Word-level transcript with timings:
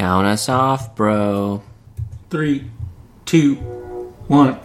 Count 0.00 0.26
us 0.26 0.48
off, 0.48 0.96
bro. 0.96 1.62
Three, 2.30 2.70
two, 3.26 3.56
one. 4.28 4.58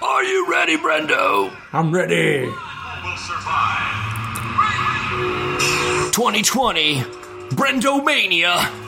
Are 0.00 0.22
you 0.22 0.48
ready, 0.48 0.76
Brendo? 0.76 1.52
I'm 1.72 1.92
ready. 1.92 2.44
2020 6.12 7.00
Brendomania. 7.56 8.70
Ooh, 8.70 8.83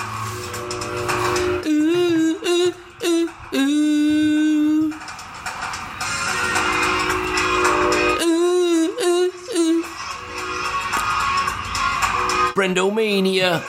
Brendomania. 12.75 13.62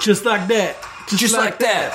Just 0.00 0.24
like 0.24 0.48
that. 0.48 0.76
Just 1.08 1.36
like 1.36 1.60
that. 1.60 1.92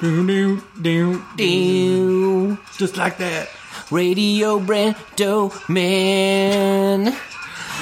Doo, 0.00 0.26
doo, 0.26 0.62
doo, 0.80 1.22
Ew. 1.38 2.58
Just 2.76 2.96
like 2.96 3.18
that. 3.18 3.48
Radio 3.90 4.58
Brendo 4.60 5.52
Man. 5.68 7.16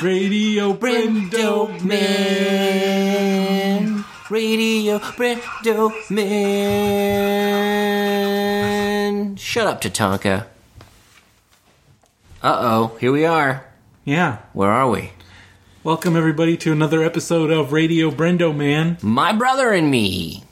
Radio 0.03 0.73
Brendo 0.75 1.69
Man. 1.85 2.85
Radio 4.29 4.99
Brendo 4.99 5.93
Man. 6.11 6.27
Shut 9.37 9.67
up, 9.67 9.81
Tatanka. 9.81 10.47
Uh 12.43 12.57
oh, 12.61 12.97
here 13.01 13.13
we 13.13 13.25
are. 13.27 13.70
Yeah. 14.11 14.39
Where 14.55 14.73
are 14.73 14.91
we? 14.91 15.13
Welcome 15.85 16.17
everybody 16.17 16.57
to 16.57 16.73
another 16.73 17.05
episode 17.05 17.53
of 17.53 17.73
Radio 17.73 18.11
Brendo 18.11 18.53
Man. 18.53 18.99
My 19.03 19.33
brother 19.33 19.71
and 19.71 19.89
me. 19.89 20.43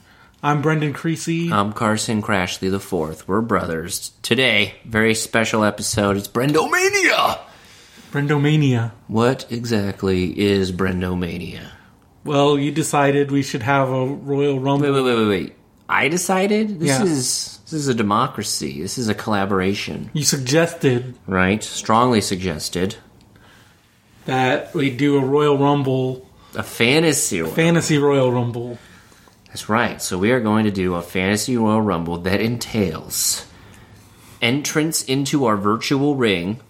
I'm 0.45 0.63
Brendan 0.63 0.93
Creasy. 0.93 1.51
I'm 1.53 1.73
Carson 1.73 2.23
Crashley 2.23 2.71
the 2.71 2.79
Fourth. 2.79 3.27
We're 3.27 3.41
brothers. 3.41 4.13
Today, 4.23 4.77
very 4.85 5.13
special 5.13 5.65
episode. 5.65 6.17
It's 6.17 6.29
Brendomania. 6.29 7.41
Brendomania. 8.13 8.93
What 9.09 9.51
exactly 9.51 10.39
is 10.39 10.71
Brendomania? 10.71 11.73
Well, 12.23 12.57
you 12.61 12.71
decided 12.71 13.33
we 13.33 13.43
should 13.43 13.65
have 13.65 13.89
a 13.89 14.07
Royal 14.07 14.61
Rumble. 14.61 14.87
Wait, 14.87 15.03
wait, 15.03 15.03
wait, 15.03 15.17
wait, 15.19 15.29
wait. 15.29 15.55
I 15.89 16.07
decided. 16.07 16.79
This 16.79 16.91
Yeah. 16.91 17.03
is 17.03 17.59
this 17.65 17.73
is 17.73 17.89
a 17.89 17.95
democracy. 17.95 18.81
This 18.83 18.99
is 18.99 19.09
a 19.09 19.17
collaboration, 19.17 20.11
You 20.13 20.23
suggested 20.23 21.17
right? 21.27 21.61
Strongly 21.65 22.21
suggested. 22.21 22.95
That 24.29 24.75
we 24.75 24.91
do 24.91 25.17
a 25.17 25.21
Royal 25.25 25.57
Rumble, 25.57 26.29
A 26.55 26.63
fantasy. 26.63 27.41
Royal- 27.41 27.51
fantasy 27.55 27.97
Royal 27.97 28.31
Rumble. 28.31 28.79
That's 29.47 29.71
right. 29.71 30.03
So 30.03 30.19
we 30.19 30.33
are 30.33 30.41
going 30.41 30.67
to 30.67 30.71
do 30.71 30.95
a 30.97 31.03
fantasy 31.03 31.57
Royal 31.57 31.81
Rumble 31.81 32.19
that 32.19 32.39
entails 32.43 33.47
entrance 34.43 35.03
into 35.03 35.47
our 35.47 35.57
virtual 35.57 36.15
ring 36.15 36.61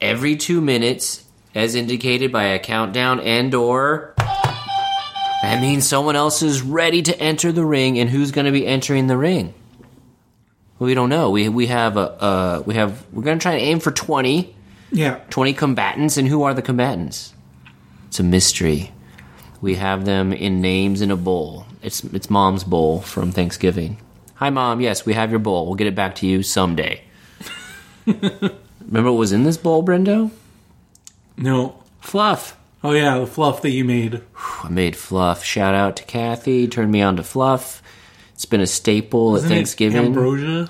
every 0.00 0.36
two 0.36 0.62
minutes, 0.62 1.22
as 1.54 1.74
indicated 1.74 2.32
by 2.32 2.44
a 2.44 2.58
countdown 2.58 3.20
and 3.20 3.54
or. 3.54 4.14
That 4.16 5.60
means 5.60 5.86
someone 5.86 6.16
else 6.16 6.40
is 6.40 6.62
ready 6.62 7.02
to 7.02 7.20
enter 7.20 7.52
the 7.52 7.64
ring, 7.66 7.98
and 7.98 8.08
who's 8.08 8.30
going 8.30 8.46
to 8.46 8.52
be 8.52 8.66
entering 8.66 9.06
the 9.06 9.18
ring? 9.18 9.52
We 10.78 10.94
don't 10.94 11.10
know. 11.10 11.28
We 11.30 11.50
we 11.50 11.66
have 11.66 11.98
a 11.98 12.00
uh, 12.00 12.62
we 12.64 12.74
have 12.76 13.04
we're 13.12 13.22
going 13.22 13.38
to 13.38 13.42
try 13.42 13.58
to 13.58 13.62
aim 13.62 13.80
for 13.80 13.90
twenty. 13.90 14.56
Yeah. 14.92 15.20
20 15.30 15.54
combatants, 15.54 16.16
and 16.16 16.28
who 16.28 16.42
are 16.42 16.54
the 16.54 16.62
combatants? 16.62 17.32
It's 18.08 18.20
a 18.20 18.22
mystery. 18.22 18.92
We 19.60 19.76
have 19.76 20.04
them 20.04 20.32
in 20.32 20.60
names 20.60 21.00
in 21.00 21.10
a 21.10 21.16
bowl. 21.16 21.66
It's 21.82 22.04
it's 22.04 22.28
mom's 22.28 22.64
bowl 22.64 23.00
from 23.00 23.32
Thanksgiving. 23.32 23.96
Hi, 24.34 24.50
mom. 24.50 24.80
Yes, 24.80 25.06
we 25.06 25.14
have 25.14 25.30
your 25.30 25.38
bowl. 25.40 25.66
We'll 25.66 25.76
get 25.76 25.86
it 25.86 25.94
back 25.94 26.16
to 26.16 26.26
you 26.26 26.42
someday. 26.42 27.02
Remember 28.06 29.12
what 29.12 29.18
was 29.18 29.32
in 29.32 29.44
this 29.44 29.56
bowl, 29.56 29.84
Brendo? 29.84 30.30
No. 31.36 31.82
Fluff. 32.00 32.56
Oh 32.84 32.90
yeah, 32.92 33.18
the 33.18 33.26
fluff 33.26 33.62
that 33.62 33.70
you 33.70 33.84
made. 33.84 34.20
I 34.64 34.68
made 34.68 34.96
fluff. 34.96 35.44
Shout 35.44 35.74
out 35.74 35.96
to 35.96 36.04
Kathy. 36.04 36.66
Turned 36.66 36.90
me 36.90 37.00
on 37.00 37.16
to 37.16 37.22
fluff. 37.22 37.80
It's 38.34 38.44
been 38.44 38.60
a 38.60 38.66
staple 38.66 39.36
Isn't 39.36 39.46
at 39.46 39.52
it 39.52 39.56
Thanksgiving. 39.56 40.04
ambrosia. 40.06 40.68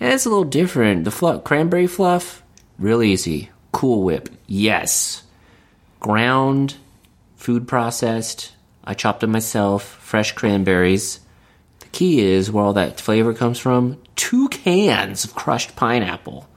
Yeah, 0.00 0.14
it's 0.14 0.24
a 0.24 0.28
little 0.28 0.44
different. 0.44 1.04
The 1.04 1.10
fluff, 1.10 1.42
cranberry 1.42 1.88
fluff, 1.88 2.44
real 2.78 3.02
easy. 3.02 3.50
Cool 3.72 4.02
Whip, 4.02 4.28
yes. 4.46 5.22
Ground, 6.00 6.76
food 7.36 7.66
processed. 7.68 8.52
I 8.84 8.94
chopped 8.94 9.20
them 9.20 9.32
myself. 9.32 9.82
Fresh 9.84 10.32
cranberries. 10.32 11.20
The 11.80 11.86
key 11.88 12.20
is 12.20 12.50
where 12.50 12.64
all 12.64 12.72
that 12.74 13.00
flavor 13.00 13.34
comes 13.34 13.58
from. 13.58 14.00
Two 14.16 14.48
cans 14.48 15.24
of 15.24 15.34
crushed 15.34 15.76
pineapple, 15.76 16.48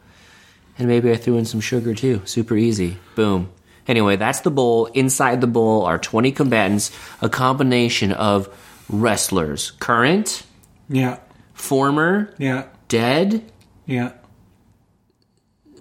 and 0.78 0.88
maybe 0.88 1.12
I 1.12 1.16
threw 1.16 1.38
in 1.38 1.46
some 1.46 1.62
sugar 1.62 1.94
too. 1.94 2.22
Super 2.26 2.56
easy. 2.56 2.98
Boom. 3.16 3.50
Anyway, 3.88 4.16
that's 4.16 4.42
the 4.42 4.52
bowl. 4.52 4.86
Inside 4.88 5.42
the 5.42 5.48
bowl 5.48 5.84
are 5.86 5.98
20 5.98 6.32
combatants, 6.32 6.92
a 7.22 7.30
combination 7.30 8.12
of 8.12 8.48
wrestlers, 8.90 9.72
current, 9.72 10.44
Yeah. 10.90 11.18
former, 11.54 12.34
Yeah. 12.38 12.66
dead, 12.88 13.44
Yeah. 13.86 14.12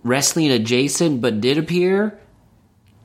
Wrestling 0.03 0.51
adjacent 0.51 1.21
but 1.21 1.41
did 1.41 1.59
appear 1.59 2.19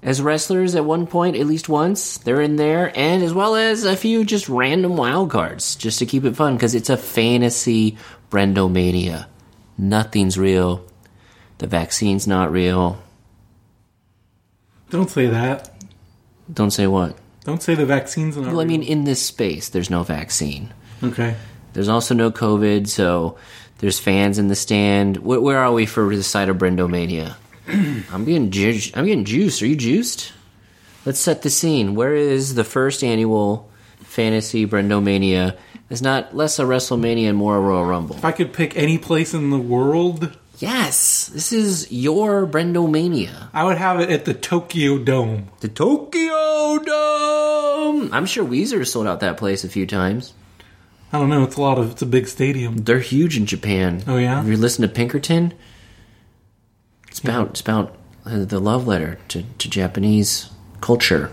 as 0.02 0.22
wrestlers 0.22 0.76
at 0.76 0.86
one 0.86 1.08
point, 1.08 1.36
at 1.36 1.48
least 1.48 1.68
once. 1.68 2.20
They're 2.20 2.42
in 2.42 2.58
there, 2.58 2.92
and 2.96 3.24
as 3.24 3.34
well 3.34 3.56
as 3.56 3.84
a 3.84 3.98
few 3.98 4.24
just 4.24 4.48
random 4.48 4.96
wild 4.96 5.32
cards, 5.32 5.76
just 5.76 6.00
to 6.00 6.06
keep 6.06 6.24
it 6.26 6.36
fun, 6.36 6.56
because 6.56 6.76
it's 6.76 6.92
a 6.92 6.98
fantasy 6.98 7.98
Brendomania. 8.30 9.26
Nothing's 9.78 10.38
real. 10.38 10.86
The 11.58 11.68
vaccine's 11.68 12.28
not 12.28 12.52
real. 12.52 13.02
Don't 14.92 15.10
say 15.10 15.26
that. 15.26 15.72
Don't 16.54 16.72
say 16.72 16.86
what. 16.86 17.18
Don't 17.44 17.62
say 17.62 17.76
the 17.76 17.86
vaccine's 17.86 18.38
not 18.38 18.48
Well, 18.48 18.62
I 18.62 18.66
mean, 18.66 18.84
in 18.84 19.04
this 19.04 19.22
space, 19.22 19.70
there's 19.70 19.90
no 19.90 20.04
vaccine. 20.04 20.74
Okay. 21.04 21.36
There's 21.74 21.90
also 21.90 22.14
no 22.14 22.32
COVID, 22.32 22.88
so 22.88 23.38
there's 23.86 24.00
fans 24.00 24.40
in 24.40 24.48
the 24.48 24.56
stand. 24.56 25.18
Where, 25.18 25.40
where 25.40 25.60
are 25.60 25.72
we 25.72 25.86
for 25.86 26.16
the 26.16 26.24
side 26.24 26.50
of 26.50 26.58
Brendomania? 26.58 27.36
I'm 27.68 28.26
getting 28.26 28.50
ju- 28.50 28.92
I'm 28.96 29.06
getting 29.06 29.26
juiced. 29.26 29.62
Are 29.62 29.68
you 29.68 29.76
juiced? 29.76 30.34
Let's 31.06 31.20
set 31.20 31.44
the 31.44 31.52
scene. 31.52 31.94
Where 31.94 32.16
is 32.16 32.56
the 32.56 32.64
first 32.64 33.04
annual 33.04 33.70
fantasy 34.00 34.66
Brendomania? 34.66 35.56
It's 35.92 36.02
not 36.02 36.36
less 36.36 36.58
a 36.58 36.64
WrestleMania 36.64 37.30
and 37.30 37.38
more 37.38 37.58
a 37.58 37.60
Royal 37.60 37.86
Rumble. 37.86 38.16
If 38.16 38.26
I 38.26 38.32
could 38.32 38.54
pick 38.54 38.76
any 38.76 38.98
place 38.98 39.36
in 39.36 39.52
the 39.52 39.60
world, 39.60 40.36
Yes, 40.58 41.28
this 41.28 41.54
is 41.54 41.92
your 41.92 42.48
Brendomania. 42.48 43.50
I 43.54 43.66
would 43.66 43.78
have 43.78 44.00
it 44.00 44.10
at 44.10 44.26
the 44.26 44.34
Tokyo 44.34 44.98
Dome. 44.98 45.50
The 45.60 45.68
Tokyo 45.68 46.80
Dome. 46.80 48.10
I'm 48.12 48.26
sure 48.26 48.44
Weezer 48.44 48.88
sold 48.88 49.06
out 49.06 49.20
that 49.20 49.38
place 49.38 49.64
a 49.64 49.70
few 49.70 49.86
times. 49.86 50.34
I 51.16 51.20
don't 51.20 51.30
know. 51.30 51.44
It's 51.44 51.56
a 51.56 51.62
lot 51.62 51.78
of. 51.80 51.92
It's 51.92 52.02
a 52.02 52.06
big 52.06 52.28
stadium. 52.28 52.78
They're 52.78 53.00
huge 53.00 53.38
in 53.38 53.46
Japan. 53.46 54.04
Oh, 54.06 54.18
yeah? 54.18 54.36
Have 54.36 54.50
you 54.50 54.58
listen 54.58 54.82
to 54.82 54.94
Pinkerton? 54.94 55.54
It's 57.08 57.20
about 57.20 57.52
it's 57.52 57.62
about 57.62 57.96
uh, 58.26 58.44
the 58.44 58.60
love 58.60 58.86
letter 58.86 59.18
to, 59.30 59.44
to 59.44 59.70
Japanese 59.70 60.50
culture. 60.82 61.32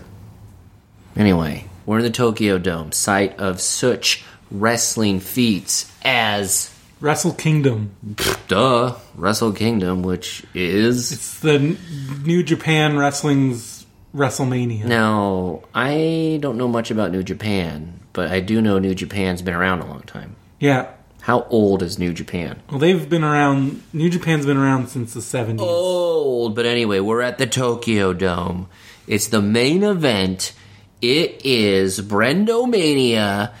Anyway, 1.17 1.65
we're 1.85 1.97
in 1.97 2.03
the 2.03 2.09
Tokyo 2.09 2.57
Dome, 2.57 2.93
site 2.93 3.37
of 3.37 3.59
such 3.59 4.23
wrestling 4.49 5.19
feats 5.19 5.91
as 6.03 6.73
Wrestle 7.01 7.33
Kingdom. 7.33 7.91
duh 8.47 8.95
Wrestle 9.15 9.51
Kingdom, 9.51 10.01
which 10.01 10.45
is 10.53 11.11
It's 11.11 11.39
the 11.41 11.77
New 12.23 12.41
Japan 12.43 12.97
Wrestling's 12.97 13.85
WrestleMania. 14.15 14.85
now 14.85 15.63
I 15.75 16.37
don't 16.41 16.57
know 16.57 16.69
much 16.69 16.89
about 16.89 17.11
New 17.11 17.23
Japan, 17.23 17.99
but 18.13 18.31
I 18.31 18.39
do 18.39 18.61
know 18.61 18.79
New 18.79 18.95
Japan's 18.95 19.41
been 19.41 19.53
around 19.55 19.81
a 19.81 19.85
long 19.87 20.01
time. 20.03 20.35
Yeah. 20.59 20.91
How 21.21 21.43
old 21.49 21.81
is 21.81 21.97
New 21.97 22.13
Japan? 22.13 22.61
Well, 22.69 22.79
they've 22.79 23.09
been 23.09 23.23
around. 23.23 23.81
New 23.93 24.09
Japan's 24.09 24.45
been 24.45 24.57
around 24.57 24.87
since 24.87 25.13
the 25.13 25.21
70s. 25.21 25.59
old, 25.59 26.55
but 26.55 26.65
anyway, 26.65 26.99
we're 26.99 27.21
at 27.21 27.37
the 27.37 27.47
Tokyo 27.47 28.13
Dome. 28.13 28.67
It's 29.07 29.27
the 29.27 29.41
main 29.41 29.83
event. 29.83 30.53
It 31.01 31.41
is 31.45 31.99
Brendomania. 32.01 33.53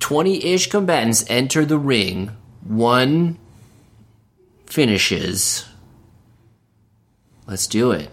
20 0.00 0.44
ish 0.44 0.68
combatants 0.68 1.24
enter 1.28 1.64
the 1.64 1.78
ring. 1.78 2.30
One 2.62 3.38
finishes. 4.66 5.66
Let's 7.46 7.66
do 7.66 7.92
it. 7.92 8.10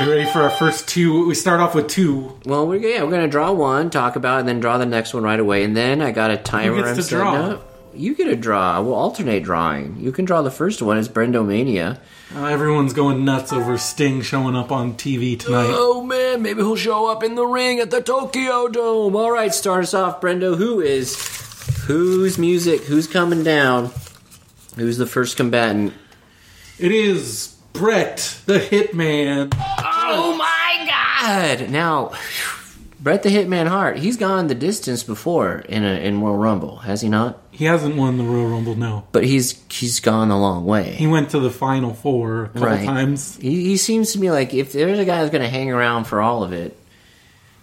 You 0.00 0.08
ready 0.12 0.30
for 0.30 0.42
our 0.42 0.50
first 0.50 0.86
two? 0.86 1.26
We 1.26 1.34
start 1.34 1.58
off 1.58 1.74
with 1.74 1.88
two. 1.88 2.38
Well, 2.44 2.68
we're, 2.68 2.76
yeah, 2.76 3.02
we're 3.02 3.18
to 3.18 3.26
draw 3.26 3.50
one, 3.50 3.90
talk 3.90 4.14
about 4.14 4.36
it, 4.36 4.40
and 4.40 4.48
then 4.48 4.60
draw 4.60 4.78
the 4.78 4.86
next 4.86 5.12
one 5.12 5.24
right 5.24 5.40
away. 5.40 5.64
And 5.64 5.76
then 5.76 6.00
I 6.00 6.12
got 6.12 6.30
a 6.30 6.36
timer 6.36 6.76
gets 6.76 6.88
I'm 6.90 6.96
to 6.96 7.02
setting 7.02 7.18
draw? 7.18 7.34
up. 7.54 7.90
you 7.94 8.14
get 8.14 8.28
a 8.28 8.36
draw. 8.36 8.80
We'll 8.80 8.94
alternate 8.94 9.42
drawing. 9.42 9.98
You 9.98 10.12
can 10.12 10.24
draw 10.24 10.42
the 10.42 10.52
first 10.52 10.82
one. 10.82 10.98
It's 10.98 11.08
Brendomania. 11.08 11.98
Uh, 12.32 12.44
everyone's 12.44 12.92
going 12.92 13.24
nuts 13.24 13.52
over 13.52 13.76
Sting 13.76 14.22
showing 14.22 14.54
up 14.54 14.70
on 14.70 14.94
TV 14.94 15.36
tonight. 15.36 15.66
Oh 15.68 16.04
man, 16.04 16.42
maybe 16.42 16.60
he'll 16.60 16.76
show 16.76 17.10
up 17.10 17.24
in 17.24 17.34
the 17.34 17.46
ring 17.46 17.80
at 17.80 17.90
the 17.90 18.00
Tokyo 18.00 18.68
Dome. 18.68 19.16
All 19.16 19.32
right, 19.32 19.52
start 19.52 19.82
us 19.82 19.94
off, 19.94 20.20
Brendo. 20.20 20.56
Who 20.56 20.80
is 20.80 21.16
whose 21.86 22.38
music? 22.38 22.82
Who's 22.82 23.08
coming 23.08 23.42
down? 23.42 23.90
Who's 24.76 24.96
the 24.96 25.06
first 25.06 25.36
combatant? 25.36 25.92
It 26.78 26.92
is 26.92 27.56
Bret 27.78 28.40
the 28.46 28.58
Hitman. 28.58 29.52
Oh 29.56 30.36
my 30.36 30.86
God! 30.88 31.70
Now, 31.70 32.12
Bret 33.00 33.22
the 33.22 33.28
Hitman 33.28 33.66
Hart. 33.68 33.98
He's 33.98 34.16
gone 34.16 34.48
the 34.48 34.54
distance 34.54 35.02
before 35.04 35.58
in 35.60 35.84
a 35.84 35.94
in 36.04 36.20
Royal 36.20 36.36
Rumble, 36.36 36.78
has 36.78 37.00
he 37.00 37.08
not? 37.08 37.38
He 37.50 37.64
hasn't 37.64 37.96
won 37.96 38.18
the 38.18 38.24
Royal 38.24 38.48
Rumble, 38.48 38.74
no. 38.74 39.04
But 39.12 39.24
he's 39.24 39.62
he's 39.70 40.00
gone 40.00 40.30
a 40.30 40.40
long 40.40 40.64
way. 40.64 40.92
He 40.94 41.06
went 41.06 41.30
to 41.30 41.40
the 41.40 41.50
Final 41.50 41.94
Four 41.94 42.44
a 42.44 42.48
couple 42.48 42.62
Right. 42.62 42.84
times. 42.84 43.36
He, 43.36 43.64
he 43.64 43.76
seems 43.76 44.12
to 44.12 44.18
me 44.20 44.30
like 44.30 44.54
if 44.54 44.72
there's 44.72 44.98
a 44.98 45.04
guy 45.04 45.20
that's 45.20 45.30
going 45.30 45.42
to 45.44 45.48
hang 45.50 45.70
around 45.70 46.04
for 46.04 46.20
all 46.20 46.42
of 46.42 46.52
it, 46.52 46.76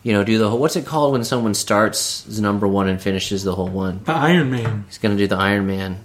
you 0.04 0.14
know, 0.14 0.24
do 0.24 0.38
the 0.38 0.50
whole. 0.50 0.60
What's 0.60 0.76
it 0.78 0.86
called 0.86 1.14
when 1.14 1.24
someone 1.24 1.54
starts 1.54 2.28
as 2.28 2.40
number 2.40 2.68
one 2.68 2.88
and 2.88 3.02
finishes 3.02 3.44
the 3.44 3.56
whole 3.56 3.70
one? 3.70 4.02
The 4.06 4.14
Iron 4.14 4.52
Man. 4.52 4.86
He's 4.88 4.98
going 5.00 5.18
to 5.18 5.22
do 5.22 5.28
the 5.28 5.38
Iron 5.38 5.66
Man. 5.68 6.04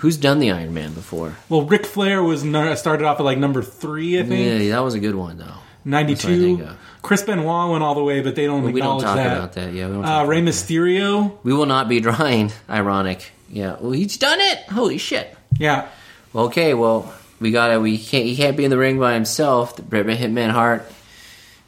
Who's 0.00 0.16
done 0.16 0.38
the 0.38 0.50
Iron 0.50 0.72
Man 0.74 0.92
before? 0.94 1.36
Well, 1.48 1.62
Ric 1.62 1.84
Flair 1.86 2.22
was 2.22 2.42
nu- 2.42 2.74
started 2.76 3.04
off 3.04 3.20
at 3.20 3.22
like 3.24 3.38
number 3.38 3.62
three, 3.62 4.18
I 4.18 4.22
think. 4.24 4.62
Yeah, 4.64 4.70
that 4.76 4.80
was 4.80 4.94
a 4.94 4.98
good 5.00 5.14
one 5.14 5.36
though. 5.38 5.54
Ninety-two. 5.84 6.68
Chris 7.02 7.22
Benoit 7.22 7.70
went 7.70 7.82
all 7.82 7.94
the 7.94 8.02
way, 8.04 8.20
but 8.20 8.34
they 8.34 8.44
don't 8.46 8.62
We 8.72 8.80
don't 8.80 9.00
talk 9.00 9.16
that. 9.16 9.36
about 9.36 9.52
that. 9.54 9.72
Yeah, 9.72 9.88
we 9.88 9.94
don't. 9.94 10.04
Uh, 10.04 10.24
Rey 10.26 10.38
about 10.40 10.44
that. 10.46 10.50
Mysterio. 10.50 11.38
We 11.42 11.52
will 11.54 11.66
not 11.66 11.88
be 11.88 12.00
drawing. 12.00 12.52
Ironic. 12.70 13.30
Yeah. 13.50 13.76
Well, 13.80 13.92
he's 13.92 14.16
done 14.16 14.40
it. 14.40 14.58
Holy 14.70 14.98
shit. 14.98 15.34
Yeah. 15.58 15.88
Okay. 16.34 16.74
Well, 16.74 17.12
we 17.40 17.50
gotta. 17.50 17.80
We 17.80 17.98
can't. 17.98 18.24
He 18.24 18.36
can't 18.36 18.56
be 18.56 18.64
in 18.64 18.70
the 18.70 18.78
ring 18.78 18.98
by 18.98 19.14
himself. 19.14 19.76
The 19.76 19.82
Bret 19.82 20.06
Hitman 20.06 20.50
Hart. 20.50 20.90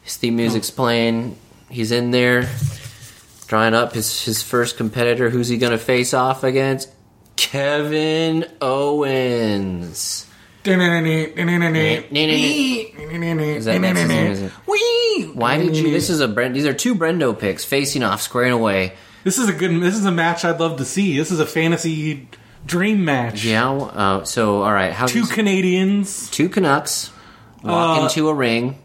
His 0.03 0.15
theme 0.17 0.35
music's 0.35 0.69
playing. 0.71 1.35
He's 1.69 1.91
in 1.91 2.11
there, 2.11 2.47
drawing 3.47 3.73
up 3.73 3.93
his 3.93 4.23
his 4.25 4.41
first 4.43 4.77
competitor. 4.77 5.29
Who's 5.29 5.47
he 5.49 5.57
gonna 5.57 5.77
face 5.77 6.13
off 6.13 6.43
against? 6.43 6.89
Kevin 7.43 8.45
Owens. 8.61 10.25
Why 10.65 10.77
did 15.57 15.75
you? 15.77 15.91
This 15.91 16.09
is 16.09 16.21
a 16.21 16.27
Brent. 16.29 16.53
These 16.53 16.65
are 16.65 16.73
two 16.73 16.95
Brendo 16.95 17.37
picks 17.37 17.65
facing 17.65 18.01
off, 18.01 18.21
squaring 18.21 18.53
away. 18.53 18.93
This 19.25 19.37
is 19.37 19.49
a 19.49 19.53
good. 19.53 19.81
This 19.81 19.95
is 19.95 20.05
a 20.05 20.11
match 20.11 20.45
I'd 20.45 20.57
love 20.59 20.77
to 20.77 20.85
see. 20.85 21.17
This 21.17 21.31
is 21.31 21.41
a 21.41 21.45
fantasy 21.45 22.29
dream 22.65 23.03
match. 23.03 23.43
Yeah. 23.43 23.69
Uh, 23.71 24.23
so, 24.23 24.63
all 24.63 24.71
right. 24.73 24.93
How 24.93 25.05
Two 25.07 25.25
Canadians. 25.25 26.29
two 26.29 26.47
Canucks 26.47 27.11
walk 27.61 27.99
Uh, 27.99 28.03
into 28.05 28.29
a 28.29 28.33
ring. 28.33 28.77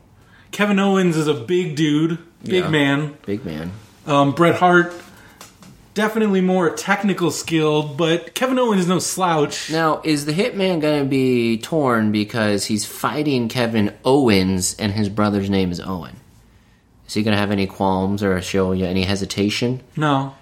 Kevin 0.50 0.81
Owens 0.81 1.16
is 1.16 1.28
a 1.28 1.34
big 1.34 1.76
dude, 1.76 2.19
big 2.43 2.64
Yeah. 2.64 2.70
man. 2.70 3.14
Big 3.25 3.44
man. 3.46 3.70
Um, 4.06 4.32
Bret 4.32 4.56
Hart, 4.56 4.93
definitely 5.98 6.40
more 6.40 6.70
technical 6.70 7.32
skilled, 7.32 7.96
but 7.96 8.32
Kevin 8.32 8.56
Owens 8.56 8.82
is 8.82 8.86
no 8.86 9.00
slouch. 9.00 9.68
Now, 9.68 10.00
is 10.04 10.26
the 10.26 10.32
Hitman 10.32 10.80
going 10.80 11.02
to 11.02 11.08
be 11.08 11.58
torn 11.58 12.12
because 12.12 12.64
he's 12.66 12.84
fighting 12.86 13.48
Kevin 13.48 13.92
Owens 14.04 14.76
and 14.78 14.92
his 14.92 15.08
brother's 15.08 15.50
name 15.50 15.72
is 15.72 15.80
Owen? 15.80 16.14
Is 17.08 17.14
he 17.14 17.24
going 17.24 17.34
to 17.34 17.40
have 17.40 17.50
any 17.50 17.66
qualms 17.66 18.22
or 18.22 18.40
show 18.40 18.70
you 18.70 18.84
any 18.84 19.02
hesitation? 19.02 19.80
No, 19.96 20.34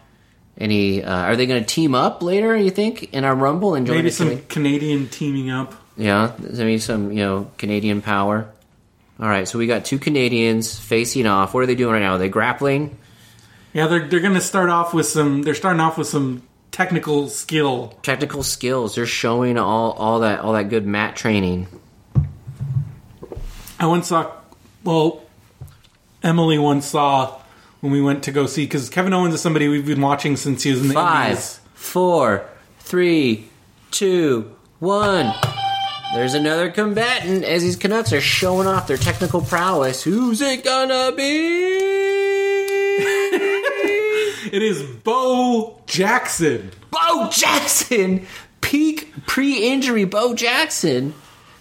Any? 0.59 1.03
Uh, 1.03 1.11
are 1.23 1.37
they 1.37 1.47
going 1.47 1.63
to 1.65 1.67
team 1.67 1.95
up 1.95 2.23
later? 2.23 2.55
You 2.55 2.71
think 2.71 3.15
in 3.15 3.25
our 3.25 3.35
Rumble 3.35 3.75
and 3.75 3.87
join 3.87 3.97
maybe 3.97 4.11
some 4.11 4.29
Cana- 4.29 4.43
Canadian 4.49 5.09
teaming 5.09 5.49
up. 5.51 5.73
Yeah, 5.97 6.33
maybe 6.39 6.77
some 6.79 7.13
you 7.13 7.25
know 7.25 7.51
Canadian 7.57 8.03
power. 8.03 8.47
All 9.19 9.27
right, 9.29 9.49
so 9.49 9.59
we 9.59 9.67
got 9.67 9.87
two 9.87 9.99
Canadians 9.99 10.79
facing 10.79 11.27
off. 11.27 11.55
What 11.55 11.63
are 11.63 11.67
they 11.67 11.75
doing 11.77 11.95
right 11.95 12.03
now? 12.03 12.17
Are 12.17 12.19
they 12.19 12.29
grappling? 12.29 12.99
Yeah, 13.77 13.89
they're 13.89 14.09
they're 14.09 14.21
going 14.21 14.33
to 14.33 14.41
start 14.41 14.71
off 14.71 14.95
with 14.95 15.05
some. 15.05 15.43
They're 15.43 15.55
starting 15.55 15.81
off 15.81 15.99
with 15.99 16.07
some 16.09 16.43
technical 16.73 17.29
skill. 17.29 17.89
Technical 18.01 18.43
skills. 18.43 18.95
They're 18.95 19.05
showing 19.05 19.59
all 19.59 19.93
all 19.93 20.21
that 20.21 20.41
all 20.41 20.55
that 20.55 20.71
good 20.71 20.87
mat 20.87 21.15
training. 21.15 21.67
I 23.79 23.85
once 23.87 24.09
saw, 24.09 24.33
well, 24.83 25.25
Emily 26.23 26.57
once 26.57 26.87
saw 26.87 27.39
when 27.81 27.93
we 27.93 28.01
went 28.01 28.23
to 28.25 28.33
go 28.33 28.47
see 28.47 28.65
because 28.65 28.89
Kevin 28.89 29.13
Owens 29.13 29.35
is 29.35 29.43
somebody 29.43 29.69
we've 29.69 29.85
been 29.85 30.01
watching 30.01 30.37
since 30.37 30.63
he 30.63 30.71
was 30.71 30.81
in 30.81 30.89
the 30.89 30.95
Five, 30.95 31.33
Indies. 31.33 31.61
four, 31.75 32.49
three, 32.79 33.51
two, 33.91 34.57
one. 34.79 35.35
There's 36.15 36.33
another 36.33 36.71
combatant 36.71 37.45
as 37.45 37.61
these 37.61 37.77
Canucks 37.77 38.15
are 38.15 38.23
showing 38.23 38.67
off 38.67 38.87
their 38.87 38.97
technical 38.97 39.43
prowess. 39.43 40.03
Who's 40.03 40.41
it 40.41 40.65
gonna 40.65 41.13
be? 41.15 41.96
It 44.53 44.63
is 44.63 44.83
Bo 44.83 45.81
Jackson. 45.87 46.71
Bo 46.91 47.29
Jackson! 47.31 48.27
Peak 48.61 49.13
pre 49.27 49.69
injury 49.71 50.05
Bo 50.05 50.35
Jackson. 50.35 51.15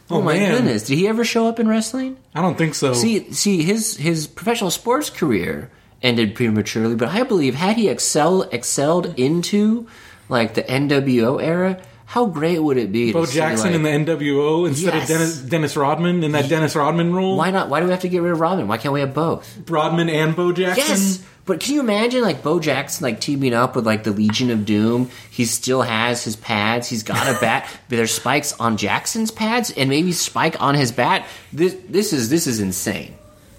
Oh, 0.10 0.18
Oh, 0.18 0.22
my 0.22 0.34
man. 0.36 0.52
goodness. 0.56 0.84
Did 0.84 0.98
he 0.98 1.08
ever 1.08 1.24
show 1.26 1.48
up 1.48 1.60
in 1.60 1.68
wrestling? 1.68 2.18
I 2.36 2.42
don't 2.42 2.58
think 2.58 2.76
so. 2.76 2.94
See, 2.94 3.32
see, 3.32 3.64
his 3.64 3.98
his 3.98 4.28
professional 4.28 4.70
sports 4.72 5.10
career 5.10 5.72
ended 6.04 6.36
prematurely, 6.36 6.96
but 6.96 7.10
I 7.10 7.24
believe 7.24 7.56
had 7.56 7.78
he 7.78 7.90
excel 7.90 8.44
excelled 8.52 9.18
into 9.20 9.88
like 10.30 10.54
the 10.54 10.64
NWO 10.64 11.42
era, 11.42 11.82
how 12.06 12.28
great 12.28 12.60
would 12.60 12.78
it 12.78 12.92
be? 12.92 13.12
Bo 13.12 13.22
to 13.26 13.28
see, 13.32 13.36
Jackson 13.38 13.68
like- 13.68 13.76
in 13.76 14.06
the 14.06 14.14
NWO 14.16 14.66
instead 14.68 14.94
Yes. 14.94 15.04
of 15.04 15.08
Dennis, 15.18 15.38
Dennis 15.40 15.76
Rodman 15.78 16.24
in 16.24 16.32
that 16.34 16.48
Dennis 16.50 16.76
Rodman 16.76 17.14
role. 17.14 17.36
Why 17.38 17.52
not? 17.52 17.70
Why 17.70 17.80
do 17.80 17.86
we 17.88 17.92
have 17.92 18.02
to 18.02 18.10
get 18.10 18.22
rid 18.22 18.32
of 18.32 18.40
Rodman? 18.40 18.68
Why 18.68 18.78
can't 18.78 18.94
we 18.94 19.00
have 19.00 19.14
both? 19.14 19.52
Rodman 19.70 20.10
and 20.10 20.36
Bo 20.36 20.52
Jackson. 20.52 20.84
Yes, 20.88 21.24
but 21.46 21.60
can 21.60 21.74
you 21.76 21.80
imagine 21.82 22.22
like 22.22 22.44
Bo 22.44 22.60
Jackson 22.60 23.04
like 23.04 23.20
teaming 23.20 23.54
up 23.54 23.76
with 23.76 23.86
like 23.86 24.04
the 24.04 24.12
Legion 24.12 24.52
of 24.52 24.66
Doom? 24.66 25.10
He 25.32 25.46
still 25.46 25.82
has 25.82 26.24
his 26.24 26.36
pads. 26.36 26.88
He's 26.88 27.04
got 27.04 27.28
a 27.28 27.38
bat, 27.42 27.68
but 27.90 27.96
there's 27.98 28.14
spikes 28.14 28.54
on 28.60 28.78
Jackson's 28.78 29.32
pads 29.32 29.72
and 29.72 29.90
maybe 29.90 30.12
spike 30.12 30.62
on 30.62 30.76
his 30.76 30.92
bat. 30.92 31.26
This 31.52 31.76
this 31.90 32.14
is 32.14 32.30
this 32.30 32.46
is 32.48 32.60
insane. 32.60 33.16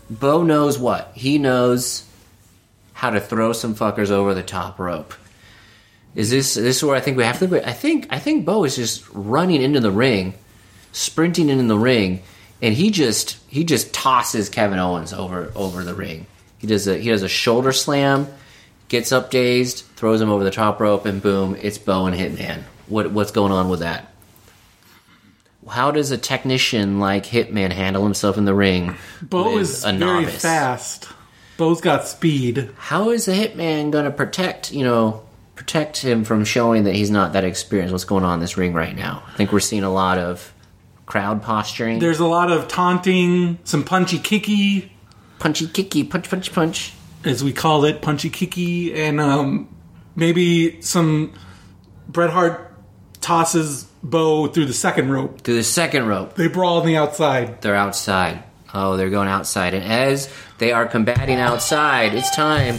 Bo 0.08 0.44
knows 0.44 0.78
what 0.78 1.10
he 1.14 1.38
knows 1.38 2.04
how 2.93 3.10
to 3.10 3.20
throw 3.20 3.52
some 3.52 3.75
fuckers 3.75 4.10
over 4.10 4.34
the 4.34 4.43
top 4.43 4.78
rope. 4.78 5.12
Is 6.16 6.30
this 6.30 6.54
this 6.54 6.78
is 6.78 6.82
where 6.82 6.96
I 6.96 7.00
think 7.00 7.18
we 7.18 7.24
have 7.24 7.38
to? 7.40 7.68
I 7.68 7.72
think 7.72 8.06
I 8.10 8.18
think 8.18 8.46
Bo 8.46 8.64
is 8.64 8.74
just 8.74 9.04
running 9.12 9.60
into 9.60 9.80
the 9.80 9.90
ring, 9.90 10.32
sprinting 10.92 11.50
into 11.50 11.64
the 11.64 11.78
ring, 11.78 12.22
and 12.62 12.74
he 12.74 12.90
just 12.90 13.36
he 13.48 13.64
just 13.64 13.92
tosses 13.92 14.48
Kevin 14.48 14.78
Owens 14.78 15.12
over 15.12 15.52
over 15.55 15.84
the 15.84 15.94
ring. 15.94 16.26
He 16.56 16.67
does 16.67 16.88
a 16.88 16.96
he 16.96 17.10
does 17.10 17.22
a 17.22 17.29
shoulder 17.29 17.70
slam, 17.70 18.29
gets 18.88 19.12
up 19.12 19.31
dazed, 19.31 19.84
throws 19.96 20.19
him 20.20 20.31
over 20.31 20.43
the 20.43 20.50
top 20.50 20.81
rope, 20.81 21.05
and 21.05 21.20
boom, 21.20 21.55
it's 21.60 21.76
Bo 21.76 22.06
and 22.06 22.17
Hitman. 22.17 22.62
What 22.86 23.12
what's 23.12 23.31
going 23.31 23.52
on 23.52 23.69
with 23.69 23.81
that? 23.81 24.10
How 25.69 25.91
does 25.91 26.12
a 26.12 26.19
technician 26.19 26.98
like 26.98 27.26
Hitman 27.26 27.72
handle 27.72 28.05
himself 28.05 28.38
in 28.38 28.46
the 28.46 28.55
ring? 28.55 28.94
Bo 29.20 29.58
is 29.58 29.84
a 29.84 29.93
very 29.93 29.98
novice? 29.98 30.41
fast. 30.41 31.08
Bo's 31.56 31.81
got 31.81 32.06
speed. 32.06 32.70
How 32.76 33.10
is 33.10 33.26
the 33.26 33.32
hitman 33.32 33.91
going 33.91 34.05
to 34.05 34.10
protect, 34.10 34.72
you 34.72 34.84
know, 34.84 35.25
protect 35.56 35.96
him 35.98 36.22
from 36.25 36.44
showing 36.44 36.84
that 36.84 36.94
he's 36.94 37.10
not 37.10 37.32
that 37.32 37.43
experienced? 37.44 37.91
What's 37.93 38.05
going 38.05 38.25
on 38.25 38.34
in 38.34 38.41
this 38.41 38.56
ring 38.56 38.72
right 38.75 38.94
now? 38.94 39.22
I 39.27 39.32
think 39.36 39.51
we're 39.53 39.60
seeing 39.60 39.82
a 39.82 39.93
lot 39.93 40.19
of 40.19 40.53
crowd 41.06 41.43
posturing. 41.43 41.98
There's 41.98 42.20
a 42.20 42.27
lot 42.27 42.51
of 42.53 42.69
taunting, 42.69 43.58
some 43.65 43.82
punchy 43.84 44.19
kicky, 44.19 44.93
punchy 45.39 45.67
kicky, 45.67 46.05
punch, 46.05 46.29
punch, 46.31 46.53
punch. 46.53 46.93
as 47.25 47.43
we 47.43 47.53
call 47.53 47.84
it, 47.84 48.03
punchy 48.03 48.31
kicky, 48.31 48.94
and 48.94 49.20
um, 49.20 49.69
maybe 50.15 50.81
some 50.82 51.32
Bret 52.08 52.31
Hart 52.31 52.72
tosses 53.20 53.84
Bo 54.03 54.46
through 54.46 54.67
the 54.67 54.72
second 54.72 55.10
rope. 55.10 55.41
Through 55.41 55.56
the 55.56 55.65
second 55.65 56.06
rope, 56.06 56.34
They 56.34 56.46
brawl 56.48 56.79
on 56.81 56.86
the 56.86 56.96
outside. 56.96 57.60
they're 57.63 57.75
outside. 57.75 58.44
Oh, 58.75 58.96
they're 58.96 59.10
going 59.10 59.29
outside. 59.29 59.75
And 59.75 59.82
as 59.84 60.32
they 60.58 60.70
are 60.70 60.86
combating 60.86 61.39
outside, 61.39 62.15
it's 62.15 62.34
time 62.34 62.77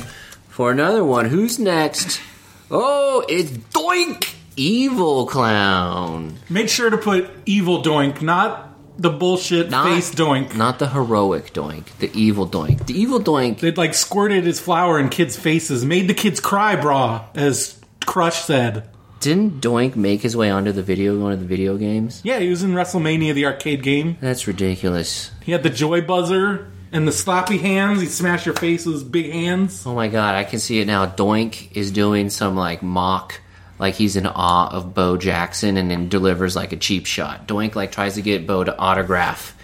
for 0.47 0.71
another 0.71 1.03
one. 1.03 1.25
Who's 1.25 1.57
next? 1.59 2.21
Oh, 2.69 3.23
it's 3.29 3.51
Doink! 3.51 4.33
Evil 4.57 5.27
Clown. 5.27 6.37
Make 6.49 6.67
sure 6.67 6.89
to 6.89 6.97
put 6.97 7.29
evil 7.45 7.83
doink, 7.83 8.21
not 8.23 8.73
the 8.99 9.11
bullshit 9.11 9.69
Not- 9.69 9.87
face 9.87 10.13
doink. 10.13 10.55
Not 10.55 10.79
the 10.79 10.89
heroic 10.89 11.53
Doink, 11.53 11.85
the 11.99 12.11
evil 12.13 12.47
Doink. 12.47 12.87
The 12.87 12.99
evil 12.99 13.19
Doink 13.19 13.59
They'd 13.59 13.77
like 13.77 13.93
squirted 13.93 14.45
his 14.45 14.59
flour 14.59 14.99
in 14.99 15.09
kids' 15.09 15.37
faces, 15.37 15.85
made 15.85 16.07
the 16.07 16.15
kids 16.15 16.39
cry, 16.39 16.75
brah, 16.75 17.25
as 17.35 17.79
Crush 18.05 18.41
said. 18.43 18.89
Didn't 19.19 19.61
Doink 19.61 19.95
make 19.95 20.21
his 20.21 20.35
way 20.35 20.49
onto 20.49 20.71
the 20.71 20.83
video, 20.83 21.19
one 21.19 21.31
of 21.31 21.39
the 21.39 21.45
video 21.45 21.77
games? 21.77 22.21
Yeah, 22.23 22.39
he 22.39 22.49
was 22.49 22.63
in 22.63 22.71
WrestleMania, 22.71 23.33
the 23.33 23.45
arcade 23.45 23.83
game. 23.83 24.17
That's 24.21 24.47
ridiculous. 24.47 25.31
He 25.43 25.51
had 25.51 25.63
the 25.63 25.69
joy 25.69 26.01
buzzer 26.01 26.71
and 26.91 27.07
the 27.07 27.11
sloppy 27.11 27.57
hands. 27.57 28.01
He'd 28.01 28.09
smash 28.09 28.45
your 28.45 28.55
face 28.55 28.85
with 28.85 28.95
his 28.95 29.03
big 29.03 29.31
hands. 29.31 29.85
Oh 29.85 29.95
my 29.95 30.07
god, 30.07 30.35
I 30.35 30.43
can 30.43 30.59
see 30.59 30.79
it 30.79 30.87
now. 30.87 31.05
Doink 31.05 31.75
is 31.75 31.91
doing 31.91 32.29
some 32.29 32.55
like 32.55 32.81
mock 32.81 33.41
like 33.79 33.95
he's 33.95 34.15
in 34.15 34.25
awe 34.25 34.69
of 34.69 34.93
Bo 34.93 35.17
Jackson 35.17 35.77
and 35.77 35.89
then 35.89 36.09
delivers 36.09 36.55
like 36.55 36.71
a 36.71 36.77
cheap 36.77 37.05
shot. 37.05 37.47
Doink 37.47 37.75
like 37.75 37.91
tries 37.91 38.15
to 38.15 38.21
get 38.21 38.47
Bo 38.47 38.63
to 38.63 38.77
autograph 38.77 39.55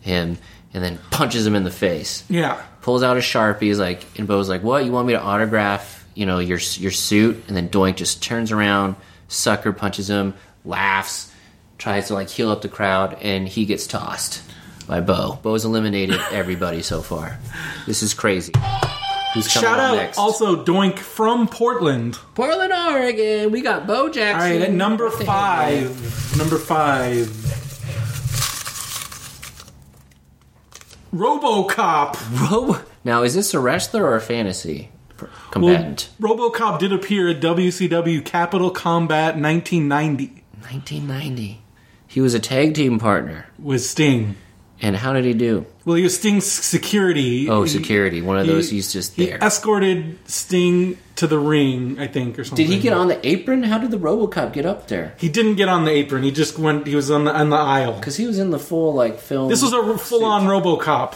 him 0.00 0.38
and 0.74 0.82
then 0.82 0.98
punches 1.10 1.46
him 1.46 1.54
in 1.54 1.64
the 1.64 1.70
face. 1.70 2.24
Yeah. 2.28 2.60
Pulls 2.80 3.02
out 3.02 3.16
a 3.16 3.20
sharpie, 3.20 3.70
is 3.70 3.78
like, 3.78 4.04
and 4.18 4.26
Bo's 4.26 4.48
like, 4.48 4.62
"What? 4.62 4.84
You 4.84 4.92
want 4.92 5.06
me 5.06 5.12
to 5.12 5.20
autograph? 5.20 6.04
You 6.14 6.26
know 6.26 6.38
your 6.38 6.58
your 6.58 6.90
suit?" 6.90 7.44
And 7.46 7.56
then 7.56 7.68
Doink 7.68 7.96
just 7.96 8.22
turns 8.22 8.50
around, 8.50 8.96
sucker 9.28 9.72
punches 9.72 10.10
him, 10.10 10.34
laughs, 10.64 11.32
tries 11.78 12.08
to 12.08 12.14
like 12.14 12.28
heal 12.28 12.50
up 12.50 12.62
the 12.62 12.68
crowd, 12.68 13.16
and 13.22 13.46
he 13.46 13.66
gets 13.66 13.86
tossed 13.86 14.42
by 14.82 15.00
Bo. 15.00 15.38
Bo's 15.42 15.64
eliminated 15.64 16.20
everybody 16.32 16.82
so 16.82 17.02
far. 17.02 17.38
This 17.86 18.02
is 18.02 18.14
crazy. 18.14 18.52
Who's 19.34 19.48
coming 19.52 19.68
Shout 19.70 19.78
out 19.78 19.96
next? 19.96 20.18
also 20.18 20.62
Doink 20.64 20.98
from 20.98 21.48
Portland. 21.48 22.18
Portland, 22.34 22.72
Oregon. 22.72 23.50
We 23.50 23.62
got 23.62 23.86
Bo 23.86 24.10
Jackson. 24.10 24.42
All 24.52 24.58
right, 24.58 24.60
at 24.68 24.72
number 24.72 25.04
What 25.08 25.18
the 25.18 25.24
heck, 25.24 25.72
man? 25.82 25.88
five. 25.94 26.38
Number 26.38 26.58
five. 26.58 27.38
RoboCop. 31.14 32.40
Robo. 32.50 32.80
Now, 33.04 33.22
is 33.22 33.34
this 33.34 33.52
a 33.54 33.60
wrestler 33.60 34.04
or 34.04 34.16
a 34.16 34.20
fantasy 34.20 34.90
combatant? 35.50 36.10
RoboCop 36.20 36.78
did 36.78 36.92
appear 36.92 37.28
at 37.28 37.40
WCW 37.40 38.24
Capital 38.24 38.70
Combat 38.70 39.34
1990 39.36 40.42
1990. 40.60 41.60
He 42.06 42.20
was 42.20 42.34
a 42.34 42.38
tag 42.40 42.74
team 42.74 42.98
partner. 42.98 43.46
with 43.58 43.82
Sting. 43.82 44.36
And 44.84 44.96
how 44.96 45.12
did 45.12 45.24
he 45.24 45.32
do? 45.32 45.64
Well, 45.84 45.94
he 45.96 46.02
was 46.02 46.16
Sting's 46.16 46.44
security. 46.44 47.48
Oh, 47.48 47.64
security. 47.66 48.20
One 48.20 48.36
of 48.38 48.46
he- 48.46 48.52
those. 48.52 48.68
He's 48.68 48.92
just 48.92 49.16
there. 49.16 49.38
He 49.38 49.44
escorted 49.44 50.18
Sting 50.28 50.98
to 51.16 51.28
the 51.28 51.38
ring, 51.38 52.00
I 52.00 52.08
think, 52.08 52.36
or 52.36 52.42
something. 52.42 52.66
Did 52.66 52.72
he 52.74 52.80
get 52.80 52.92
on 52.92 53.06
the 53.06 53.24
apron? 53.26 53.62
How 53.62 53.78
did 53.78 53.92
the 53.92 53.98
RoboCop 53.98 54.52
get 54.52 54.66
up 54.66 54.88
there? 54.88 55.14
He 55.18 55.28
didn't 55.28 55.54
get 55.54 55.68
on 55.68 55.84
the 55.84 55.92
apron. 55.92 56.24
He 56.24 56.32
just 56.32 56.58
went. 56.58 56.86
He 56.88 56.96
was 56.96 57.10
on 57.12 57.24
the 57.24 57.32
on 57.32 57.50
the 57.50 57.56
aisle. 57.56 57.92
Because 57.94 58.16
he 58.16 58.26
was 58.26 58.40
in 58.40 58.50
the 58.50 58.58
full 58.58 58.92
like 58.92 59.20
film. 59.20 59.48
This 59.48 59.62
was 59.62 59.72
a 59.72 59.96
full 59.98 60.24
on 60.24 60.46
RoboCop. 60.46 61.14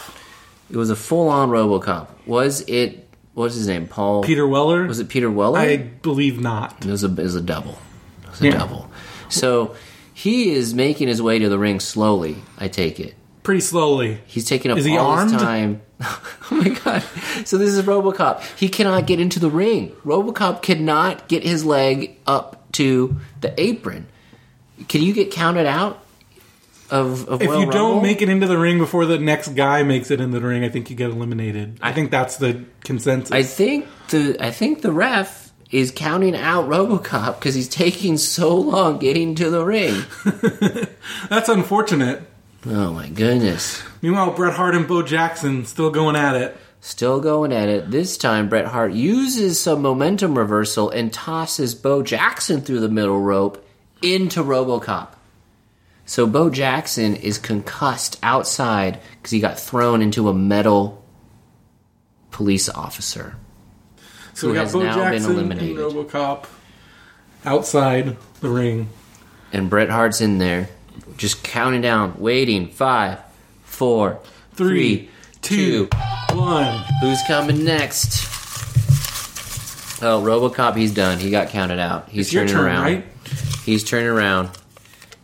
It 0.71 0.77
was 0.77 0.89
a 0.89 0.95
full 0.95 1.27
on 1.27 1.49
RoboCop. 1.49 2.07
Was 2.25 2.61
it? 2.67 3.07
What's 3.33 3.55
his 3.55 3.67
name? 3.67 3.87
Paul. 3.87 4.23
Peter 4.23 4.47
Weller. 4.47 4.85
Was 4.87 4.99
it 4.99 5.09
Peter 5.09 5.29
Weller? 5.29 5.59
I 5.59 5.75
believe 5.77 6.39
not. 6.39 6.85
It 6.85 6.89
was 6.89 7.03
a, 7.03 7.07
it 7.07 7.17
was 7.17 7.35
a 7.35 7.41
double. 7.41 7.77
It 8.23 8.29
was 8.29 8.41
a 8.41 8.45
Yeah. 8.45 8.51
double. 8.59 8.89
So 9.29 9.75
he 10.13 10.51
is 10.51 10.73
making 10.73 11.09
his 11.09 11.21
way 11.21 11.37
to 11.39 11.49
the 11.49 11.59
ring 11.59 11.79
slowly. 11.81 12.37
I 12.57 12.69
take 12.69 12.99
it. 12.99 13.13
Pretty 13.47 13.61
slowly. 13.61 14.19
He's 14.25 14.43
taking 14.43 14.71
up 14.71 14.77
Is 14.77 14.83
he 14.83 14.97
all 14.97 15.09
armed? 15.11 15.31
his 15.31 15.41
time. 15.41 15.81
oh 16.01 16.21
my 16.51 16.67
god! 16.67 17.01
So 17.45 17.57
this 17.57 17.69
is 17.73 17.81
RoboCop. 17.81 18.41
He 18.59 18.67
cannot 18.67 19.07
get 19.07 19.21
into 19.21 19.39
the 19.39 19.49
ring. 19.49 19.93
RoboCop 20.03 20.61
cannot 20.61 21.29
get 21.29 21.43
his 21.43 21.63
leg 21.63 22.17
up 22.27 22.69
to 22.73 23.15
the 23.39 23.53
apron. 23.57 24.07
Can 24.89 25.01
you 25.01 25.13
get 25.13 25.31
counted 25.31 25.65
out 25.65 26.03
of? 26.91 27.29
of 27.29 27.41
If 27.41 27.47
Royal 27.47 27.61
you 27.61 27.71
don't 27.71 27.83
Rumble? 27.91 28.01
make 28.01 28.21
it 28.21 28.27
into 28.27 28.47
the 28.47 28.57
ring 28.57 28.79
before 28.79 29.05
the 29.05 29.17
next 29.17 29.55
guy 29.55 29.81
makes 29.81 30.11
it 30.11 30.19
in 30.19 30.31
the 30.31 30.41
ring, 30.41 30.65
I 30.65 30.69
think 30.69 30.89
you 30.89 30.97
get 30.97 31.11
eliminated. 31.11 31.79
I, 31.81 31.91
I- 31.91 31.93
think 31.93 32.11
that's 32.11 32.35
the 32.35 32.65
consensus. 32.83 33.31
I 33.31 33.43
think 33.43 33.87
the 34.09 34.35
I 34.41 34.51
think 34.51 34.81
the 34.81 34.91
ref 34.91 35.53
is 35.71 35.91
counting 35.91 36.35
out 36.35 36.67
RoboCop 36.67 37.39
because 37.39 37.55
he's 37.55 37.69
taking 37.69 38.17
so 38.17 38.57
long 38.57 38.97
getting 38.97 39.35
to 39.35 39.49
the 39.49 39.63
ring. 39.63 40.03
that's 41.29 41.47
unfortunate. 41.47 42.23
Oh 42.65 42.91
my 42.93 43.09
goodness! 43.09 43.83
Meanwhile, 44.01 44.31
Bret 44.31 44.53
Hart 44.53 44.75
and 44.75 44.87
Bo 44.87 45.03
Jackson 45.03 45.65
still 45.65 45.91
going 45.91 46.15
at 46.15 46.35
it. 46.35 46.57
Still 46.81 47.19
going 47.19 47.51
at 47.51 47.69
it. 47.69 47.91
This 47.91 48.17
time, 48.17 48.49
Bret 48.49 48.65
Hart 48.65 48.93
uses 48.93 49.59
some 49.59 49.81
momentum 49.81 50.37
reversal 50.37 50.89
and 50.89 51.11
tosses 51.11 51.75
Bo 51.75 52.03
Jackson 52.03 52.61
through 52.61 52.79
the 52.79 52.89
middle 52.89 53.19
rope 53.19 53.65
into 54.01 54.43
RoboCop. 54.43 55.09
So 56.05 56.25
Bo 56.25 56.49
Jackson 56.49 57.15
is 57.15 57.37
concussed 57.37 58.17
outside 58.23 58.99
because 59.17 59.31
he 59.31 59.39
got 59.39 59.59
thrown 59.59 60.01
into 60.01 60.29
a 60.29 60.33
metal 60.33 61.03
police 62.31 62.69
officer. 62.69 63.35
So 64.33 64.47
Who 64.47 64.53
we 64.53 64.59
got 64.59 64.63
has 64.63 64.73
Bo 64.73 64.83
now 64.83 64.95
been 64.95 65.13
Jackson 65.13 65.31
and 65.31 65.51
eliminated. 65.51 65.77
RoboCop 65.77 66.45
outside 67.43 68.17
the 68.39 68.49
ring. 68.49 68.89
And 69.51 69.69
Bret 69.69 69.89
Hart's 69.89 70.21
in 70.21 70.37
there, 70.37 70.69
just 71.17 71.43
counting 71.43 71.81
down, 71.81 72.15
waiting. 72.19 72.67
Five, 72.67 73.19
four, 73.63 74.19
Three, 74.53 75.09
two. 75.41 75.87
two. 75.87 75.97
Who's 77.01 77.19
coming 77.27 77.63
next? 77.63 78.25
Oh, 80.01 80.21
RoboCop, 80.21 80.75
he's 80.75 80.93
done. 80.93 81.17
He 81.19 81.31
got 81.31 81.49
counted 81.49 81.79
out. 81.79 82.09
He's 82.09 82.27
It's 82.27 82.33
your 82.33 82.43
turning 82.45 82.55
turn, 82.55 82.65
around. 82.65 82.83
right? 82.83 83.05
He's 83.65 83.83
turning 83.83 84.07
around. 84.09 84.49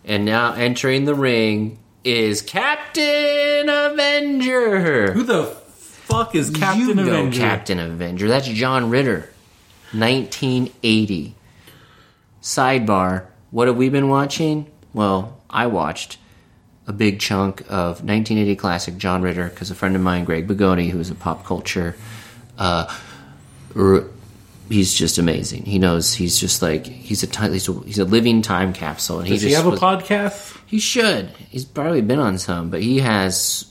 And 0.06 0.26
now 0.26 0.54
entering 0.54 1.06
the 1.06 1.14
ring 1.16 1.78
is 2.04 2.42
Captain 2.42 3.70
Avenger. 3.70 5.14
Who 5.14 5.24
the 5.24 5.46
fuck 5.46 6.36
is 6.36 6.50
Captain 6.50 6.88
you 6.88 6.94
know 6.96 7.04
Avenger? 7.04 7.40
Captain 7.40 7.80
Avenger. 7.80 8.28
That's 8.28 8.48
John 8.48 8.90
Ritter. 8.90 9.30
1980. 9.94 11.36
Sidebar. 12.42 13.26
What 13.52 13.68
have 13.68 13.78
we 13.78 13.90
been 13.90 14.10
watching? 14.10 14.66
Well, 14.94 15.40
I 15.54 15.68
watched 15.68 16.18
a 16.88 16.92
big 16.94 17.20
chunk 17.20 17.62
of 17.70 18.04
1980 18.04 18.56
classic 18.58 18.98
John 18.98 19.22
Ritter 19.22 19.48
because 19.50 19.72
a 19.72 19.76
friend 19.76 19.96
of 19.96 20.02
mine, 20.02 20.26
Greg 20.26 20.48
Bagoni, 20.48 20.90
who 20.90 21.00
is 21.00 21.10
a 21.10 21.16
pop 21.16 21.46
culture, 21.46 21.96
uh, 22.58 22.94
r- 23.76 24.04
he's 24.70 24.94
just 24.94 25.18
amazing. 25.18 25.64
He 25.64 25.80
knows 25.80 26.14
he's 26.14 26.38
just 26.40 26.62
like 26.62 26.86
he's 26.86 27.24
a 27.24 27.28
ti- 27.28 27.52
he's 27.52 27.70
a, 27.70 27.74
he's 27.82 28.00
a 28.00 28.06
living 28.06 28.42
time 28.42 28.74
capsule, 28.74 29.20
and 29.20 29.28
he 29.28 29.36
Does 29.36 29.44
just 29.44 29.50
he 29.50 29.56
have 29.56 29.72
a 29.72 29.78
podcast? 29.78 30.58
he 30.66 30.80
should. 30.80 31.30
He's 31.50 31.64
probably 31.66 32.02
been 32.02 32.20
on 32.20 32.38
some, 32.38 32.70
but 32.70 32.82
he 32.82 33.00
has 33.00 33.66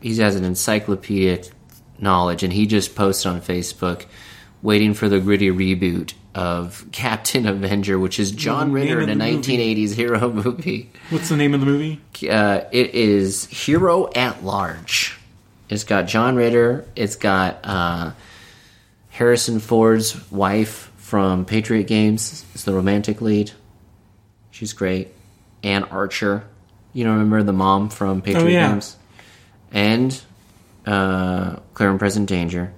he 0.00 0.14
has 0.18 0.36
an 0.36 0.44
encyclopedic 0.44 1.48
knowledge, 1.98 2.42
and 2.42 2.52
he 2.52 2.66
just 2.66 2.94
posted 2.94 3.32
on 3.32 3.40
Facebook, 3.40 4.04
waiting 4.62 4.94
for 4.94 5.08
the 5.08 5.18
gritty 5.18 5.48
reboot 5.50 6.12
of 6.36 6.84
Captain 6.92 7.46
Avenger, 7.46 7.98
which 7.98 8.20
is 8.20 8.30
John 8.30 8.70
Ritter 8.70 9.00
in 9.00 9.08
a 9.08 9.14
the 9.14 9.32
movie. 9.32 9.56
1980s 9.86 9.94
hero 9.94 10.30
movie. 10.44 10.90
What's 11.08 11.30
the 11.30 11.36
name 11.36 11.54
of 11.54 11.60
the 11.60 11.66
movie? 11.66 11.98
Uh, 12.28 12.60
it 12.72 12.94
is 12.94 13.46
Hero 13.46 14.10
at 14.14 14.44
Large. 14.44 15.18
It's 15.70 15.84
got 15.84 16.06
John 16.06 16.36
Ritter. 16.36 16.84
It's 16.94 17.16
got 17.16 17.60
uh, 17.64 18.12
Harrison 19.08 19.60
Ford's 19.60 20.30
wife 20.30 20.92
from 20.98 21.46
Patriot 21.46 21.84
Games. 21.84 22.44
It's 22.54 22.64
the 22.64 22.74
romantic 22.74 23.22
lead. 23.22 23.52
She's 24.50 24.74
great. 24.74 25.08
Anne 25.62 25.84
Archer. 25.84 26.44
You 26.92 27.04
know, 27.04 27.12
remember 27.12 27.42
the 27.44 27.52
mom 27.54 27.88
from 27.88 28.20
Patriot 28.20 28.44
Oh, 28.44 28.48
yeah. 28.48 28.68
Games? 28.72 28.96
And 29.72 30.22
uh, 30.86 31.56
Clear 31.72 31.90
and 31.90 31.98
Present 31.98 32.28
Danger. 32.28 32.72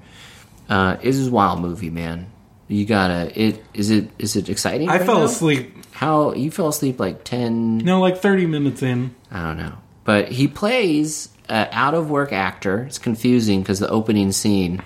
Uh, 0.68 0.96
it 1.02 1.08
is 1.08 1.26
a 1.26 1.30
wild 1.30 1.60
movie, 1.60 1.90
man. 1.90 2.30
You 2.68 2.84
gotta. 2.84 3.32
It 3.40 3.64
is 3.74 3.90
it 3.90 4.10
is 4.18 4.36
it 4.36 4.48
exciting? 4.48 4.88
I 4.88 4.98
right 4.98 5.06
fell 5.06 5.20
now? 5.20 5.24
asleep. 5.24 5.74
How 5.92 6.34
you 6.34 6.50
fell 6.50 6.68
asleep 6.68 7.00
like 7.00 7.24
ten? 7.24 7.78
No, 7.78 8.00
like 8.00 8.18
30 8.18 8.46
minutes 8.46 8.82
in. 8.82 9.14
I 9.30 9.42
don't 9.42 9.56
know. 9.56 9.78
But 10.04 10.28
he 10.28 10.46
plays 10.48 11.30
an 11.48 11.68
out 11.72 11.94
of 11.94 12.10
work 12.10 12.32
actor. 12.32 12.84
It's 12.84 12.98
confusing 12.98 13.62
because 13.62 13.78
the 13.80 13.88
opening 13.88 14.32
scene 14.32 14.82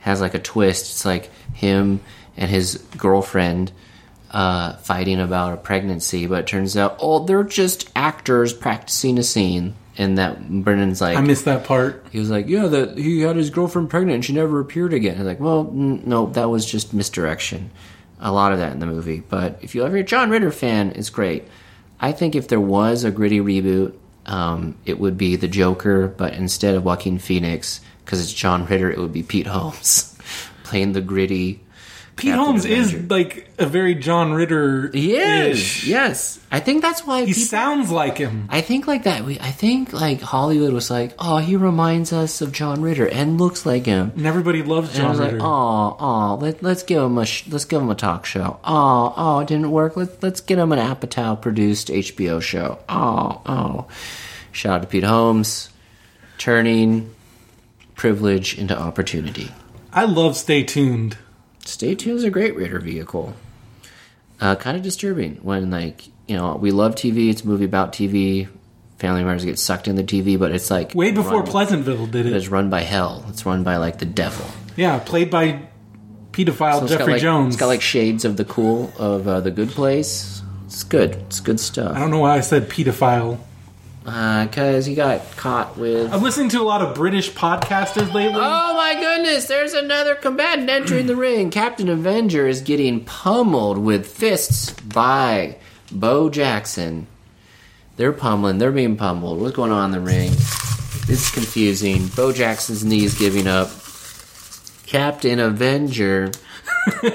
has 0.00 0.20
like 0.20 0.34
a 0.34 0.38
twist. 0.38 0.90
It's 0.90 1.04
like 1.04 1.30
him 1.52 2.00
and 2.36 2.50
his 2.50 2.76
girlfriend 2.96 3.72
uh, 4.30 4.76
fighting 4.78 5.20
about 5.20 5.54
a 5.54 5.56
pregnancy, 5.56 6.26
but 6.26 6.40
it 6.40 6.46
turns 6.46 6.76
out, 6.76 6.96
oh, 7.00 7.24
they're 7.24 7.44
just 7.44 7.90
actors 7.94 8.52
practicing 8.52 9.18
a 9.18 9.22
scene. 9.22 9.74
And 9.98 10.18
that 10.18 10.46
Brennan's 10.48 11.00
like, 11.00 11.16
I 11.16 11.22
missed 11.22 11.46
that 11.46 11.64
part. 11.64 12.04
he 12.12 12.18
was 12.18 12.28
like, 12.30 12.48
yeah, 12.48 12.66
that 12.66 12.98
he 12.98 13.20
had 13.22 13.36
his 13.36 13.48
girlfriend 13.50 13.88
pregnant 13.88 14.14
and 14.16 14.24
she 14.24 14.34
never 14.34 14.60
appeared 14.60 14.92
again. 14.92 15.16
He's 15.16 15.24
like, 15.24 15.40
well, 15.40 15.68
n- 15.72 16.02
no, 16.04 16.26
that 16.26 16.50
was 16.50 16.66
just 16.66 16.92
misdirection. 16.92 17.70
A 18.20 18.30
lot 18.32 18.52
of 18.52 18.58
that 18.58 18.72
in 18.72 18.78
the 18.78 18.86
movie. 18.86 19.20
But 19.20 19.58
if 19.62 19.74
you're 19.74 19.86
ever 19.86 19.96
a 19.96 20.02
John 20.02 20.28
Ritter 20.30 20.50
fan, 20.50 20.92
it's 20.96 21.08
great. 21.10 21.44
I 21.98 22.12
think 22.12 22.34
if 22.34 22.48
there 22.48 22.60
was 22.60 23.04
a 23.04 23.10
gritty 23.10 23.40
reboot, 23.40 23.94
um, 24.26 24.76
it 24.84 24.98
would 24.98 25.16
be 25.16 25.36
The 25.36 25.48
Joker, 25.48 26.08
but 26.08 26.34
instead 26.34 26.74
of 26.74 26.84
Joaquin 26.84 27.18
Phoenix, 27.18 27.80
because 28.04 28.20
it's 28.20 28.32
John 28.34 28.66
Ritter, 28.66 28.90
it 28.90 28.98
would 28.98 29.12
be 29.12 29.22
Pete 29.22 29.46
Holmes 29.46 30.14
playing 30.64 30.92
the 30.92 31.00
gritty. 31.00 31.62
Pete 32.16 32.30
Captain 32.30 32.44
Holmes 32.46 32.64
is 32.64 32.94
like 33.10 33.46
a 33.58 33.66
very 33.66 33.94
John 33.94 34.32
Ritter. 34.32 34.88
He 34.90 35.16
is, 35.16 35.86
yes. 35.86 36.40
I 36.50 36.60
think 36.60 36.80
that's 36.80 37.06
why 37.06 37.20
He 37.20 37.26
people- 37.34 37.42
sounds 37.42 37.90
like 37.90 38.16
him. 38.16 38.48
I 38.50 38.62
think 38.62 38.86
like 38.86 39.02
that. 39.04 39.24
We, 39.26 39.38
I 39.38 39.50
think 39.50 39.92
like 39.92 40.22
Hollywood 40.22 40.72
was 40.72 40.90
like, 40.90 41.12
oh, 41.18 41.36
he 41.36 41.56
reminds 41.56 42.14
us 42.14 42.40
of 42.40 42.52
John 42.52 42.80
Ritter 42.80 43.06
and 43.06 43.38
looks 43.38 43.66
like 43.66 43.84
him. 43.84 44.12
And 44.16 44.24
everybody 44.26 44.62
loves 44.62 44.92
John 44.94 45.00
And 45.00 45.06
I 45.06 45.10
was 45.10 45.20
Ritter. 45.20 45.36
like, 45.36 45.46
oh, 45.46 45.96
oh, 46.00 46.38
let, 46.40 46.62
let's 46.62 46.82
give 46.84 47.02
him 47.02 47.18
a 47.18 47.26
sh- 47.26 47.44
let's 47.48 47.66
give 47.66 47.82
him 47.82 47.90
a 47.90 47.94
talk 47.94 48.24
show. 48.24 48.58
Oh, 48.64 49.12
oh, 49.14 49.40
it 49.40 49.48
didn't 49.48 49.70
work. 49.70 49.94
Let's 49.94 50.22
let's 50.22 50.40
get 50.40 50.58
him 50.58 50.72
an 50.72 50.78
Apatow 50.78 51.38
produced 51.42 51.88
HBO 51.88 52.40
show. 52.40 52.78
Oh, 52.88 53.42
oh. 53.44 53.86
Shout 54.52 54.76
out 54.76 54.80
to 54.82 54.88
Pete 54.88 55.04
Holmes, 55.04 55.68
turning 56.38 57.14
privilege 57.94 58.56
into 58.58 58.78
opportunity. 58.78 59.50
I 59.92 60.04
love 60.06 60.34
Stay 60.36 60.62
Tuned. 60.62 61.18
Stay 61.68 61.94
tuned 61.94 62.18
is 62.18 62.24
a 62.24 62.30
great 62.30 62.54
Ritter 62.56 62.78
vehicle. 62.78 63.34
uh, 64.40 64.54
kind 64.56 64.76
of 64.76 64.82
disturbing 64.82 65.36
when 65.36 65.70
like 65.70 66.06
you 66.26 66.36
know 66.36 66.56
we 66.56 66.70
love 66.70 66.94
TV. 66.94 67.30
It's 67.30 67.42
a 67.42 67.46
movie 67.46 67.64
about 67.64 67.92
TV. 67.92 68.48
Family 68.98 69.24
members 69.24 69.44
get 69.44 69.58
sucked 69.58 69.88
in 69.88 69.96
the 69.96 70.04
TV, 70.04 70.38
but 70.38 70.52
it's 70.52 70.70
like 70.70 70.94
Way 70.94 71.10
before 71.10 71.40
run, 71.40 71.46
Pleasantville 71.46 72.06
did 72.06 72.24
it. 72.26 72.32
It's 72.32 72.46
it. 72.46 72.50
run 72.50 72.70
by 72.70 72.80
hell. 72.80 73.24
It's 73.28 73.44
run 73.44 73.62
by 73.62 73.76
like 73.76 73.98
the 73.98 74.06
devil. 74.06 74.46
Yeah, 74.74 74.98
played 74.98 75.30
by 75.30 75.68
pedophile 76.32 76.80
So 76.80 76.86
Jeffrey 76.88 77.14
like, 77.14 77.22
Jones. 77.22 77.54
It's 77.54 77.60
got 77.60 77.66
like 77.66 77.82
shades 77.82 78.24
of 78.24 78.36
the 78.38 78.44
cool 78.46 78.92
of 78.98 79.28
uh, 79.28 79.40
the 79.40 79.50
Good 79.50 79.68
Place. 79.70 80.42
It's 80.66 80.82
good. 80.82 81.12
It's 81.26 81.40
good 81.40 81.60
stuff. 81.60 81.94
I 81.94 82.00
don't 82.00 82.10
know 82.10 82.20
why 82.20 82.36
I 82.36 82.40
said 82.40 82.68
pedophile. 82.70 83.38
Uh, 84.06 84.46
because 84.46 84.86
he 84.86 84.94
got 84.94 85.20
caught 85.36 85.76
with. 85.76 86.12
I'm 86.12 86.22
listening 86.22 86.48
to 86.50 86.60
a 86.60 86.62
lot 86.62 86.80
of 86.80 86.94
British 86.94 87.32
podcasters 87.32 88.12
lately. 88.14 88.36
Oh 88.40 88.74
my 88.74 88.94
goodness, 88.94 89.48
there's 89.48 89.72
another 89.74 90.14
combatant 90.14 90.70
entering 90.70 91.06
the 91.08 91.16
ring. 91.16 91.50
Captain 91.50 91.88
Avenger 91.88 92.46
is 92.46 92.60
getting 92.60 93.04
pummeled 93.04 93.78
with 93.78 94.06
fists 94.06 94.70
by 94.70 95.56
Bo 95.90 96.30
Jackson. 96.30 97.08
They're 97.96 98.12
pummeling, 98.12 98.58
they're 98.58 98.70
being 98.70 98.96
pummeled. 98.96 99.40
What's 99.40 99.56
going 99.56 99.72
on 99.72 99.86
in 99.86 99.90
the 99.90 100.00
ring? 100.08 100.30
It's 101.08 101.32
confusing. 101.32 102.06
Bo 102.14 102.32
Jackson's 102.32 102.84
knees 102.84 103.18
giving 103.18 103.48
up. 103.48 103.70
Captain 104.86 105.40
Avenger 105.40 106.30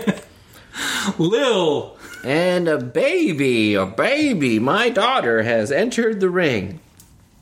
Lil. 1.18 1.98
And 2.24 2.68
a 2.68 2.78
baby, 2.78 3.74
a 3.74 3.86
baby, 3.86 4.60
my 4.60 4.90
daughter 4.90 5.44
has 5.44 5.72
entered 5.72 6.20
the 6.20 6.30
ring. 6.30 6.80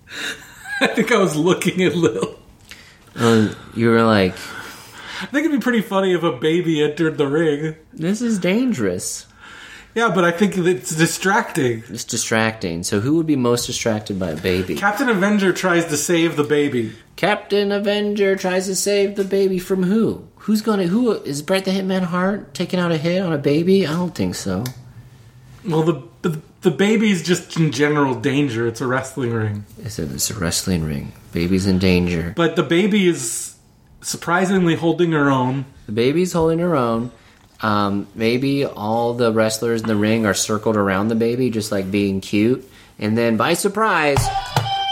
I 0.82 0.88
think 0.88 1.12
I 1.12 1.18
was 1.18 1.36
looking 1.36 1.84
at 1.84 1.96
Lil. 1.96 2.40
Uh, 3.16 3.54
you 3.76 3.90
were 3.90 4.04
like, 4.04 4.34
I 5.22 5.26
think 5.26 5.46
it'd 5.46 5.60
be 5.60 5.64
pretty 5.64 5.82
funny 5.82 6.14
if 6.14 6.24
a 6.24 6.32
baby 6.32 6.82
entered 6.82 7.18
the 7.18 7.28
ring. 7.28 7.76
this 7.92 8.22
is 8.22 8.40
dangerous. 8.40 9.26
Yeah, 9.96 10.12
but 10.14 10.24
I 10.24 10.32
think 10.32 10.56
it's 10.58 10.96
distracting. 10.96 11.84
It's 11.90 12.04
distracting. 12.04 12.84
So, 12.84 13.00
who 13.00 13.16
would 13.18 13.26
be 13.26 13.36
most 13.36 13.66
distracted 13.66 14.20
by 14.20 14.30
a 14.32 14.38
baby? 14.38 14.76
Captain 14.76 15.10
Avenger 15.10 15.52
tries 15.52 15.86
to 15.88 15.98
save 15.98 16.36
the 16.36 16.44
baby. 16.44 16.94
Captain 17.16 17.72
Avenger 17.72 18.36
tries 18.36 18.68
to 18.68 18.76
save 18.76 19.16
the 19.16 19.24
baby 19.24 19.60
from 19.60 19.84
who? 19.84 20.28
Who's 20.36 20.62
gonna? 20.62 20.88
Who 20.88 21.12
is 21.12 21.42
Bret 21.42 21.66
the 21.66 21.72
Hitman 21.72 22.04
Hart 22.04 22.54
taking 22.54 22.80
out 22.80 22.92
a 22.92 22.98
hit 22.98 23.22
on 23.22 23.34
a 23.34 23.38
baby? 23.38 23.86
I 23.86 23.92
don't 23.92 24.14
think 24.16 24.36
so. 24.36 24.64
Well, 25.68 25.84
the 25.84 26.04
the, 26.22 26.42
the 26.62 26.72
baby's 26.72 27.24
just 27.24 27.58
in 27.58 27.72
general 27.72 28.14
danger. 28.16 28.68
It's 28.68 28.82
a 28.82 28.88
wrestling 28.88 29.34
ring, 29.34 29.66
It's 29.80 29.98
a, 30.00 30.04
it's 30.04 30.30
a 30.30 30.34
wrestling 30.36 30.84
ring. 30.84 31.14
Baby's 31.32 31.66
in 31.68 31.80
danger. 31.80 32.34
but 32.36 32.56
the 32.56 32.64
baby 32.64 33.08
is 33.08 33.56
surprisingly 34.02 34.76
holding 34.76 35.12
her 35.12 35.30
own. 35.30 35.66
The 35.88 35.92
baby's 35.92 36.34
holding 36.34 36.60
her 36.60 36.76
own. 36.76 37.12
Um, 37.62 38.08
maybe 38.16 38.66
all 38.66 39.14
the 39.14 39.32
wrestlers 39.32 39.82
in 39.82 39.88
the 39.88 39.96
ring 39.96 40.26
are 40.26 40.34
circled 40.34 40.78
around 40.78 41.10
the 41.10 41.16
baby, 41.16 41.50
just 41.50 41.72
like 41.72 41.92
being 41.92 42.22
cute. 42.22 42.70
And 42.98 43.18
then, 43.18 43.38
by 43.38 43.54
surprise, 43.54 44.26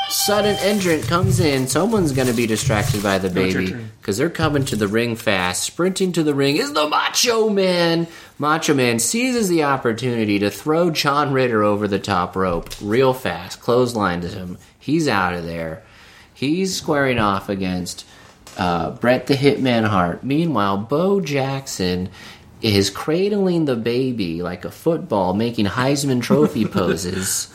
sudden 0.10 0.56
entrant 0.58 1.04
comes 1.04 1.40
in. 1.40 1.68
Someone's 1.68 2.12
going 2.12 2.28
to 2.28 2.34
be 2.34 2.48
distracted 2.48 3.04
by 3.04 3.18
the 3.18 3.30
baby 3.30 3.74
because 4.00 4.18
they're 4.18 4.30
coming 4.30 4.66
to 4.66 4.76
the 4.76 4.88
ring 4.88 5.16
fast. 5.16 5.64
Sprinting 5.64 6.12
to 6.14 6.24
the 6.24 6.34
ring 6.34 6.58
is 6.58 6.74
the 6.74 6.88
Macho 6.88 7.50
Man. 7.50 8.08
Macho 8.38 8.74
Man 8.74 9.00
seizes 9.00 9.50
the 9.50 9.64
opportunity 9.64 10.40
to 10.40 10.50
throw 10.50 10.90
John 10.92 11.34
Ritter 11.34 11.64
over 11.64 11.88
the 11.88 12.00
top 12.00 12.36
rope 12.36 12.70
real 12.82 13.14
fast, 13.14 13.62
clotheslines 13.62 14.34
him. 14.34 14.58
He's 14.80 15.08
out 15.08 15.34
of 15.34 15.46
there. 15.46 15.84
He's 16.34 16.76
squaring 16.76 17.20
off 17.20 17.50
against 17.50 18.06
uh, 18.58 18.92
Bret 18.92 19.28
the 19.28 19.34
Hitman 19.34 19.86
Hart. 19.86 20.24
Meanwhile, 20.24 20.78
Bo 20.78 21.20
Jackson 21.20 22.10
is 22.62 22.90
cradling 22.90 23.66
the 23.66 23.76
baby 23.76 24.42
like 24.42 24.66
a 24.66 24.72
football, 24.72 25.34
making 25.34 25.66
Heisman 25.66 26.22
Trophy 26.22 26.66
poses. 26.68 27.50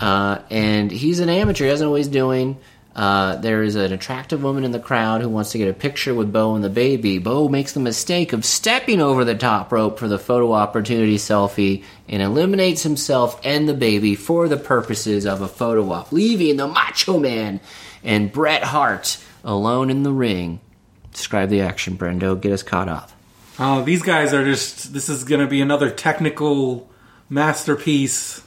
Uh, 0.00 0.40
and 0.48 0.90
he's 0.90 1.20
an 1.20 1.28
amateur. 1.28 1.64
He 1.64 1.70
doesn't 1.70 1.86
know 1.86 1.90
what 1.90 1.98
he's 1.98 2.08
doing. 2.08 2.56
Uh, 2.96 3.36
there 3.36 3.62
is 3.62 3.76
an 3.76 3.92
attractive 3.92 4.42
woman 4.42 4.64
in 4.64 4.72
the 4.72 4.80
crowd 4.80 5.20
who 5.20 5.28
wants 5.28 5.52
to 5.52 5.58
get 5.58 5.68
a 5.68 5.72
picture 5.72 6.12
with 6.12 6.32
Bo 6.32 6.56
and 6.56 6.64
the 6.64 6.70
baby. 6.70 7.18
Bo 7.18 7.48
makes 7.48 7.72
the 7.72 7.80
mistake 7.80 8.32
of 8.32 8.44
stepping 8.44 9.00
over 9.00 9.24
the 9.24 9.34
top 9.34 9.70
rope 9.70 9.98
for 9.98 10.08
the 10.08 10.18
photo 10.18 10.52
opportunity 10.52 11.16
selfie 11.16 11.84
and 12.08 12.20
eliminates 12.20 12.82
himself 12.82 13.40
and 13.44 13.68
the 13.68 13.74
baby 13.74 14.16
for 14.16 14.48
the 14.48 14.56
purposes 14.56 15.24
of 15.24 15.40
a 15.40 15.48
photo 15.48 15.88
op, 15.92 16.10
leaving 16.10 16.56
the 16.56 16.66
Macho 16.66 17.18
Man 17.18 17.60
and 18.02 18.32
Bret 18.32 18.64
Hart 18.64 19.18
alone 19.44 19.88
in 19.88 20.02
the 20.02 20.12
ring. 20.12 20.60
Describe 21.12 21.48
the 21.48 21.60
action, 21.60 21.96
Brendo. 21.96 22.40
Get 22.40 22.52
us 22.52 22.62
caught 22.62 22.88
up. 22.88 23.12
Oh, 23.60 23.82
these 23.82 24.02
guys 24.02 24.32
are 24.32 24.44
just. 24.44 24.92
This 24.94 25.08
is 25.08 25.24
going 25.24 25.40
to 25.40 25.46
be 25.46 25.60
another 25.60 25.90
technical 25.90 26.88
masterpiece. 27.28 28.42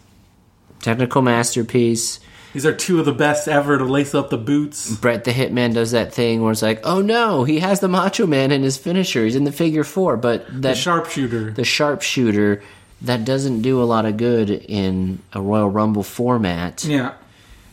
Technical 0.82 1.22
masterpiece. 1.22 2.20
These 2.54 2.66
are 2.66 2.74
two 2.76 3.00
of 3.00 3.06
the 3.06 3.14
best 3.14 3.48
ever 3.48 3.78
to 3.78 3.84
lace 3.84 4.14
up 4.14 4.30
the 4.30 4.38
boots. 4.38 4.96
Bret 4.98 5.24
the 5.24 5.32
Hitman 5.32 5.74
does 5.74 5.92
that 5.92 6.14
thing 6.14 6.42
where 6.44 6.52
it's 6.52 6.62
like, 6.62 6.82
oh 6.84 7.02
no, 7.02 7.44
he 7.46 7.60
has 7.60 7.80
the 7.80 7.88
Macho 7.88 8.28
Man 8.28 8.52
in 8.52 8.62
his 8.62 8.78
finisher. 8.78 9.24
He's 9.24 9.36
in 9.36 9.44
the 9.44 9.52
figure 9.52 9.84
four, 9.84 10.18
but 10.18 10.46
The 10.62 10.76
sharpshooter. 10.76 11.52
the 11.52 11.64
sharpshooter 11.64 12.62
that 13.02 13.26
doesn't 13.26 13.62
do 13.64 13.82
a 13.82 13.86
lot 13.86 14.06
of 14.06 14.18
good 14.18 14.50
in 14.52 15.20
a 15.34 15.42
Royal 15.42 15.70
Rumble 15.70 16.04
format. 16.04 16.86
Yeah. 16.86 17.14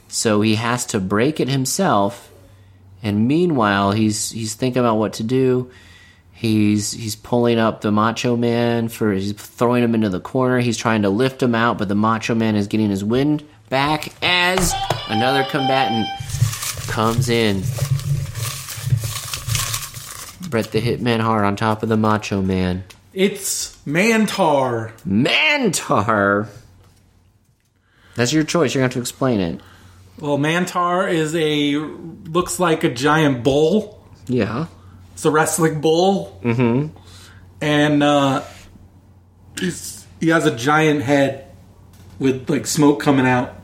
So 0.08 0.40
he 0.40 0.54
has 0.54 0.86
to 0.86 0.98
break 0.98 1.40
it 1.40 1.48
himself. 1.48 2.30
And 3.02 3.28
meanwhile, 3.28 3.92
he's 3.92 4.30
he's 4.30 4.54
thinking 4.54 4.80
about 4.80 4.96
what 4.96 5.12
to 5.14 5.22
do. 5.22 5.70
He's 6.40 6.92
he's 6.92 7.16
pulling 7.16 7.58
up 7.58 7.82
the 7.82 7.92
Macho 7.92 8.34
Man 8.34 8.88
for 8.88 9.12
he's 9.12 9.32
throwing 9.32 9.84
him 9.84 9.94
into 9.94 10.08
the 10.08 10.20
corner. 10.20 10.58
He's 10.60 10.78
trying 10.78 11.02
to 11.02 11.10
lift 11.10 11.42
him 11.42 11.54
out, 11.54 11.76
but 11.76 11.88
the 11.88 11.94
Macho 11.94 12.34
Man 12.34 12.56
is 12.56 12.66
getting 12.66 12.88
his 12.88 13.04
wind 13.04 13.44
back 13.68 14.10
as 14.22 14.72
another 15.10 15.44
combatant 15.44 16.06
comes 16.88 17.28
in. 17.28 17.60
Bret 20.48 20.72
the 20.72 20.80
Hitman 20.80 21.20
Hart 21.20 21.44
on 21.44 21.56
top 21.56 21.82
of 21.82 21.90
the 21.90 21.98
Macho 21.98 22.40
Man. 22.40 22.84
It's 23.12 23.76
Mantaur. 23.84 24.92
Mantaur. 25.06 26.48
That's 28.14 28.32
your 28.32 28.44
choice. 28.44 28.74
You're 28.74 28.80
going 28.80 28.88
to 28.90 28.94
have 28.94 29.04
to 29.04 29.10
explain 29.10 29.40
it. 29.40 29.60
Well, 30.18 30.38
Mantaur 30.38 31.06
is 31.06 31.34
a 31.34 31.76
looks 31.76 32.58
like 32.58 32.82
a 32.82 32.88
giant 32.88 33.44
bull. 33.44 34.02
Yeah. 34.26 34.68
It's 35.14 35.24
a 35.24 35.30
wrestling 35.30 35.80
bull. 35.80 36.40
Mm-hmm. 36.42 36.96
And 37.60 38.02
uh, 38.02 38.42
he's, 39.58 40.06
he 40.20 40.28
has 40.28 40.46
a 40.46 40.54
giant 40.54 41.02
head 41.02 41.46
with 42.18 42.48
like 42.48 42.66
smoke 42.66 43.00
coming 43.00 43.26
out. 43.26 43.54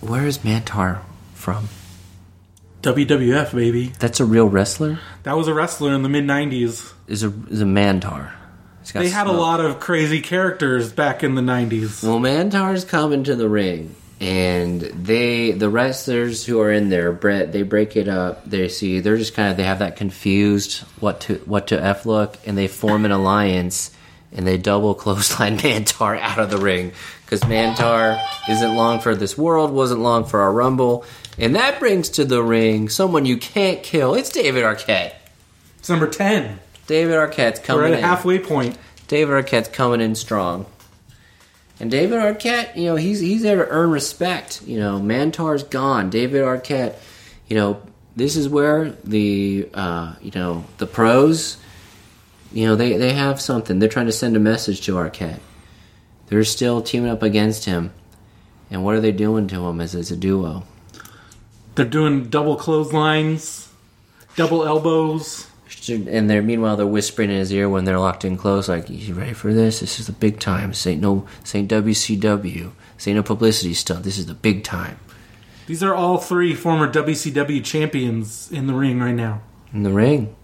Where 0.00 0.26
is 0.26 0.38
Mantaur 0.38 1.00
from? 1.34 1.68
WWF 2.82 3.54
baby. 3.54 3.92
That's 3.98 4.20
a 4.20 4.24
real 4.24 4.48
wrestler. 4.48 5.00
That 5.24 5.36
was 5.36 5.48
a 5.48 5.54
wrestler 5.54 5.92
in 5.94 6.02
the 6.02 6.08
mid 6.08 6.24
'90s. 6.24 6.92
Is 7.08 7.24
a 7.24 7.32
is 7.50 7.60
a 7.60 7.64
Mantaur. 7.64 8.32
They 8.92 9.10
had 9.10 9.26
a 9.26 9.32
lot 9.32 9.60
of 9.60 9.80
crazy 9.80 10.20
characters 10.22 10.92
back 10.92 11.22
in 11.22 11.34
the 11.34 11.42
'90s. 11.42 12.02
Well, 12.02 12.20
Mantaur's 12.20 12.84
coming 12.84 13.24
to 13.24 13.34
the 13.34 13.48
ring, 13.48 13.94
and 14.20 14.80
they 14.80 15.52
the 15.52 15.68
wrestlers 15.68 16.44
who 16.44 16.60
are 16.60 16.72
in 16.72 16.88
there, 16.88 17.12
Bret, 17.12 17.52
they 17.52 17.62
break 17.62 17.96
it 17.96 18.08
up. 18.08 18.44
They 18.48 18.68
see 18.68 19.00
they're 19.00 19.16
just 19.16 19.34
kind 19.34 19.50
of 19.50 19.56
they 19.56 19.64
have 19.64 19.78
that 19.78 19.96
confused 19.96 20.78
what 21.00 21.20
to 21.22 21.36
what 21.44 21.68
to 21.68 21.80
f 21.82 22.04
look, 22.06 22.36
and 22.46 22.58
they 22.58 22.66
form 22.66 23.04
an 23.04 23.12
alliance, 23.12 23.90
and 24.32 24.46
they 24.46 24.58
double 24.58 24.94
clothesline 24.96 25.58
Mantaur 25.58 26.18
out 26.20 26.38
of 26.38 26.50
the 26.50 26.58
ring 26.58 26.92
because 27.24 27.40
Mantaur 27.42 28.20
isn't 28.48 28.74
long 28.74 29.00
for 29.00 29.14
this 29.14 29.38
world, 29.38 29.70
wasn't 29.70 30.00
long 30.00 30.24
for 30.24 30.40
our 30.40 30.52
Rumble, 30.52 31.04
and 31.38 31.54
that 31.54 31.78
brings 31.78 32.08
to 32.10 32.24
the 32.24 32.42
ring 32.42 32.88
someone 32.88 33.24
you 33.24 33.36
can't 33.36 33.82
kill. 33.82 34.14
It's 34.14 34.30
David 34.30 34.64
Arquette. 34.64 35.12
It's 35.78 35.88
number 35.88 36.08
ten. 36.08 36.58
David 36.88 37.14
Arquette's 37.14 37.60
We're 37.60 37.66
coming 37.66 37.84
at 37.86 37.92
a 37.92 37.98
in. 37.98 38.02
halfway 38.04 38.38
point. 38.38 38.76
David 39.06 39.44
Arquette's 39.44 39.68
coming 39.68 40.00
in 40.00 40.14
strong. 40.14 40.66
And 41.80 41.90
David 41.90 42.18
Arquette, 42.18 42.76
you 42.76 42.84
know, 42.84 42.96
he's 42.96 43.20
he's 43.20 43.42
there 43.42 43.56
to 43.56 43.68
earn 43.68 43.90
respect. 43.90 44.62
You 44.66 44.78
know, 44.78 44.98
Mantaur's 44.98 45.62
gone. 45.62 46.10
David 46.10 46.42
Arquette, 46.42 46.96
you 47.46 47.56
know, 47.56 47.82
this 48.16 48.36
is 48.36 48.48
where 48.48 48.90
the 49.04 49.68
uh, 49.74 50.14
you 50.20 50.32
know 50.34 50.64
the 50.78 50.86
pros, 50.86 51.56
you 52.52 52.66
know, 52.66 52.74
they 52.74 52.96
they 52.96 53.12
have 53.12 53.40
something. 53.40 53.78
They're 53.78 53.88
trying 53.88 54.06
to 54.06 54.12
send 54.12 54.36
a 54.36 54.40
message 54.40 54.80
to 54.82 54.94
Arquette. 54.94 55.40
They're 56.26 56.44
still 56.44 56.82
teaming 56.82 57.10
up 57.10 57.22
against 57.22 57.64
him, 57.64 57.92
and 58.70 58.84
what 58.84 58.94
are 58.94 59.00
they 59.00 59.12
doing 59.12 59.46
to 59.48 59.66
him 59.66 59.80
as 59.80 59.94
as 59.94 60.10
a 60.10 60.16
duo? 60.16 60.64
They're 61.76 61.84
doing 61.84 62.28
double 62.28 62.56
clotheslines, 62.56 63.72
double 64.34 64.64
elbows. 64.64 65.47
And 65.88 66.28
they're 66.28 66.42
meanwhile 66.42 66.76
they're 66.76 66.86
whispering 66.86 67.30
in 67.30 67.36
his 67.36 67.52
ear 67.52 67.68
when 67.68 67.84
they're 67.84 67.98
locked 67.98 68.24
in 68.24 68.36
close, 68.36 68.68
like, 68.68 68.88
"You 68.88 69.14
ready 69.14 69.32
for 69.32 69.52
this? 69.52 69.80
This 69.80 69.98
is 70.00 70.06
the 70.06 70.12
big 70.12 70.38
time. 70.38 70.70
This 70.70 70.86
ain't 70.86 71.02
no, 71.02 71.26
this 71.40 71.54
ain't 71.54 71.70
WCW. 71.70 72.72
This 72.96 73.08
ain't 73.08 73.16
no 73.16 73.22
publicity 73.22 73.74
stuff. 73.74 74.02
This 74.02 74.18
is 74.18 74.26
the 74.26 74.34
big 74.34 74.64
time." 74.64 74.98
These 75.66 75.82
are 75.82 75.94
all 75.94 76.18
three 76.18 76.54
former 76.54 76.90
WCW 76.90 77.62
champions 77.62 78.50
in 78.50 78.66
the 78.66 78.74
ring 78.74 79.00
right 79.00 79.14
now. 79.14 79.42
In 79.72 79.82
the 79.82 79.92
ring, 79.92 80.34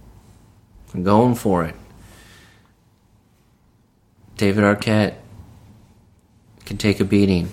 They're 0.92 1.02
going 1.02 1.34
for 1.34 1.64
it. 1.64 1.74
David 4.36 4.64
Arquette 4.64 5.14
can 6.66 6.76
take 6.76 7.00
a 7.00 7.04
beating. 7.04 7.48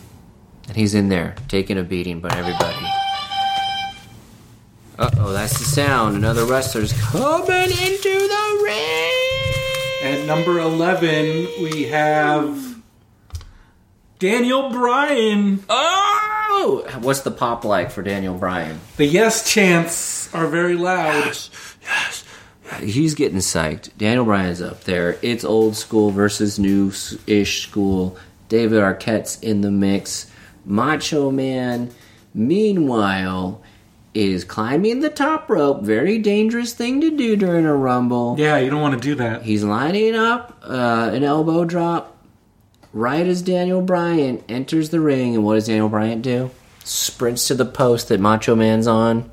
And 0.67 0.77
he's 0.77 0.93
in 0.93 1.10
there 1.10 1.36
taking 1.47 1.77
a 1.77 1.84
beating 1.84 2.19
by 2.19 2.30
everybody. 2.30 3.01
Uh 5.02 5.10
oh, 5.18 5.34
that's 5.34 5.58
the 5.58 5.66
sound. 5.66 6.16
Another 6.16 6.46
wrestler's 6.46 6.94
coming 6.94 7.72
into 7.72 8.28
the 8.28 8.62
ring. 8.64 10.14
At 10.14 10.28
number 10.28 10.60
11, 10.60 11.64
we 11.64 11.86
have 11.86 12.80
Daniel 14.20 14.70
Bryan. 14.70 15.64
Oh! 15.68 16.88
What's 17.00 17.22
the 17.22 17.32
pop 17.32 17.66
like 17.66 17.90
for 17.90 18.04
Daniel 18.04 18.38
Bryan? 18.38 18.80
The 18.98 19.08
yes 19.08 19.52
chants 19.52 20.32
are 20.36 20.46
very 20.46 20.76
loud. 20.76 21.36
Yes. 21.82 22.24
He's 22.80 23.16
getting 23.16 23.40
psyched. 23.40 23.90
Daniel 23.98 24.26
Bryan's 24.26 24.62
up 24.62 24.84
there. 24.84 25.18
It's 25.24 25.44
old 25.44 25.76
school 25.76 26.12
versus 26.12 26.60
new 26.60 26.92
ish 27.26 27.64
school. 27.68 28.20
David 28.50 28.80
Arquette's 28.80 29.40
in 29.40 29.62
the 29.62 29.72
mix. 29.72 30.32
Macho 30.64 31.32
Man, 31.32 31.90
meanwhile, 32.36 33.64
is 34.13 34.43
climbing 34.43 35.00
the 35.00 35.10
top 35.10 35.50
rope. 35.50 35.84
Very 35.84 36.17
dangerous 36.17 36.74
thing 36.74 37.02
to 37.02 37.15
do 37.15 37.36
during 37.36 37.65
a 37.65 37.76
rumble. 37.76 38.36
Yeah, 38.38 38.58
you 38.58 38.69
don't 38.69 38.82
want 38.82 38.95
to 38.95 39.00
do 39.00 39.15
that. 39.15 39.43
He's 39.43 39.63
lining 39.63 40.15
up 40.15 40.62
uh, 40.63 41.12
an 41.13 41.24
elbow 41.24 41.65
drop 41.65 42.17
right 42.93 43.26
as 43.26 43.41
Daniel 43.41 43.82
Bryan 43.82 44.43
enters 44.50 44.89
the 44.89 45.00
ring. 45.00 45.36
And 45.36 45.43
what 45.45 45.56
does 45.56 45.67
Daniel 45.67 45.89
Bryan 45.89 46.21
do? 46.21 46.52
Sprints 46.84 47.47
to 47.47 47.56
the 47.56 47.65
post 47.65 48.10
that 48.10 48.19
Macho 48.19 48.56
Man's 48.56 48.88
on. 48.88 49.30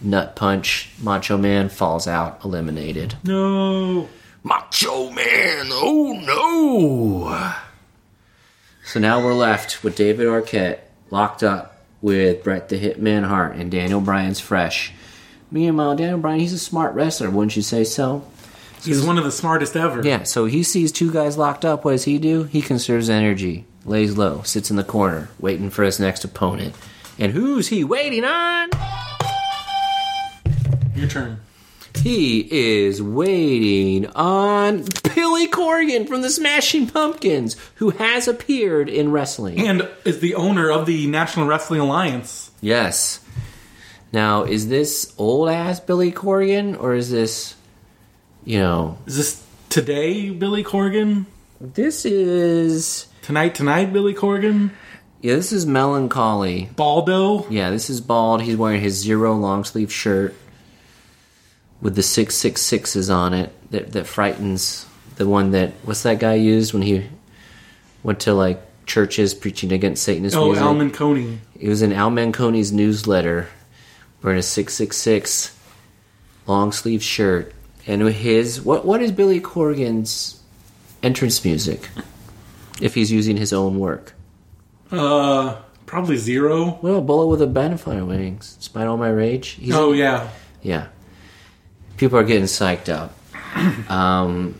Nut 0.00 0.36
punch. 0.36 0.90
Macho 1.02 1.36
Man 1.36 1.68
falls 1.68 2.06
out, 2.06 2.44
eliminated. 2.44 3.16
No. 3.24 4.08
Macho 4.46 5.08
Man, 5.10 5.68
oh 5.70 6.12
no! 6.22 7.54
So 8.84 9.00
now 9.00 9.24
we're 9.24 9.32
left 9.32 9.82
with 9.82 9.96
David 9.96 10.26
Arquette 10.26 10.80
locked 11.10 11.42
up 11.42 11.73
with 12.04 12.44
Bret 12.44 12.68
the 12.68 12.78
Hitman 12.78 13.24
Hart 13.24 13.56
and 13.56 13.70
Daniel 13.70 14.02
Bryan's 14.02 14.38
fresh. 14.38 14.92
Meanwhile, 15.50 15.96
Daniel 15.96 16.18
Bryan, 16.18 16.38
he's 16.38 16.52
a 16.52 16.58
smart 16.58 16.94
wrestler, 16.94 17.30
wouldn't 17.30 17.56
you 17.56 17.62
say 17.62 17.82
so? 17.82 18.28
He's 18.82 19.02
one 19.02 19.16
of 19.16 19.24
the 19.24 19.32
smartest 19.32 19.74
ever. 19.74 20.02
Yeah, 20.06 20.24
so 20.24 20.44
he 20.44 20.62
sees 20.64 20.92
two 20.92 21.10
guys 21.10 21.38
locked 21.38 21.64
up. 21.64 21.82
What 21.82 21.92
does 21.92 22.04
he 22.04 22.18
do? 22.18 22.44
He 22.44 22.60
conserves 22.60 23.08
energy, 23.08 23.64
lays 23.86 24.18
low, 24.18 24.42
sits 24.42 24.70
in 24.70 24.76
the 24.76 24.84
corner, 24.84 25.30
waiting 25.40 25.70
for 25.70 25.82
his 25.82 25.98
next 25.98 26.24
opponent. 26.24 26.74
And 27.18 27.32
who's 27.32 27.68
he 27.68 27.84
waiting 27.84 28.26
on? 28.26 28.68
Your 30.94 31.08
turn. 31.08 31.40
He 32.02 32.40
is 32.50 33.00
waiting 33.02 34.06
on 34.08 34.84
Billy 35.14 35.48
Corgan 35.48 36.06
from 36.06 36.20
the 36.22 36.28
Smashing 36.30 36.88
Pumpkins, 36.88 37.56
who 37.76 37.90
has 37.90 38.28
appeared 38.28 38.88
in 38.88 39.10
wrestling. 39.10 39.66
And 39.66 39.88
is 40.04 40.20
the 40.20 40.34
owner 40.34 40.70
of 40.70 40.86
the 40.86 41.06
National 41.06 41.46
Wrestling 41.46 41.80
Alliance. 41.80 42.50
Yes. 42.60 43.20
Now, 44.12 44.44
is 44.44 44.68
this 44.68 45.14
old 45.18 45.48
ass 45.48 45.80
Billy 45.80 46.12
Corgan, 46.12 46.78
or 46.80 46.94
is 46.94 47.10
this, 47.10 47.54
you 48.44 48.58
know, 48.58 48.98
Is 49.06 49.16
this 49.16 49.42
today, 49.70 50.30
Billy 50.30 50.62
Corgan? 50.64 51.26
this 51.60 52.04
is 52.04 53.06
Tonight, 53.22 53.54
tonight, 53.54 53.92
Billy 53.92 54.14
Corgan? 54.14 54.70
yeah, 55.22 55.34
this 55.36 55.52
is 55.52 55.64
melancholy. 55.64 56.68
Baldo? 56.76 57.48
Yeah, 57.48 57.70
this 57.70 57.88
is 57.88 58.00
bald. 58.02 58.42
He's 58.42 58.56
wearing 58.56 58.82
his 58.82 58.94
zero 58.94 59.34
long 59.34 59.64
sleeve 59.64 59.90
shirt 59.92 60.34
with 61.80 61.94
the 61.96 62.02
six 62.02 62.34
six 62.34 62.62
sixes 62.62 63.10
on 63.10 63.34
it 63.34 63.52
that 63.70 63.92
that 63.92 64.06
frightens 64.06 64.86
the 65.16 65.26
one 65.28 65.50
that 65.52 65.72
what's 65.84 66.02
that 66.02 66.18
guy 66.18 66.34
used 66.34 66.72
when 66.72 66.82
he 66.82 67.06
went 68.02 68.20
to 68.20 68.32
like 68.34 68.60
churches 68.86 69.32
preaching 69.34 69.72
against 69.72 70.02
Satanist 70.02 70.36
Oh, 70.36 70.46
music. 70.46 70.62
Al 70.62 70.74
Menconi. 70.74 71.38
It 71.58 71.68
was 71.68 71.82
in 71.82 71.92
Al 71.92 72.10
Menconi's 72.10 72.72
newsletter 72.72 73.48
wearing 74.22 74.38
a 74.38 74.42
six 74.42 74.74
six 74.74 74.96
six 74.96 75.56
long 76.46 76.72
sleeve 76.72 77.02
shirt. 77.02 77.52
And 77.86 78.02
his 78.02 78.60
what 78.60 78.84
what 78.84 79.02
is 79.02 79.12
Billy 79.12 79.40
Corgan's 79.40 80.40
entrance 81.02 81.44
music? 81.44 81.88
If 82.80 82.94
he's 82.94 83.12
using 83.12 83.36
his 83.36 83.52
own 83.52 83.78
work. 83.78 84.14
Uh, 84.90 85.56
probably 85.86 86.16
zero. 86.16 86.78
Well, 86.82 87.00
Bullet 87.00 87.26
with 87.28 87.40
a 87.42 87.46
Butterfly 87.46 88.00
Wings. 88.00 88.56
Despite 88.58 88.86
all 88.86 88.96
my 88.96 89.10
rage. 89.10 89.48
He's 89.50 89.74
Oh, 89.74 89.92
yeah. 89.92 90.28
Yeah. 90.62 90.88
People 91.96 92.18
are 92.18 92.24
getting 92.24 92.44
psyched 92.44 92.88
up. 92.88 93.14
Um, 93.88 94.56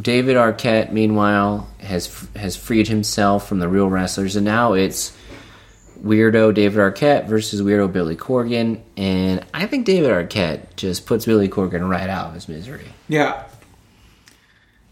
David 0.00 0.36
Arquette, 0.36 0.92
meanwhile, 0.92 1.68
has 1.78 2.26
has 2.36 2.56
freed 2.56 2.88
himself 2.88 3.48
from 3.48 3.58
the 3.58 3.68
real 3.68 3.88
wrestlers, 3.88 4.36
and 4.36 4.44
now 4.44 4.72
it's 4.72 5.16
weirdo 6.02 6.54
David 6.54 6.78
Arquette 6.78 7.26
versus 7.26 7.62
weirdo 7.62 7.92
Billy 7.92 8.16
Corgan, 8.16 8.80
and 8.96 9.44
I 9.52 9.66
think 9.66 9.86
David 9.86 10.10
Arquette 10.10 10.76
just 10.76 11.06
puts 11.06 11.26
Billy 11.26 11.48
Corgan 11.48 11.88
right 11.88 12.08
out 12.08 12.28
of 12.28 12.34
his 12.34 12.48
misery. 12.48 12.86
Yeah. 13.08 13.44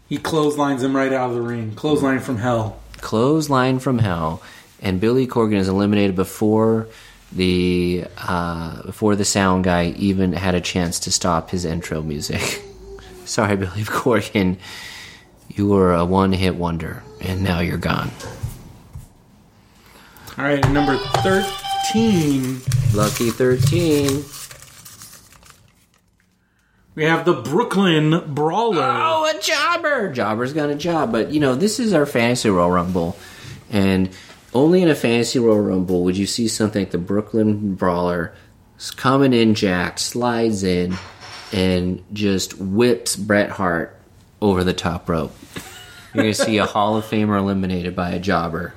He 0.07 0.17
clotheslines 0.17 0.83
him 0.83 0.95
right 0.95 1.13
out 1.13 1.29
of 1.29 1.35
the 1.35 1.41
ring. 1.41 1.73
Clothesline 1.73 2.19
from 2.19 2.37
hell. 2.37 2.79
Clothesline 2.97 3.79
from 3.79 3.99
hell, 3.99 4.41
and 4.81 4.99
Billy 4.99 5.25
Corgan 5.25 5.57
is 5.57 5.67
eliminated 5.67 6.15
before 6.15 6.87
the 7.31 8.05
uh, 8.17 8.81
before 8.83 9.15
the 9.15 9.25
sound 9.25 9.63
guy 9.63 9.87
even 9.97 10.33
had 10.33 10.55
a 10.55 10.61
chance 10.61 10.99
to 11.01 11.11
stop 11.11 11.49
his 11.49 11.65
intro 11.65 12.01
music. 12.01 12.63
Sorry, 13.25 13.55
Billy 13.55 13.83
Corgan, 13.83 14.57
you 15.49 15.67
were 15.67 15.93
a 15.93 16.03
one-hit 16.05 16.55
wonder, 16.55 17.03
and 17.21 17.43
now 17.43 17.59
you're 17.59 17.77
gone. 17.77 18.11
All 20.37 20.45
right, 20.45 20.67
number 20.71 20.97
13, 20.97 22.61
Lucky 22.93 23.29
thirteen. 23.31 24.23
we 26.95 27.03
have 27.05 27.25
the 27.25 27.33
Brooklyn 27.33 28.33
Brawler. 28.33 28.81
Oh, 28.83 29.33
a 29.33 29.39
jobber! 29.41 30.11
Jobber's 30.11 30.51
got 30.53 30.69
a 30.69 30.75
job, 30.75 31.11
but 31.11 31.31
you 31.31 31.39
know 31.39 31.55
this 31.55 31.79
is 31.79 31.93
our 31.93 32.05
fantasy 32.05 32.49
Royal 32.49 32.69
Rumble, 32.71 33.15
and 33.69 34.09
only 34.53 34.81
in 34.81 34.89
a 34.89 34.95
fantasy 34.95 35.39
Royal 35.39 35.61
Rumble 35.61 36.03
would 36.03 36.17
you 36.17 36.25
see 36.25 36.47
something 36.47 36.81
like 36.81 36.91
the 36.91 36.97
Brooklyn 36.97 37.75
Brawler 37.75 38.33
coming 38.95 39.33
in 39.33 39.53
jacked, 39.55 39.99
slides 39.99 40.63
in, 40.63 40.95
and 41.53 42.03
just 42.13 42.57
whips 42.57 43.15
Bret 43.15 43.49
Hart 43.51 43.97
over 44.41 44.63
the 44.63 44.73
top 44.73 45.07
rope. 45.07 45.35
You're 46.13 46.23
gonna 46.23 46.33
see 46.33 46.57
a 46.57 46.65
Hall 46.67 46.97
of 46.97 47.05
Famer 47.05 47.37
eliminated 47.37 47.95
by 47.95 48.11
a 48.11 48.19
jobber. 48.19 48.73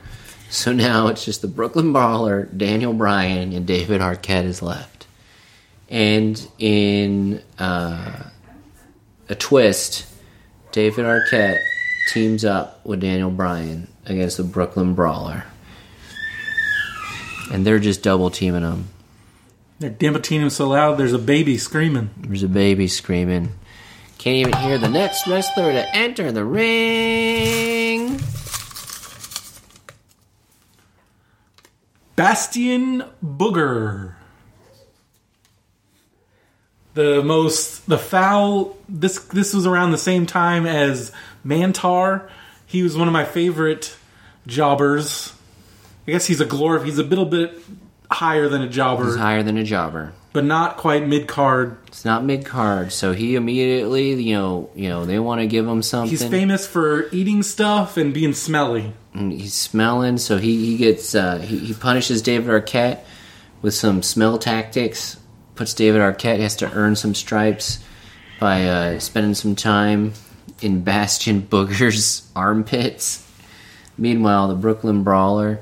So 0.50 0.72
now 0.72 1.08
it's 1.08 1.24
just 1.24 1.42
the 1.42 1.48
Brooklyn 1.48 1.92
Brawler, 1.92 2.44
Daniel 2.44 2.92
Bryan, 2.92 3.52
and 3.52 3.66
David 3.66 4.00
Arquette 4.00 4.44
is 4.44 4.62
left. 4.62 5.06
And 5.88 6.46
in 6.58 7.42
uh, 7.58 8.24
a 9.28 9.34
twist, 9.34 10.06
David 10.70 11.06
Arquette 11.06 11.58
teams 12.12 12.44
up 12.44 12.84
with 12.87 13.00
Daniel 13.00 13.30
Bryan 13.30 13.88
against 14.06 14.37
the 14.37 14.44
Brooklyn 14.44 14.94
Brawler. 14.94 15.44
And 17.50 17.66
they're 17.66 17.78
just 17.78 18.02
double 18.02 18.30
teaming 18.30 18.62
him. 18.62 18.88
They're 19.78 19.90
him 20.40 20.50
so 20.50 20.68
loud, 20.68 20.98
there's 20.98 21.12
a 21.12 21.18
baby 21.18 21.59
screaming. 21.59 22.11
There's 22.16 22.42
a 22.42 22.48
baby 22.48 22.88
screaming. 22.88 23.52
Can't 24.18 24.37
even 24.37 24.54
hear 24.54 24.78
the 24.78 24.88
next 24.88 25.26
wrestler 25.26 25.72
to 25.72 25.96
enter 25.96 26.33
the 26.33 26.44
ring. 26.44 28.20
Bastion 32.16 33.04
Booger. 33.22 34.14
The 36.94 37.22
most 37.24 37.87
the 37.87 37.98
foul 37.98 38.78
this 38.88 39.18
this 39.18 39.52
was 39.52 39.66
around 39.66 39.90
the 39.90 39.98
same 39.98 40.24
time 40.26 40.64
as 40.64 41.11
Mantaur. 41.44 42.28
He 42.66 42.85
was 42.85 42.96
one 42.96 43.09
of 43.09 43.12
my 43.12 43.24
favorite 43.24 43.96
jobbers. 44.46 45.33
I 46.06 46.10
guess 46.12 46.26
he's 46.26 46.40
a 46.40 46.46
glor 46.46 46.84
he's 46.84 46.98
a 46.98 47.02
little 47.02 47.24
bit 47.24 47.58
higher 48.10 48.48
than 48.48 48.62
a 48.62 48.68
jobber, 48.68 49.06
He's 49.06 49.16
higher 49.16 49.42
than 49.42 49.56
a 49.56 49.64
jobber. 49.64 50.12
but 50.32 50.44
not 50.44 50.76
quite 50.76 51.06
mid 51.06 51.26
card. 51.26 51.78
It's 51.88 52.04
not 52.04 52.24
mid 52.24 52.44
card, 52.44 52.92
so 52.92 53.12
he 53.12 53.34
immediately, 53.34 54.12
you 54.14 54.34
know, 54.34 54.70
you 54.74 54.88
know, 54.88 55.04
they 55.06 55.18
want 55.18 55.40
to 55.40 55.46
give 55.46 55.66
him 55.66 55.82
something. 55.82 56.10
He's 56.10 56.24
famous 56.24 56.66
for 56.66 57.08
eating 57.10 57.42
stuff 57.42 57.96
and 57.96 58.12
being 58.12 58.34
smelly. 58.34 58.92
and 59.14 59.32
he's 59.32 59.54
smelling, 59.54 60.18
so 60.18 60.38
he 60.38 60.66
he 60.66 60.76
gets 60.76 61.14
uh, 61.14 61.38
he, 61.38 61.58
he 61.58 61.72
punishes 61.74 62.20
David 62.22 62.48
Arquette 62.50 63.00
with 63.62 63.74
some 63.74 64.02
smell 64.02 64.38
tactics. 64.38 65.16
Puts 65.54 65.72
David 65.74 66.00
Arquette 66.00 66.40
has 66.40 66.56
to 66.56 66.70
earn 66.72 66.96
some 66.96 67.14
stripes 67.14 67.78
by 68.40 68.66
uh, 68.66 68.98
spending 68.98 69.34
some 69.34 69.54
time 69.54 70.12
in 70.60 70.82
Bastion 70.82 71.40
Booger's 71.42 72.28
armpits. 72.36 73.22
Meanwhile, 73.96 74.48
the 74.48 74.56
Brooklyn 74.56 75.04
Brawler, 75.04 75.60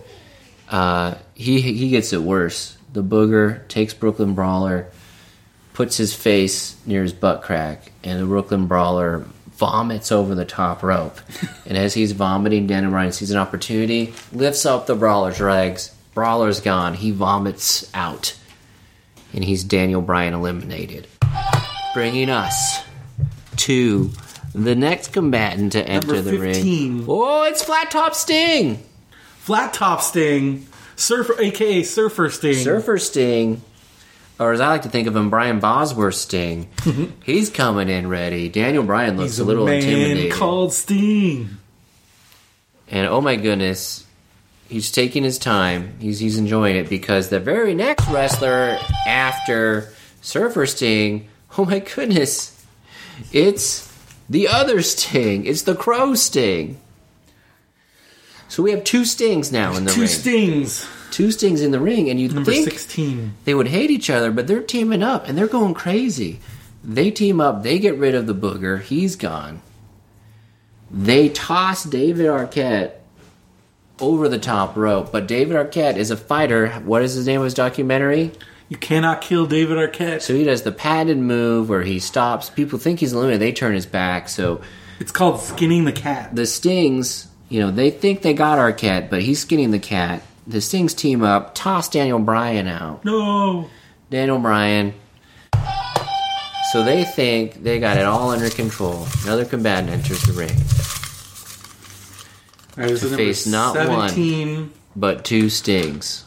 uh, 0.72 1.14
he 1.35 1.61
he 1.61 1.90
gets 1.90 2.12
it 2.12 2.22
worse. 2.22 2.76
The 2.92 3.02
Booger 3.02 3.66
takes 3.68 3.94
Brooklyn 3.94 4.35
Brawler, 4.35 4.90
puts 5.74 5.96
his 5.96 6.14
face 6.14 6.76
near 6.85 7.02
his 7.02 7.12
butt 7.12 7.42
crack, 7.42 7.92
and 8.02 8.20
the 8.20 8.26
Brooklyn 8.26 8.66
Brawler 8.66 9.24
vomits 9.52 10.11
over 10.11 10.35
the 10.35 10.44
top 10.44 10.82
rope. 10.82 11.18
and 11.66 11.78
as 11.78 11.94
he's 11.94 12.12
vomiting, 12.12 12.66
Daniel 12.66 12.90
Bryan 12.90 13.12
sees 13.12 13.30
an 13.30 13.38
opportunity, 13.38 14.12
lifts 14.32 14.66
up 14.66 14.87
the 14.87 14.96
Brawler's 14.96 15.40
legs. 15.40 15.94
Brawler's 16.14 16.61
gone. 16.61 16.94
He 16.94 17.11
vomits 17.11 17.90
out. 17.94 18.37
And 19.32 19.42
he's 19.42 19.64
Daniel 19.64 20.02
Bryan 20.02 20.35
eliminated. 20.35 21.06
Bringing 21.94 22.28
us 22.28 22.82
to 23.56 24.11
the 24.54 24.74
next 24.74 25.12
combatant 25.12 25.72
to 25.72 25.87
enter 25.87 26.14
Number 26.14 26.30
the 26.30 26.38
ring. 26.38 27.04
Oh, 27.08 27.44
it's 27.44 27.62
Flat 27.62 27.90
Top 27.90 28.14
Sting! 28.14 28.82
Flat 29.42 29.74
Top 29.74 30.00
Sting, 30.02 30.66
Surfer, 30.94 31.35
aka 31.40 31.83
Surfer 31.83 32.31
Sting. 32.31 32.55
Surfer 32.55 32.96
Sting, 32.98 33.61
or 34.38 34.52
as 34.52 34.61
I 34.61 34.68
like 34.68 34.83
to 34.83 34.88
think 34.88 35.09
of 35.09 35.16
him, 35.16 35.31
Brian 35.31 35.59
Bosworth 35.59 36.14
Sting. 36.14 36.68
He's 37.24 37.50
coming 37.50 37.88
in 37.88 38.09
ready. 38.09 38.48
Daniel 38.48 38.85
Bryan 38.85 39.16
looks 39.16 39.33
He's 39.33 39.38
a 39.40 39.44
little 39.44 39.66
man 39.66 39.83
intimidated. 39.83 40.33
called 40.33 40.72
Sting. 40.72 41.50
And 42.88 43.07
oh 43.09 43.20
my 43.20 43.35
goodness, 43.37 44.07
he's 44.68 44.90
taking 44.92 45.24
his 45.24 45.38
time. 45.38 45.94
He's 45.98 46.20
he's 46.20 46.37
enjoying 46.38 46.76
it 46.76 46.88
because 46.88 47.28
the 47.28 47.40
very 47.40 47.74
next 47.74 48.07
wrestler 48.09 48.78
after 49.09 49.92
Surfer 50.20 50.66
Sting, 50.66 51.26
oh 51.59 51.64
my 51.64 51.81
goodness, 51.81 52.64
it's 53.33 53.92
the 54.31 54.46
other 54.46 54.83
Sting. 54.83 55.46
It's 55.46 55.62
the 55.62 55.74
Crow 55.74 56.14
Sting. 56.14 56.78
So 58.53 58.62
we 58.62 58.73
have 58.73 58.85
two 58.85 59.07
Stings 59.07 59.51
now 59.51 59.75
in 59.77 59.87
the 59.87 59.93
Two 59.93 60.03
ring. 60.03 60.11
Stings. 60.11 60.87
two 61.11 61.31
Stings 61.31 61.62
in 61.62 61.71
the 61.71 61.81
ring, 61.81 62.11
and 62.11 62.21
you'd 62.21 62.35
Number 62.35 62.53
think 62.53 62.71
16. 62.71 63.33
they 63.47 63.55
would 63.55 63.69
hate 63.69 63.91
each 63.91 64.11
other, 64.11 64.31
but 64.31 64.47
they're 64.47 64.61
teaming 64.61 65.03
up 65.03 65.27
and 65.27 65.38
they're 65.38 65.47
going 65.47 65.73
crazy. 65.73 66.38
They 66.85 67.11
team 67.11 67.41
up, 67.41 67.62
they 67.62 67.79
get 67.79 67.97
rid 67.97 68.15
of 68.15 68.27
the 68.27 68.35
booger, 68.35 68.83
he's 68.83 69.17
gone. 69.17 69.62
They 70.91 71.31
toss 71.31 71.85
David 71.85 72.27
Arquette 72.27 72.91
over 73.99 74.29
the 74.29 74.38
top 74.38 74.77
rope, 74.77 75.11
but 75.11 75.27
David 75.27 75.57
Arquette 75.57 75.97
is 75.97 76.11
a 76.11 76.17
fighter. 76.19 76.73
What 76.85 77.01
is 77.01 77.15
his 77.15 77.27
name 77.27 77.41
of 77.41 77.45
his 77.45 77.55
documentary? 77.55 78.33
You 78.69 78.77
cannot 78.77 79.23
kill 79.23 79.47
David 79.47 79.79
Arquette. 79.79 80.21
So 80.21 80.35
he 80.35 80.45
does 80.45 80.61
the 80.61 80.73
padded 80.73 81.17
move 81.17 81.71
where 81.71 81.85
he 81.85 81.99
stops. 81.99 82.51
People 82.51 82.79
think 82.79 83.01
he's 83.01 83.15
eliminated, 83.15 83.41
they 83.41 83.53
turn 83.53 83.73
his 83.75 83.87
back. 83.87 84.29
So 84.29 84.61
It's 85.01 85.11
called 85.11 85.41
Skinning 85.41 85.87
the 85.87 85.93
Cat. 85.93 86.37
the 86.37 86.45
Stings, 86.45 87.29
you 87.53 87.61
know, 87.61 87.71
they 87.71 87.91
think 87.91 88.23
they 88.23 88.33
got 88.33 88.59
Arquette, 88.59 89.11
but 89.11 89.21
he's 89.21 89.38
skinning 89.41 89.73
the 89.73 89.79
cat. 89.79 90.23
The 90.47 90.62
Stings 90.62 90.95
team 90.95 91.23
up, 91.23 91.55
toss 91.55 91.87
Daniel 91.91 92.19
Bryan 92.19 92.67
out. 92.67 93.05
No. 93.05 93.69
Daniel 94.09 94.38
Bryan. 94.38 94.95
So 96.73 96.83
they 96.83 97.05
think 97.05 97.62
they 97.62 97.79
got 97.79 97.99
it 97.99 98.07
all 98.07 98.31
under 98.31 98.49
control. 98.49 99.07
Another 99.25 99.45
combatant 99.45 99.91
enters 99.91 100.23
the 100.23 100.33
ring, 100.33 100.49
right, 102.79 102.99
To 102.99 103.17
face 103.17 103.47
not 103.47 103.77
one. 103.87 104.73
but 104.97 105.27
two 105.27 105.51
stings. 105.51 106.25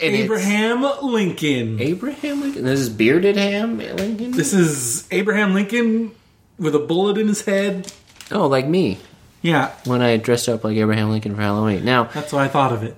And 0.00 0.14
Abraham 0.14 0.82
Lincoln. 1.02 1.80
Abraham 1.80 2.40
Lincoln. 2.40 2.64
This 2.64 2.78
is 2.78 2.88
bearded 2.88 3.36
Ham 3.36 3.78
Lincoln. 3.78 4.30
This 4.30 4.52
is 4.52 5.08
Abraham 5.10 5.54
Lincoln 5.54 6.12
with 6.56 6.76
a 6.76 6.78
bullet 6.78 7.18
in 7.18 7.26
his 7.26 7.44
head. 7.44 7.92
oh, 8.30 8.46
like 8.46 8.68
me 8.68 8.98
Yeah, 9.42 9.72
when 9.84 10.00
I 10.02 10.16
dressed 10.16 10.48
up 10.48 10.64
like 10.64 10.76
Abraham 10.76 11.10
Lincoln 11.10 11.34
for 11.34 11.42
Halloween. 11.42 11.84
Now 11.84 12.04
that's 12.04 12.32
what 12.32 12.42
I 12.42 12.48
thought 12.48 12.72
of 12.72 12.82
it. 12.82 12.96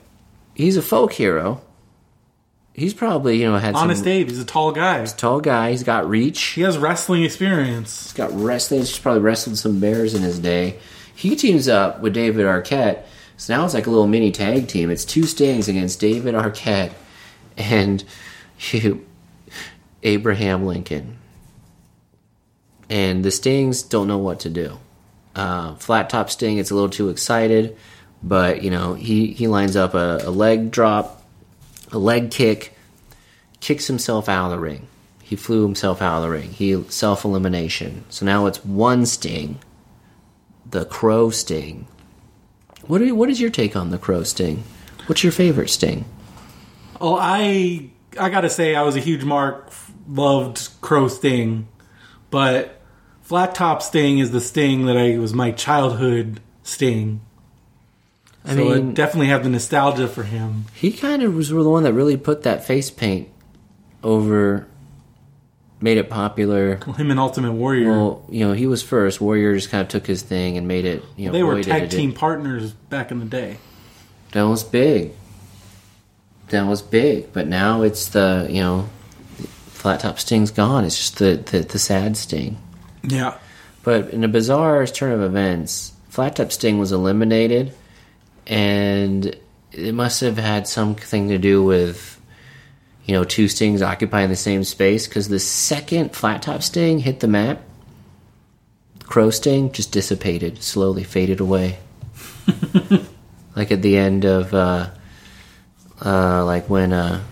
he's 0.55 0.77
a 0.77 0.83
folk 0.83 1.13
hero. 1.13 1.63
He's 2.75 2.93
probably 2.93 3.41
you 3.41 3.51
know 3.51 3.57
had 3.57 3.75
Honest 3.75 4.01
some 4.01 4.05
Dave, 4.05 4.29
he's 4.29 4.41
a 4.41 4.45
tall 4.45 4.73
guy. 4.73 5.01
He's 5.01 5.13
a 5.13 5.17
tall 5.17 5.41
guy. 5.41 5.71
He's 5.71 5.83
got 5.85 6.09
reach. 6.09 6.41
He 6.41 6.63
has 6.63 6.77
wrestling 6.77 7.25
experience. 7.25 8.05
He's 8.05 8.13
got 8.13 8.31
wrestling. 8.33 8.81
He's 8.81 8.99
probably 8.99 9.23
wrestled 9.23 9.57
some 9.59 9.81
bears 9.81 10.13
in 10.15 10.23
his 10.23 10.39
day. 10.39 10.79
He 11.15 11.37
teams 11.37 11.69
up 11.69 12.01
with 12.01 12.13
David 12.13 12.45
Arquette. 12.45 13.05
So 13.37 13.57
now 13.57 13.65
it's 13.65 13.75
like 13.75 13.87
a 13.87 13.91
little 13.91 14.07
mini 14.07 14.31
tag 14.33 14.69
team. 14.69 14.91
It's 14.91 15.05
two 15.05 15.25
Stings 15.25 15.69
against 15.69 15.99
David 16.01 16.35
Arquette 16.35 16.93
and 17.57 18.05
you, 18.71 19.05
Abraham 20.03 20.67
Lincoln. 20.67 21.19
And 22.91 23.25
the 23.25 23.31
Stings 23.31 23.83
don't 23.83 24.09
know 24.09 24.19
what 24.19 24.41
to 24.41 24.51
do. 24.51 24.79
Uh, 25.35 25.75
flat 25.77 26.11
top 26.11 26.31
Sting 26.31 26.57
gets 26.57 26.71
a 26.71 26.75
little 26.75 26.91
too 26.91 27.09
excited, 27.09 27.77
but 28.23 28.63
you 28.63 28.71
know 28.71 28.95
he 28.95 29.33
he 29.33 29.49
lines 29.49 29.77
up 29.77 29.95
a, 29.95 30.21
a 30.23 30.31
leg 30.31 30.71
drop, 30.71 31.23
a 31.93 31.99
leg 31.99 32.31
kick, 32.31 32.77
kicks 33.61 33.87
himself 33.87 34.29
out 34.29 34.47
of 34.47 34.51
the 34.53 34.59
ring. 34.59 34.87
He 35.23 35.37
flew 35.37 35.63
himself 35.63 36.03
out 36.03 36.19
of 36.19 36.23
the 36.23 36.31
ring. 36.31 36.51
He 36.51 36.83
self 36.85 37.25
elimination. 37.25 38.05
So 38.11 38.27
now 38.27 38.47
it's 38.47 38.65
one 38.65 39.07
Sting, 39.07 39.59
the 40.69 40.85
Crow 40.85 41.31
Sting. 41.31 41.87
What 42.87 43.01
are, 43.01 43.15
what 43.15 43.31
is 43.31 43.41
your 43.41 43.51
take 43.51 43.75
on 43.75 43.91
the 43.91 43.99
Crow 43.99 44.23
Sting? 44.23 44.63
What's 45.07 45.23
your 45.23 45.33
favorite 45.33 45.71
Sting? 45.71 46.05
Oh, 47.01 47.17
I 47.19 47.91
I 48.19 48.29
gotta 48.29 48.51
say, 48.51 48.75
I 48.75 48.83
was 48.83 48.97
a 48.97 49.01
huge 49.01 49.25
Mark. 49.25 49.73
Loved 50.07 50.69
Crow 50.83 51.09
Sting, 51.09 51.67
but 52.31 52.74
Flat 53.25 53.55
Top 53.55 53.81
Sting 53.81 54.19
is 54.19 54.33
the 54.33 54.41
Sting 54.41 54.85
that 54.85 54.99
I 54.99 55.17
was 55.17 55.33
my 55.33 55.51
childhood 55.51 56.41
Sting. 56.63 57.23
I 58.45 58.55
so 58.55 58.57
mean, 58.57 58.91
I 58.91 58.93
definitely 58.93 59.29
have 59.29 59.43
the 59.43 59.49
nostalgia 59.49 60.07
for 60.09 60.25
him. 60.25 60.67
he 60.75 60.93
kind 60.93 61.23
of 61.23 61.35
was 61.35 61.49
the 61.49 61.69
one 61.69 61.85
that 61.85 61.95
really 61.95 62.19
put 62.19 62.43
that 62.43 62.67
face 62.67 62.91
paint 62.91 63.31
over, 64.03 64.69
made 65.81 65.97
it 65.97 66.11
popular. 66.11 66.77
Him 66.99 67.11
and 67.11 67.19
Ultimate 67.19 67.53
Warrior. 67.53 67.91
Well, 67.91 68.27
you 68.29 68.47
know, 68.47 68.53
he 68.53 68.67
was 68.67 68.83
first. 68.83 69.23
Warrior 69.23 69.55
just 69.55 69.71
kind 69.71 69.81
of 69.81 69.89
took 69.89 70.07
his 70.07 70.21
thing 70.21 70.59
and 70.59 70.69
made 70.69 70.85
it. 70.85 71.03
You 71.17 71.27
know, 71.27 71.33
they 71.33 71.43
were 71.43 71.63
tag 71.63 71.85
did 71.85 71.95
it. 71.95 71.97
team 71.97 72.13
partners 72.13 72.73
back 72.73 73.11
in 73.11 73.21
the 73.21 73.25
day. 73.25 73.57
That 74.33 74.43
was 74.43 74.63
big. 74.63 75.13
That 76.49 76.67
was 76.67 76.83
big, 76.83 77.33
but 77.33 77.47
now 77.47 77.81
it's 77.81 78.09
the 78.09 78.47
you 78.51 78.61
know, 78.61 78.91
flat 79.69 80.01
top 80.01 80.19
sting's 80.19 80.51
gone. 80.51 80.85
It's 80.85 80.99
just 80.99 81.17
the 81.17 81.37
the, 81.37 81.61
the 81.61 81.79
sad 81.79 82.19
sting. 82.19 82.59
Yeah. 83.07 83.37
But 83.83 84.11
in 84.11 84.25
a 84.25 84.29
bizarre 84.29 84.87
turn 84.87 85.13
of 85.13 85.21
events, 85.23 85.93
flat 86.09 86.37
top 86.37 86.53
sting 86.53 86.79
was 86.79 86.93
eliminated, 86.93 87.75
and 88.47 89.37
it 89.73 89.95
must 89.95 90.21
have 90.21 90.39
had 90.39 90.67
something 90.67 91.29
to 91.29 91.39
do 91.39 91.63
with 91.63 92.21
you 93.05 93.15
know 93.15 93.25
two 93.25 93.49
stings 93.49 93.83
occupying 93.83 94.31
the 94.31 94.37
same 94.37 94.65
space 94.65 95.07
because 95.07 95.29
the 95.29 95.39
second 95.39 96.15
flat 96.17 96.43
top 96.43 96.63
sting 96.63 96.99
hit 96.99 97.21
the 97.21 97.29
map, 97.29 97.61
crow 99.03 99.31
sting 99.31 99.71
just 99.73 99.93
dissipated, 99.93 100.63
slowly 100.63 101.05
faded 101.05 101.41
away. 101.41 101.79
like 103.57 103.71
at 103.71 103.83
the 103.83 103.97
end 103.97 104.25
of 104.25 104.53
uh 104.55 104.91
uh 106.05 106.45
like 106.45 106.69
when 106.69 106.93
uh 106.93 107.23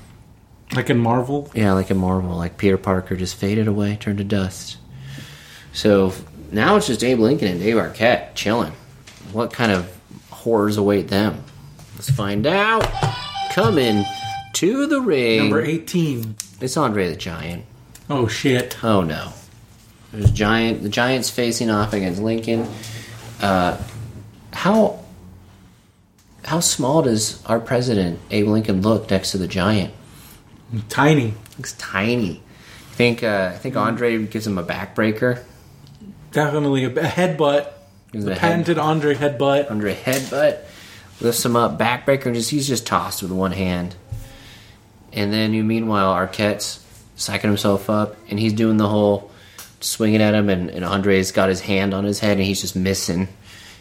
Like 0.75 0.89
in 0.91 0.99
Marvel. 0.99 1.51
yeah 1.55 1.73
like 1.73 1.91
in 1.91 1.99
marvel 1.99 2.37
like 2.37 2.57
peter 2.57 2.79
parker 2.79 3.15
just 3.17 3.37
faded 3.37 3.69
away 3.69 3.97
turned 3.97 4.19
to 4.19 4.25
dust 4.25 4.79
so 5.73 6.13
now 6.51 6.77
it's 6.77 6.87
just 6.87 7.03
abe 7.05 7.19
lincoln 7.19 7.49
and 7.49 7.61
dave 7.61 7.77
arquette 7.77 8.35
chilling 8.35 8.73
what 9.33 9.53
kind 9.53 9.73
of 9.73 9.91
horrors 10.31 10.77
await 10.77 11.09
them 11.09 11.43
let's 11.95 12.11
find 12.11 12.47
out 12.47 12.87
coming 13.53 14.05
to 14.53 14.87
the 14.87 15.01
ring 15.01 15.39
Number 15.39 15.63
18. 15.63 16.37
it's 16.61 16.77
andre 16.77 17.09
the 17.09 17.17
giant 17.17 17.65
Oh, 18.11 18.27
shit. 18.27 18.83
Oh 18.85 19.03
no. 19.03 19.33
There's 20.13 20.31
giant. 20.33 20.83
The 20.83 20.91
Giants 20.91 21.31
facing 21.31 21.71
off 21.71 21.95
against 21.95 22.21
Lincoln. 22.21 22.69
Uh, 23.41 23.81
how 24.53 25.03
how 26.45 26.61
small 26.61 27.01
does 27.01 27.43
our 27.47 27.59
president 27.59 28.19
Abe 28.31 28.49
Lincoln 28.49 28.83
look 28.83 29.09
next 29.11 29.31
to 29.31 29.39
the 29.39 29.49
Giant? 29.49 29.95
Tiny. 30.91 31.33
Looks 31.57 31.73
tiny. 31.75 32.43
I 32.91 32.95
think 32.95 33.23
uh, 33.23 33.53
I 33.55 33.57
think 33.57 33.77
Andre 33.77 34.23
gives 34.27 34.47
him 34.47 34.59
a 34.59 34.65
backbreaker. 34.65 35.43
Definitely 36.33 36.85
a, 36.85 36.89
a 36.89 37.03
headbutt. 37.05 37.69
The 38.13 38.31
a 38.33 38.35
head- 38.35 38.39
patented 38.39 38.79
Andre 38.79 39.15
headbutt. 39.15 39.71
Andre 39.71 39.95
headbutt 39.95 40.59
lifts 41.21 41.45
him 41.45 41.57
up, 41.57 41.79
backbreaker, 41.79 42.27
and 42.27 42.35
just 42.35 42.51
he's 42.51 42.67
just 42.67 42.87
tossed 42.87 43.23
with 43.23 43.31
one 43.33 43.53
hand. 43.53 43.95
And 45.13 45.33
then 45.33 45.53
you 45.53 45.63
meanwhile 45.63 46.13
Arquette's 46.15 46.85
psyching 47.17 47.43
himself 47.43 47.89
up, 47.91 48.17
and 48.29 48.39
he's 48.41 48.53
doing 48.55 48.77
the 48.79 48.89
whole 48.89 49.31
swinging 49.81 50.23
at 50.23 50.35
him, 50.35 50.49
and, 50.49 50.71
and 50.71 50.85
Andre's 50.85 51.33
got 51.33 51.49
his 51.49 51.61
hand 51.61 51.93
on 51.95 52.05
his 52.05 52.19
head, 52.21 52.39
and 52.39 52.47
he's 52.47 52.61
just 52.61 52.75
missing. 52.77 53.29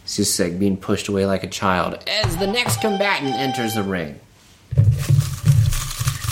He's 0.03 0.15
just 0.17 0.39
like 0.39 0.59
being 0.59 0.77
pushed 0.77 1.07
away 1.07 1.25
like 1.25 1.43
a 1.43 1.47
child. 1.47 2.03
As 2.07 2.37
the 2.37 2.47
next 2.47 2.81
combatant 2.81 3.33
enters 3.35 3.75
the 3.75 3.83
ring, 3.83 4.19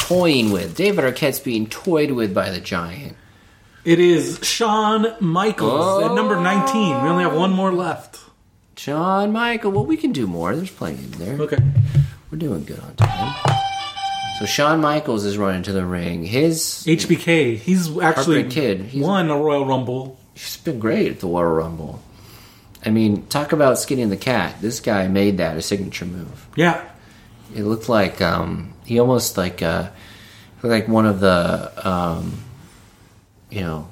toying 0.01 0.51
with 0.51 0.75
David 0.75 1.05
Arquette's 1.05 1.39
being 1.39 1.67
toyed 1.67 2.12
with 2.12 2.34
by 2.34 2.49
the 2.49 2.60
giant. 2.60 3.15
It 3.85 3.99
is 3.99 4.39
Shawn 4.43 5.07
Michaels 5.19 6.03
at 6.03 6.13
number 6.13 6.35
Oh. 6.35 6.41
19. 6.43 7.03
We 7.03 7.09
only 7.09 7.23
have 7.23 7.33
one 7.35 7.51
more 7.51 7.71
left. 7.71 8.19
John 8.75 9.31
Michael. 9.31 9.71
Well, 9.71 9.85
we 9.85 9.97
can 9.97 10.11
do 10.11 10.27
more. 10.27 10.55
There's 10.55 10.71
plenty 10.71 11.03
in 11.03 11.11
there. 11.11 11.39
Okay. 11.41 11.57
We're 12.31 12.37
doing 12.37 12.63
good 12.65 12.79
on 12.79 12.95
time. 12.95 13.35
So 14.39 14.45
Shawn 14.45 14.79
Michaels 14.79 15.25
is 15.25 15.37
running 15.37 15.63
to 15.63 15.71
the 15.73 15.85
ring. 15.85 16.23
His 16.23 16.83
HBK. 16.87 17.57
He's 17.57 17.87
actually 17.99 18.41
Heartbreak 18.43 18.49
Kid. 18.51 18.81
He's- 18.81 19.03
won 19.05 19.29
a 19.29 19.37
Royal 19.37 19.65
Rumble. 19.65 20.17
He's 20.33 20.57
been 20.57 20.79
great 20.79 21.11
at 21.11 21.19
the 21.19 21.27
Royal 21.27 21.51
Rumble. 21.51 22.01
I 22.85 22.89
mean, 22.91 23.25
talk 23.27 23.51
about 23.51 23.77
skinning 23.79 24.09
the 24.09 24.15
cat. 24.17 24.55
This 24.61 24.79
guy 24.79 25.07
made 25.09 25.37
that 25.39 25.57
a 25.57 25.61
signature 25.61 26.05
move. 26.05 26.47
Yeah. 26.55 26.79
It 27.53 27.63
looked 27.63 27.89
like 27.89 28.21
um, 28.21 28.73
he 28.85 28.99
almost 28.99 29.37
like 29.37 29.61
uh, 29.61 29.89
looked 30.63 30.71
like 30.71 30.87
one 30.87 31.05
of 31.05 31.19
the 31.19 31.71
um, 31.85 32.39
you 33.49 33.62
know 33.62 33.89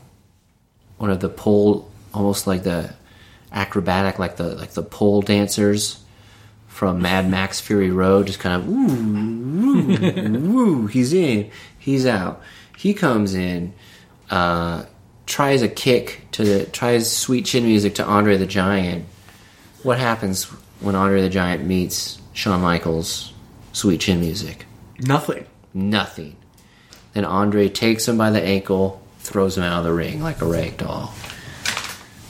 one 0.97 1.09
of 1.09 1.19
the 1.19 1.29
pole, 1.29 1.89
almost 2.13 2.47
like 2.47 2.63
the 2.63 2.93
acrobatic, 3.51 4.19
like 4.19 4.37
the 4.37 4.55
like 4.55 4.71
the 4.71 4.83
pole 4.83 5.21
dancers 5.21 6.03
from 6.67 7.01
Mad 7.01 7.29
Max 7.29 7.59
Fury 7.59 7.89
Road, 7.89 8.27
just 8.27 8.39
kind 8.39 8.61
of 8.61 8.67
woo, 8.67 8.85
woo, 9.87 10.53
woo. 10.53 10.87
He's 10.87 11.13
in, 11.13 11.49
he's 11.79 12.05
out. 12.05 12.41
He 12.77 12.93
comes 12.93 13.33
in, 13.33 13.73
uh, 14.29 14.85
tries 15.25 15.63
a 15.63 15.69
kick 15.69 16.27
to 16.33 16.43
the, 16.43 16.65
tries 16.65 17.11
sweet 17.11 17.45
chin 17.45 17.63
music 17.63 17.95
to 17.95 18.05
Andre 18.05 18.37
the 18.37 18.45
Giant. 18.45 19.05
What 19.81 19.97
happens 19.97 20.43
when 20.79 20.95
Andre 20.95 21.21
the 21.21 21.29
Giant 21.29 21.65
meets 21.65 22.19
Shawn 22.33 22.61
Michaels? 22.61 23.33
Sweet 23.73 24.01
chin 24.01 24.19
music. 24.19 24.65
Nothing. 24.99 25.45
Nothing. 25.73 26.35
Then 27.13 27.25
Andre 27.25 27.69
takes 27.69 28.07
him 28.07 28.17
by 28.17 28.29
the 28.29 28.41
ankle, 28.41 29.01
throws 29.29 29.57
him 29.57 29.63
out 29.63 29.79
of 29.79 29.83
the 29.85 29.93
ring 29.93 30.21
like 30.21 30.41
a 30.41 30.45
rag 30.45 30.77
doll. 30.77 31.13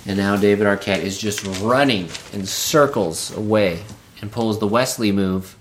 And 0.06 0.18
now 0.18 0.38
David 0.38 0.68
Arquette 0.68 1.00
is 1.00 1.18
just 1.18 1.46
running 1.62 2.10
in 2.34 2.46
circles 2.46 3.36
away 3.36 3.84
and 4.22 4.32
pulls 4.32 4.60
the 4.60 4.68
Wesley 4.68 5.12
move 5.12 5.58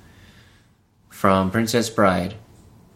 from 1.09 1.51
Princess 1.51 1.91
Bride. 1.91 2.35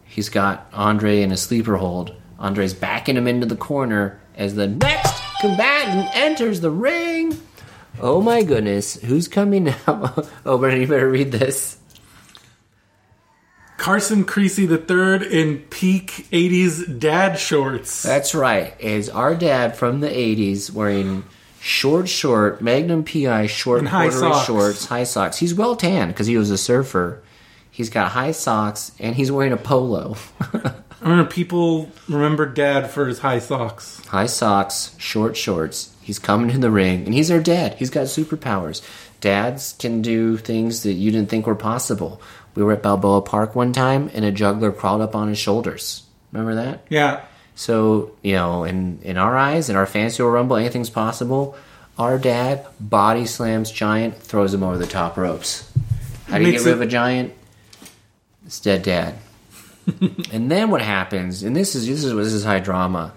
He's 0.04 0.28
got 0.28 0.68
Andre 0.72 1.22
in 1.22 1.32
a 1.32 1.36
sleeper 1.36 1.76
hold. 1.76 2.14
Andre's 2.38 2.74
backing 2.74 3.16
him 3.16 3.26
into 3.26 3.46
the 3.46 3.56
corner 3.56 4.20
as 4.34 4.54
the 4.54 4.66
next 4.66 5.22
combatant 5.40 6.08
enters 6.14 6.60
the 6.60 6.70
ring. 6.70 7.40
Oh 8.00 8.20
my 8.22 8.42
goodness, 8.42 8.94
who's 9.00 9.28
coming 9.28 9.64
now? 9.86 10.14
oh, 10.46 10.58
Brendan, 10.58 10.80
you 10.82 10.86
better 10.86 11.10
read 11.10 11.32
this. 11.32 11.78
Carson 13.80 14.24
Creasy 14.24 14.66
the 14.66 14.76
third 14.76 15.22
in 15.22 15.58
peak 15.70 16.26
'80s 16.30 16.98
dad 16.98 17.38
shorts. 17.38 18.02
That's 18.02 18.34
right. 18.34 18.78
Is 18.78 19.08
our 19.08 19.34
dad 19.34 19.74
from 19.74 20.00
the 20.00 20.08
'80s 20.08 20.70
wearing 20.70 21.24
short, 21.62 22.06
short 22.06 22.60
Magnum 22.60 23.04
PI 23.04 23.46
short 23.46 23.78
And 23.78 23.88
high 23.88 24.10
corduroy 24.10 24.32
socks. 24.32 24.46
shorts, 24.46 24.84
high 24.84 25.04
socks. 25.04 25.38
He's 25.38 25.54
well 25.54 25.76
tanned 25.76 26.12
because 26.12 26.26
he 26.26 26.36
was 26.36 26.50
a 26.50 26.58
surfer. 26.58 27.22
He's 27.70 27.88
got 27.88 28.10
high 28.12 28.32
socks 28.32 28.92
and 29.00 29.16
he's 29.16 29.32
wearing 29.32 29.54
a 29.54 29.56
polo. 29.56 30.16
I 30.52 30.74
remember 31.00 31.30
people 31.30 31.88
remember 32.06 32.44
dad 32.44 32.90
for 32.90 33.06
his 33.06 33.20
high 33.20 33.38
socks. 33.38 34.04
high 34.08 34.26
socks, 34.26 34.94
short 34.98 35.38
shorts. 35.38 35.94
He's 36.02 36.18
coming 36.18 36.50
to 36.50 36.58
the 36.58 36.70
ring 36.70 37.06
and 37.06 37.14
he's 37.14 37.30
our 37.30 37.40
dad. 37.40 37.76
He's 37.76 37.88
got 37.88 38.08
superpowers. 38.08 38.82
Dads 39.22 39.74
can 39.78 40.02
do 40.02 40.36
things 40.36 40.82
that 40.82 40.94
you 40.94 41.10
didn't 41.10 41.30
think 41.30 41.46
were 41.46 41.54
possible. 41.54 42.20
We 42.54 42.62
were 42.62 42.72
at 42.72 42.82
Balboa 42.82 43.22
Park 43.22 43.54
one 43.54 43.72
time 43.72 44.10
and 44.12 44.24
a 44.24 44.32
juggler 44.32 44.72
crawled 44.72 45.00
up 45.00 45.14
on 45.14 45.28
his 45.28 45.38
shoulders. 45.38 46.02
Remember 46.32 46.54
that? 46.56 46.84
Yeah. 46.88 47.24
So, 47.54 48.12
you 48.22 48.34
know, 48.34 48.64
in, 48.64 48.98
in 49.02 49.16
our 49.18 49.36
eyes, 49.36 49.68
in 49.70 49.76
our 49.76 49.86
fantasy 49.86 50.22
Royal 50.22 50.32
rumble, 50.32 50.56
anything's 50.56 50.90
possible. 50.90 51.56
Our 51.98 52.18
dad 52.18 52.66
body 52.80 53.26
slams 53.26 53.70
giant, 53.70 54.16
throws 54.16 54.54
him 54.54 54.62
over 54.62 54.78
the 54.78 54.86
top 54.86 55.16
ropes. 55.16 55.70
How 56.28 56.38
do 56.38 56.44
you 56.44 56.52
get 56.52 56.60
rid 56.60 56.68
it- 56.68 56.74
of 56.74 56.80
a 56.80 56.86
giant? 56.86 57.34
It's 58.46 58.60
dead 58.60 58.82
dad. 58.82 59.16
and 60.32 60.50
then 60.50 60.70
what 60.70 60.82
happens? 60.82 61.42
And 61.42 61.54
this 61.54 61.74
is 61.74 61.86
this 61.86 62.04
is 62.04 62.14
this 62.14 62.32
is 62.32 62.44
high 62.44 62.60
drama. 62.60 63.12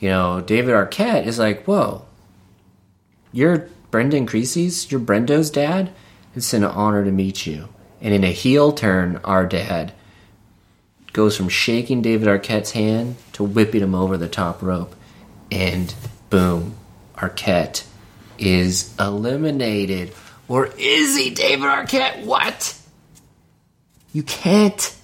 You 0.00 0.08
know, 0.10 0.40
David 0.40 0.74
Arquette 0.74 1.26
is 1.26 1.38
like, 1.38 1.64
"Whoa, 1.64 2.04
you're 3.32 3.68
Brendan 3.90 4.26
Creasy's, 4.26 4.90
you're 4.90 5.00
Brendo's 5.00 5.50
dad. 5.50 5.90
It's 6.34 6.52
an 6.54 6.64
honor 6.64 7.04
to 7.04 7.10
meet 7.10 7.46
you." 7.46 7.68
And 8.00 8.14
in 8.14 8.24
a 8.24 8.32
heel 8.32 8.72
turn, 8.72 9.20
our 9.24 9.46
dad 9.46 9.92
goes 11.12 11.36
from 11.36 11.48
shaking 11.48 12.02
David 12.02 12.28
Arquette's 12.28 12.72
hand 12.72 13.16
to 13.32 13.42
whipping 13.42 13.82
him 13.82 13.94
over 13.94 14.16
the 14.16 14.28
top 14.28 14.62
rope. 14.62 14.94
And 15.50 15.94
boom, 16.28 16.74
Arquette 17.16 17.86
is 18.38 18.94
eliminated. 18.98 20.12
Or 20.48 20.66
is 20.78 21.16
he 21.16 21.30
David 21.30 21.64
Arquette? 21.64 22.24
What? 22.24 22.78
You 24.12 24.22
can't 24.22 24.94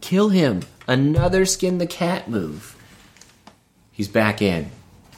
kill 0.00 0.28
him. 0.30 0.62
Another 0.88 1.46
skin 1.46 1.78
the 1.78 1.86
cat 1.86 2.28
move. 2.28 2.76
He's 3.92 4.08
back 4.08 4.42
in. 4.42 4.70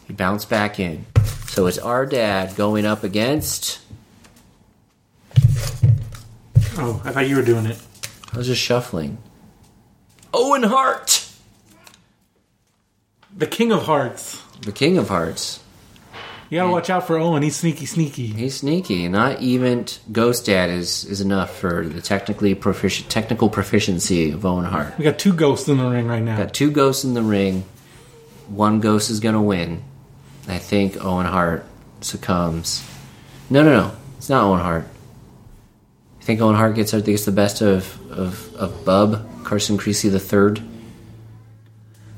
He 0.07 0.12
bounced 0.12 0.51
back 0.51 0.79
in. 0.79 1.07
So 1.47 1.66
it's 1.66 1.79
our 1.79 2.05
dad 2.05 2.57
going 2.57 2.85
up 2.85 3.05
against. 3.05 3.81
Oh, 6.77 7.01
I 7.05 7.13
thought 7.13 7.29
you 7.29 7.37
were 7.37 7.43
doing 7.43 7.67
it. 7.67 7.79
I 8.33 8.39
was 8.39 8.47
just 8.47 8.61
shuffling. 8.61 9.19
Owen 10.33 10.65
Hart! 10.65 11.29
The 13.37 13.47
King 13.47 13.73
of 13.73 13.83
Hearts. 13.83 14.43
The 14.63 14.73
King 14.73 14.99
of 14.99 15.09
Hearts. 15.09 15.61
You 16.51 16.59
gotta 16.59 16.71
watch 16.71 16.91
out 16.91 17.07
for 17.07 17.17
Owen. 17.17 17.43
He's 17.43 17.57
sneaky, 17.57 17.87
sneaky. 17.87 18.27
He's 18.27 18.57
sneaky. 18.57 19.09
Not 19.09 19.41
even 19.41 19.87
Ghost 20.13 20.47
Dad 20.47 20.71
is, 20.71 21.05
is 21.05 21.21
enough 21.21 21.57
for 21.57 21.87
the 21.87 22.01
technically 22.01 22.55
profici- 22.55 23.09
technical 23.09 23.49
proficiency 23.49 24.31
of 24.31 24.45
Owen 24.45 24.65
Hart. 24.65 24.97
We 24.99 25.05
got 25.05 25.19
two 25.19 25.33
ghosts 25.33 25.69
in 25.69 25.79
the 25.79 25.89
ring 25.89 26.07
right 26.07 26.23
now. 26.23 26.37
Got 26.37 26.55
two 26.55 26.71
ghosts 26.71 27.03
in 27.05 27.15
the 27.15 27.23
ring. 27.23 27.65
One 28.49 28.81
ghost 28.81 29.11
is 29.11 29.21
gonna 29.21 29.43
win. 29.43 29.83
I 30.47 30.59
think 30.59 31.03
Owen 31.05 31.27
Hart 31.27 31.65
succumbs. 32.03 32.87
No, 33.49 33.63
no, 33.63 33.73
no. 33.73 33.97
It's 34.19 34.29
not 34.29 34.45
Owen 34.45 34.61
Hart. 34.61 34.87
I 36.25 36.27
think 36.27 36.41
Owen 36.41 36.57
Hart 36.57 36.75
gets, 36.75 36.95
gets 36.95 37.27
the 37.27 37.33
best 37.33 37.61
of, 37.61 38.01
of, 38.11 38.57
of 38.57 38.83
Bub, 38.87 39.45
Carson 39.45 39.77
Creasy 39.77 40.09
the 40.09 40.19
third. 40.19 40.59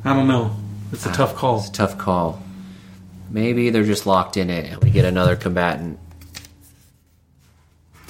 I 0.05 0.14
don't 0.14 0.29
know. 0.29 0.55
It's 0.92 1.07
a 1.07 1.09
ah, 1.09 1.12
tough 1.12 1.35
call. 1.35 1.59
It's 1.59 1.71
a 1.71 1.73
tough 1.73 1.99
call. 1.99 2.40
Maybe 3.31 3.71
they're 3.71 3.83
just 3.83 4.07
locked 4.07 4.37
in 4.37 4.49
it 4.49 4.66
and 4.66 4.81
we 4.81 4.90
get 4.90 5.05
another 5.05 5.35
combatant. 5.35 5.99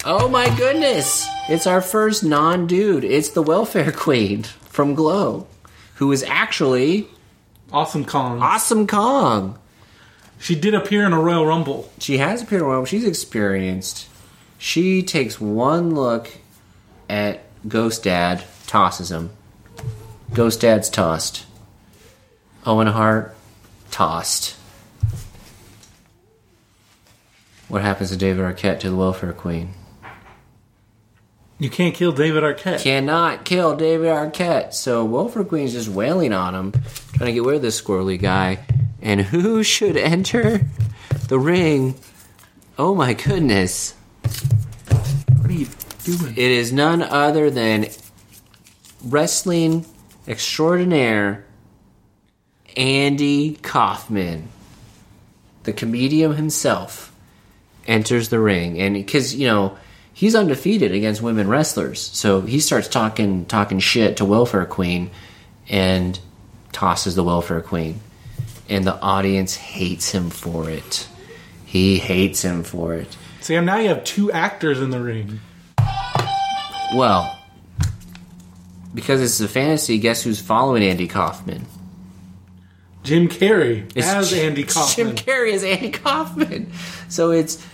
Oh 0.05 0.29
my 0.29 0.55
goodness! 0.55 1.27
It's 1.49 1.65
our 1.65 1.81
first 1.81 2.23
non 2.23 2.67
dude. 2.67 3.03
It's 3.03 3.29
the 3.29 3.41
welfare 3.41 3.91
queen 3.95 4.43
from 4.43 4.93
Glow, 4.93 5.47
who 5.95 6.11
is 6.11 6.21
actually 6.21 7.07
Awesome 7.73 8.05
Kong. 8.05 8.39
Awesome 8.39 8.85
Kong. 8.85 9.57
She 10.37 10.53
did 10.53 10.75
appear 10.75 11.07
in 11.07 11.13
a 11.13 11.19
Royal 11.19 11.47
Rumble. 11.47 11.91
She 11.97 12.19
has 12.19 12.43
appeared 12.43 12.61
in 12.61 12.67
a 12.67 12.69
while. 12.69 12.85
She's 12.85 13.03
experienced. 13.03 14.07
She 14.57 15.03
takes 15.03 15.39
one 15.39 15.93
look 15.93 16.29
at 17.09 17.41
Ghost 17.67 18.03
Dad, 18.03 18.43
tosses 18.65 19.11
him. 19.11 19.31
Ghost 20.33 20.61
Dad's 20.61 20.89
tossed. 20.89 21.45
Owen 22.65 22.87
Hart, 22.87 23.35
tossed. 23.91 24.55
What 27.67 27.81
happens 27.81 28.09
to 28.09 28.17
David 28.17 28.43
Arquette 28.43 28.79
to 28.81 28.89
the 28.89 28.95
welfare 28.95 29.33
queen? 29.33 29.73
You 31.59 31.69
can't 31.69 31.95
kill 31.95 32.11
David 32.11 32.43
Arquette. 32.43 32.83
Cannot 32.83 33.43
kill 33.43 33.75
David 33.75 34.07
Arquette. 34.07 34.73
So 34.73 35.03
welfare 35.03 35.43
queen's 35.43 35.73
just 35.73 35.89
wailing 35.89 36.31
on 36.31 36.53
him, 36.53 36.71
trying 37.13 37.27
to 37.27 37.33
get 37.33 37.43
rid 37.43 37.55
of 37.55 37.61
this 37.61 37.81
squirrely 37.81 38.21
guy. 38.21 38.59
And 39.01 39.21
who 39.21 39.63
should 39.63 39.97
enter 39.97 40.61
the 41.27 41.39
ring? 41.39 41.95
Oh 42.77 42.93
my 42.93 43.13
goodness. 43.13 43.95
What 46.07 46.15
are 46.15 46.17
you 46.17 46.17
doing? 46.19 46.33
It 46.33 46.51
is 46.51 46.71
none 46.71 47.01
other 47.01 47.49
than 47.49 47.87
wrestling 49.03 49.85
extraordinaire 50.27 51.45
Andy 52.75 53.55
Kaufman. 53.55 54.47
The 55.63 55.73
comedian 55.73 56.33
himself 56.35 57.13
enters 57.87 58.29
the 58.29 58.39
ring. 58.39 58.79
And 58.79 58.93
because, 58.93 59.35
you 59.35 59.47
know, 59.47 59.77
he's 60.13 60.35
undefeated 60.35 60.93
against 60.93 61.21
women 61.21 61.47
wrestlers. 61.47 62.01
So 62.01 62.41
he 62.41 62.59
starts 62.59 62.87
talking 62.87 63.45
talking 63.45 63.79
shit 63.79 64.17
to 64.17 64.25
Welfare 64.25 64.65
Queen 64.65 65.09
and 65.67 66.17
tosses 66.71 67.15
the 67.15 67.23
Welfare 67.23 67.61
Queen. 67.61 67.99
And 68.69 68.85
the 68.85 68.99
audience 68.99 69.55
hates 69.55 70.11
him 70.11 70.29
for 70.29 70.69
it. 70.69 71.07
He 71.65 71.99
hates 71.99 72.43
him 72.43 72.63
for 72.63 72.93
it. 72.93 73.17
Sam, 73.41 73.65
now 73.65 73.77
you 73.77 73.89
have 73.89 74.03
two 74.03 74.31
actors 74.31 74.79
in 74.79 74.89
the 74.89 75.01
ring. 75.01 75.39
Well, 76.95 77.37
because 78.93 79.21
it's 79.21 79.39
a 79.39 79.47
fantasy, 79.47 79.97
guess 79.97 80.23
who's 80.23 80.39
following 80.39 80.83
Andy 80.83 81.07
Kaufman? 81.07 81.65
Jim 83.03 83.27
Carrey 83.29 83.89
It's 83.95 84.07
as 84.07 84.29
Jim- 84.31 84.49
Andy 84.49 84.63
Kaufman. 84.65 85.07
Jim 85.07 85.15
Carrey 85.15 85.53
as 85.53 85.63
Andy 85.63 85.91
Kaufman. 85.91 86.71
So 87.09 87.31
it's 87.31 87.65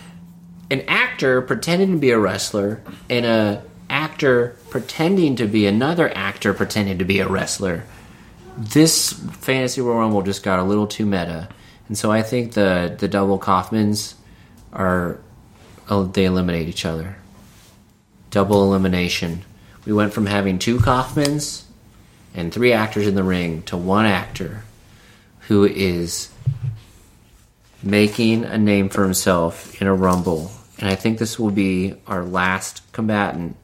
an 0.70 0.82
actor 0.88 1.42
pretending 1.42 1.92
to 1.92 1.98
be 1.98 2.10
a 2.10 2.18
wrestler 2.18 2.80
and 3.10 3.24
a 3.26 3.62
actor 3.90 4.56
pretending 4.70 5.36
to 5.36 5.46
be 5.46 5.66
another 5.66 6.12
actor 6.16 6.54
pretending 6.54 6.98
to 6.98 7.04
be 7.04 7.18
a 7.20 7.28
wrestler. 7.28 7.84
This 8.56 9.12
fantasy 9.12 9.80
Royal 9.80 9.98
Rumble 9.98 10.22
just 10.22 10.42
got 10.42 10.58
a 10.58 10.62
little 10.62 10.86
too 10.86 11.04
meta, 11.06 11.48
And 11.88 11.98
so 11.98 12.10
I 12.12 12.22
think 12.22 12.52
the 12.52 12.94
the 12.98 13.08
double 13.08 13.38
Kaufmans 13.38 14.14
are 14.72 15.18
they 16.12 16.24
eliminate 16.24 16.68
each 16.68 16.84
other. 16.84 17.16
Double 18.34 18.64
elimination. 18.64 19.44
We 19.86 19.92
went 19.92 20.12
from 20.12 20.26
having 20.26 20.58
two 20.58 20.78
Kaufmans 20.78 21.62
and 22.34 22.52
three 22.52 22.72
actors 22.72 23.06
in 23.06 23.14
the 23.14 23.22
ring 23.22 23.62
to 23.62 23.76
one 23.76 24.06
actor 24.06 24.64
who 25.46 25.64
is 25.64 26.30
making 27.80 28.44
a 28.44 28.58
name 28.58 28.88
for 28.88 29.04
himself 29.04 29.80
in 29.80 29.86
a 29.86 29.94
rumble. 29.94 30.50
And 30.80 30.88
I 30.88 30.96
think 30.96 31.18
this 31.18 31.38
will 31.38 31.52
be 31.52 31.94
our 32.08 32.24
last 32.24 32.82
combatant 32.90 33.56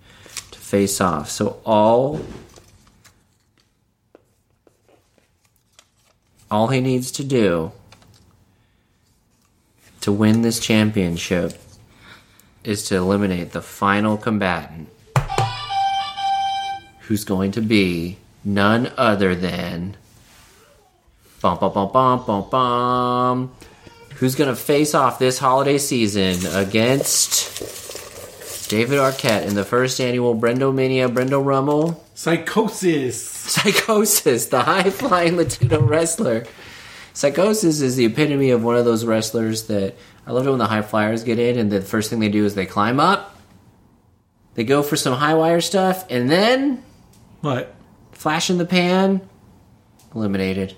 to 0.53 0.59
face 0.61 1.01
off. 1.01 1.29
So 1.31 1.61
all 1.66 2.21
all 6.49 6.68
he 6.68 6.81
needs 6.81 7.11
to 7.11 7.25
do 7.25 7.73
to 10.03 10.12
win 10.12 10.43
this 10.43 10.61
championship 10.61 11.61
is 12.65 12.85
to 12.85 12.97
eliminate 12.97 13.53
the 13.53 13.63
final 13.63 14.17
combatant 14.17 14.89
who's 17.03 17.25
going 17.25 17.51
to 17.53 17.61
be 17.61 18.19
none 18.45 18.93
other 18.97 19.35
than 19.35 19.97
bum 21.41 21.59
bum 21.59 21.73
bum 21.73 21.91
bum 21.93 22.25
bum 22.27 22.51
bum 22.51 23.53
who's 24.17 24.35
going 24.35 24.51
to 24.51 24.57
face 24.57 24.95
off 24.95 25.19
this 25.19 25.39
holiday 25.39 25.79
season 25.79 26.47
against 26.55 27.59
David 28.69 28.99
Arquette 28.99 29.47
in 29.47 29.55
the 29.55 29.65
first 29.65 30.01
annual 30.01 30.37
Brendo 30.37 30.73
Mania 30.73 31.09
Brendo 31.09 31.45
Rumble 31.45 32.05
Psychosis. 32.15 33.21
Psychosis, 33.51 34.47
the 34.47 34.61
high 34.61 34.91
flying 34.91 35.37
Latino 35.37 35.81
wrestler. 35.81 36.45
Psychosis 37.13 37.81
is 37.81 37.97
the 37.97 38.05
epitome 38.05 38.51
of 38.51 38.63
one 38.63 38.77
of 38.77 38.85
those 38.85 39.05
wrestlers 39.05 39.65
that 39.65 39.95
I 40.27 40.33
love 40.33 40.47
it 40.47 40.51
when 40.51 40.59
the 40.59 40.67
high 40.67 40.83
flyers 40.83 41.25
get 41.25 41.39
in 41.39 41.59
and 41.59 41.71
the 41.71 41.81
first 41.81 42.11
thing 42.11 42.21
they 42.21 42.29
do 42.29 42.45
is 42.45 42.55
they 42.55 42.67
climb 42.67 43.01
up, 43.01 43.37
they 44.55 44.65
go 44.65 44.83
for 44.83 44.97
some 44.97 45.15
high 45.15 45.35
wire 45.35 45.61
stuff, 45.61 46.05
and 46.11 46.31
then 46.31 46.83
What? 47.41 47.75
flash 48.13 48.51
in 48.51 48.59
the 48.59 48.67
pan, 48.67 49.21
eliminated. 50.15 50.77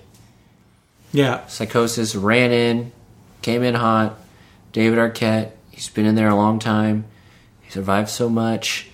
Yeah. 1.11 1.45
Psychosis 1.47 2.15
ran 2.15 2.51
in, 2.51 2.91
came 3.41 3.61
in 3.63 3.75
hot. 3.75 4.17
David 4.71 4.97
Arquette, 4.97 5.51
he's 5.69 5.89
been 5.89 6.05
in 6.05 6.15
there 6.15 6.29
a 6.29 6.35
long 6.35 6.57
time. 6.57 7.05
He 7.61 7.69
survived 7.69 8.09
so 8.09 8.27
much, 8.29 8.87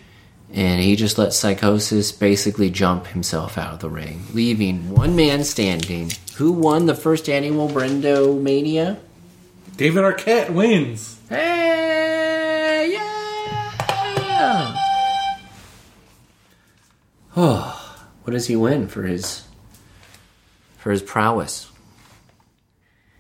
and 0.52 0.82
he 0.82 0.98
just 0.98 1.18
let 1.18 1.32
Psychosis 1.34 2.12
basically 2.12 2.70
jump 2.70 3.08
himself 3.08 3.58
out 3.58 3.74
of 3.76 3.80
the 3.80 3.90
ring, 3.90 4.24
leaving 4.34 4.90
one 4.94 5.16
man 5.16 5.46
standing. 5.46 6.12
Who 6.40 6.54
won 6.54 6.86
the 6.86 6.96
first 6.96 7.28
annual 7.28 7.68
Brendo 7.68 8.42
Mania? 8.42 8.98
David 9.76 10.06
Arquette 10.06 10.50
wins. 10.50 11.20
Hey, 11.28 12.94
yeah! 12.94 14.76
Oh, 17.36 18.06
what 18.24 18.32
does 18.32 18.48
he 18.48 18.56
win 18.56 18.88
for 18.88 19.04
his 19.04 19.44
for 20.78 20.92
his 20.92 21.02
prowess? 21.02 21.70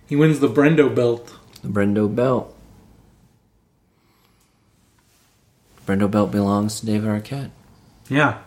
He 0.07 0.15
wins 0.15 0.39
the 0.39 0.47
Brendo 0.47 0.95
belt. 0.95 1.35
The 1.61 1.67
Brendo 1.67 2.15
belt. 2.15 2.55
Brendo 5.85 6.09
belt 6.09 6.31
belongs 6.31 6.79
to 6.79 6.85
David 6.85 7.09
Arquette. 7.09 7.51
Yeah. 8.07 8.37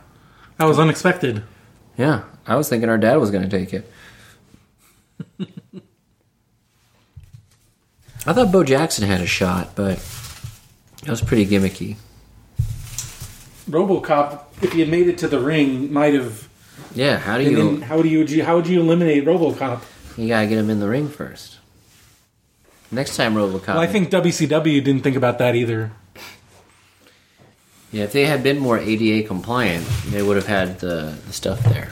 That 0.56 0.64
was 0.64 0.78
unexpected. 0.78 1.42
Yeah, 1.98 2.24
I 2.46 2.56
was 2.56 2.70
thinking 2.70 2.88
our 2.88 2.96
dad 2.96 3.16
was 3.16 3.30
going 3.30 3.46
to 3.46 3.50
take 3.50 3.74
it. 3.74 3.91
I 8.24 8.32
thought 8.32 8.52
Bo 8.52 8.62
Jackson 8.62 9.06
had 9.06 9.20
a 9.20 9.26
shot, 9.26 9.74
but 9.74 9.98
that 11.02 11.10
was 11.10 11.20
pretty 11.20 11.44
gimmicky. 11.46 11.96
RoboCop, 13.68 14.44
if 14.62 14.72
he 14.72 14.80
had 14.80 14.88
made 14.88 15.08
it 15.08 15.18
to 15.18 15.28
the 15.28 15.40
ring, 15.40 15.92
might 15.92 16.14
have. 16.14 16.48
Yeah, 16.94 17.18
how 17.18 17.38
do 17.38 17.44
you? 17.44 17.80
how 17.80 18.00
do 18.02 18.08
you 18.08 18.44
how 18.44 18.56
would 18.56 18.66
you 18.66 18.80
eliminate 18.80 19.24
RoboCop? 19.24 19.82
You 20.16 20.28
gotta 20.28 20.46
get 20.46 20.58
him 20.58 20.70
in 20.70 20.78
the 20.78 20.88
ring 20.88 21.08
first. 21.08 21.58
Next 22.90 23.16
time, 23.16 23.34
RoboCop. 23.34 23.68
Well, 23.68 23.80
I 23.80 23.86
think 23.86 24.10
WCW 24.10 24.84
didn't 24.84 25.00
think 25.00 25.16
about 25.16 25.38
that 25.38 25.54
either. 25.56 25.92
Yeah, 27.90 28.04
if 28.04 28.12
they 28.12 28.26
had 28.26 28.42
been 28.42 28.58
more 28.58 28.78
ADA 28.78 29.26
compliant, 29.26 29.86
they 30.06 30.22
would 30.22 30.36
have 30.36 30.46
had 30.46 30.80
the, 30.80 31.18
the 31.26 31.32
stuff 31.32 31.62
there. 31.64 31.88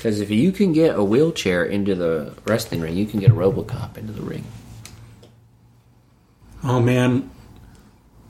Because 0.00 0.22
if 0.22 0.30
you 0.30 0.50
can 0.50 0.72
get 0.72 0.96
a 0.96 1.04
wheelchair 1.04 1.62
into 1.62 1.94
the 1.94 2.32
wrestling 2.46 2.80
ring, 2.80 2.96
you 2.96 3.04
can 3.04 3.20
get 3.20 3.32
a 3.32 3.34
RoboCop 3.34 3.98
into 3.98 4.14
the 4.14 4.22
ring. 4.22 4.46
Oh 6.64 6.80
man, 6.80 7.30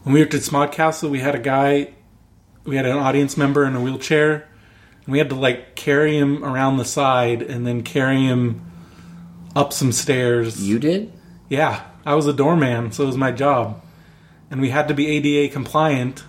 when 0.02 0.12
we 0.12 0.20
worked 0.20 0.34
at 0.34 0.40
Smod 0.40 0.72
Castle, 0.72 1.10
we 1.10 1.20
had 1.20 1.36
a 1.36 1.38
guy, 1.38 1.92
we 2.64 2.74
had 2.74 2.86
an 2.86 2.96
audience 2.96 3.36
member 3.36 3.64
in 3.64 3.76
a 3.76 3.80
wheelchair, 3.80 4.48
and 5.04 5.12
we 5.12 5.18
had 5.18 5.28
to 5.28 5.36
like 5.36 5.76
carry 5.76 6.18
him 6.18 6.44
around 6.44 6.78
the 6.78 6.84
side 6.84 7.40
and 7.40 7.64
then 7.64 7.84
carry 7.84 8.18
him 8.20 8.68
up 9.54 9.72
some 9.72 9.92
stairs. 9.92 10.68
You 10.68 10.80
did? 10.80 11.12
Yeah, 11.48 11.84
I 12.04 12.16
was 12.16 12.26
a 12.26 12.32
doorman, 12.32 12.90
so 12.90 13.04
it 13.04 13.06
was 13.06 13.16
my 13.16 13.30
job, 13.30 13.80
and 14.50 14.60
we 14.60 14.70
had 14.70 14.88
to 14.88 14.94
be 14.94 15.06
ADA 15.06 15.52
compliant. 15.52 16.24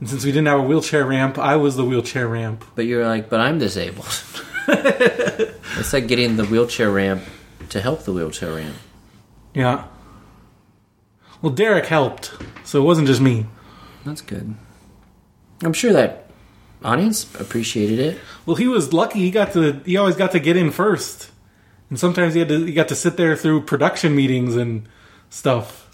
And 0.00 0.08
since 0.08 0.24
we 0.24 0.30
didn't 0.30 0.48
have 0.48 0.60
a 0.60 0.62
wheelchair 0.62 1.04
ramp, 1.06 1.38
I 1.38 1.56
was 1.56 1.76
the 1.76 1.84
wheelchair 1.84 2.28
ramp. 2.28 2.64
But 2.74 2.86
you're 2.86 3.06
like, 3.06 3.30
but 3.30 3.40
I'm 3.40 3.58
disabled. 3.58 4.22
it's 4.68 5.92
like 5.92 6.06
getting 6.06 6.36
the 6.36 6.44
wheelchair 6.44 6.90
ramp 6.90 7.22
to 7.70 7.80
help 7.80 8.02
the 8.02 8.12
wheelchair 8.12 8.54
ramp. 8.54 8.76
Yeah. 9.54 9.84
Well, 11.40 11.52
Derek 11.52 11.86
helped, 11.86 12.32
so 12.64 12.80
it 12.80 12.84
wasn't 12.84 13.06
just 13.06 13.20
me. 13.20 13.46
That's 14.04 14.20
good. 14.20 14.54
I'm 15.62 15.72
sure 15.72 15.92
that 15.92 16.30
audience 16.84 17.34
appreciated 17.40 17.98
it. 17.98 18.20
Well, 18.44 18.56
he 18.56 18.68
was 18.68 18.92
lucky. 18.92 19.20
He 19.20 19.30
got 19.30 19.52
to. 19.52 19.80
He 19.84 19.96
always 19.96 20.16
got 20.16 20.32
to 20.32 20.40
get 20.40 20.56
in 20.56 20.70
first, 20.70 21.30
and 21.90 21.98
sometimes 21.98 22.34
he 22.34 22.40
had 22.40 22.48
to. 22.48 22.64
He 22.64 22.72
got 22.72 22.88
to 22.88 22.94
sit 22.94 23.16
there 23.16 23.36
through 23.36 23.62
production 23.62 24.14
meetings 24.14 24.56
and 24.56 24.88
stuff. 25.30 25.85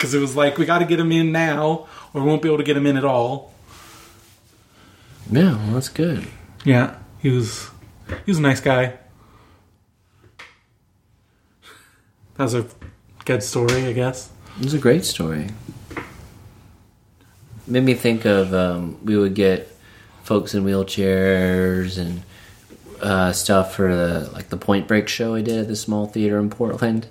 Because 0.00 0.14
it 0.14 0.18
was 0.18 0.34
like 0.34 0.56
we 0.56 0.64
got 0.64 0.78
to 0.78 0.86
get 0.86 0.98
him 0.98 1.12
in 1.12 1.30
now, 1.30 1.86
or 2.14 2.22
we 2.22 2.26
won't 2.26 2.40
be 2.40 2.48
able 2.48 2.56
to 2.56 2.64
get 2.64 2.74
him 2.74 2.86
in 2.86 2.96
at 2.96 3.04
all. 3.04 3.52
Yeah, 5.30 5.56
well, 5.56 5.74
that's 5.74 5.90
good. 5.90 6.26
Yeah, 6.64 6.96
he 7.18 7.28
was. 7.28 7.68
He 8.08 8.30
was 8.30 8.38
a 8.38 8.40
nice 8.40 8.62
guy. 8.62 8.94
That 12.36 12.44
was 12.44 12.54
a 12.54 12.66
good 13.26 13.42
story, 13.42 13.84
I 13.84 13.92
guess. 13.92 14.30
It 14.56 14.64
was 14.64 14.72
a 14.72 14.78
great 14.78 15.04
story. 15.04 15.48
Made 17.66 17.84
me 17.84 17.92
think 17.92 18.24
of 18.24 18.54
um, 18.54 19.04
we 19.04 19.18
would 19.18 19.34
get 19.34 19.68
folks 20.22 20.54
in 20.54 20.64
wheelchairs 20.64 21.98
and 21.98 22.22
uh, 23.02 23.32
stuff 23.32 23.74
for 23.74 23.94
the 23.94 24.30
like 24.32 24.48
the 24.48 24.56
Point 24.56 24.88
Break 24.88 25.08
show 25.08 25.34
I 25.34 25.42
did 25.42 25.58
at 25.58 25.68
the 25.68 25.76
small 25.76 26.06
theater 26.06 26.38
in 26.38 26.48
Portland, 26.48 27.08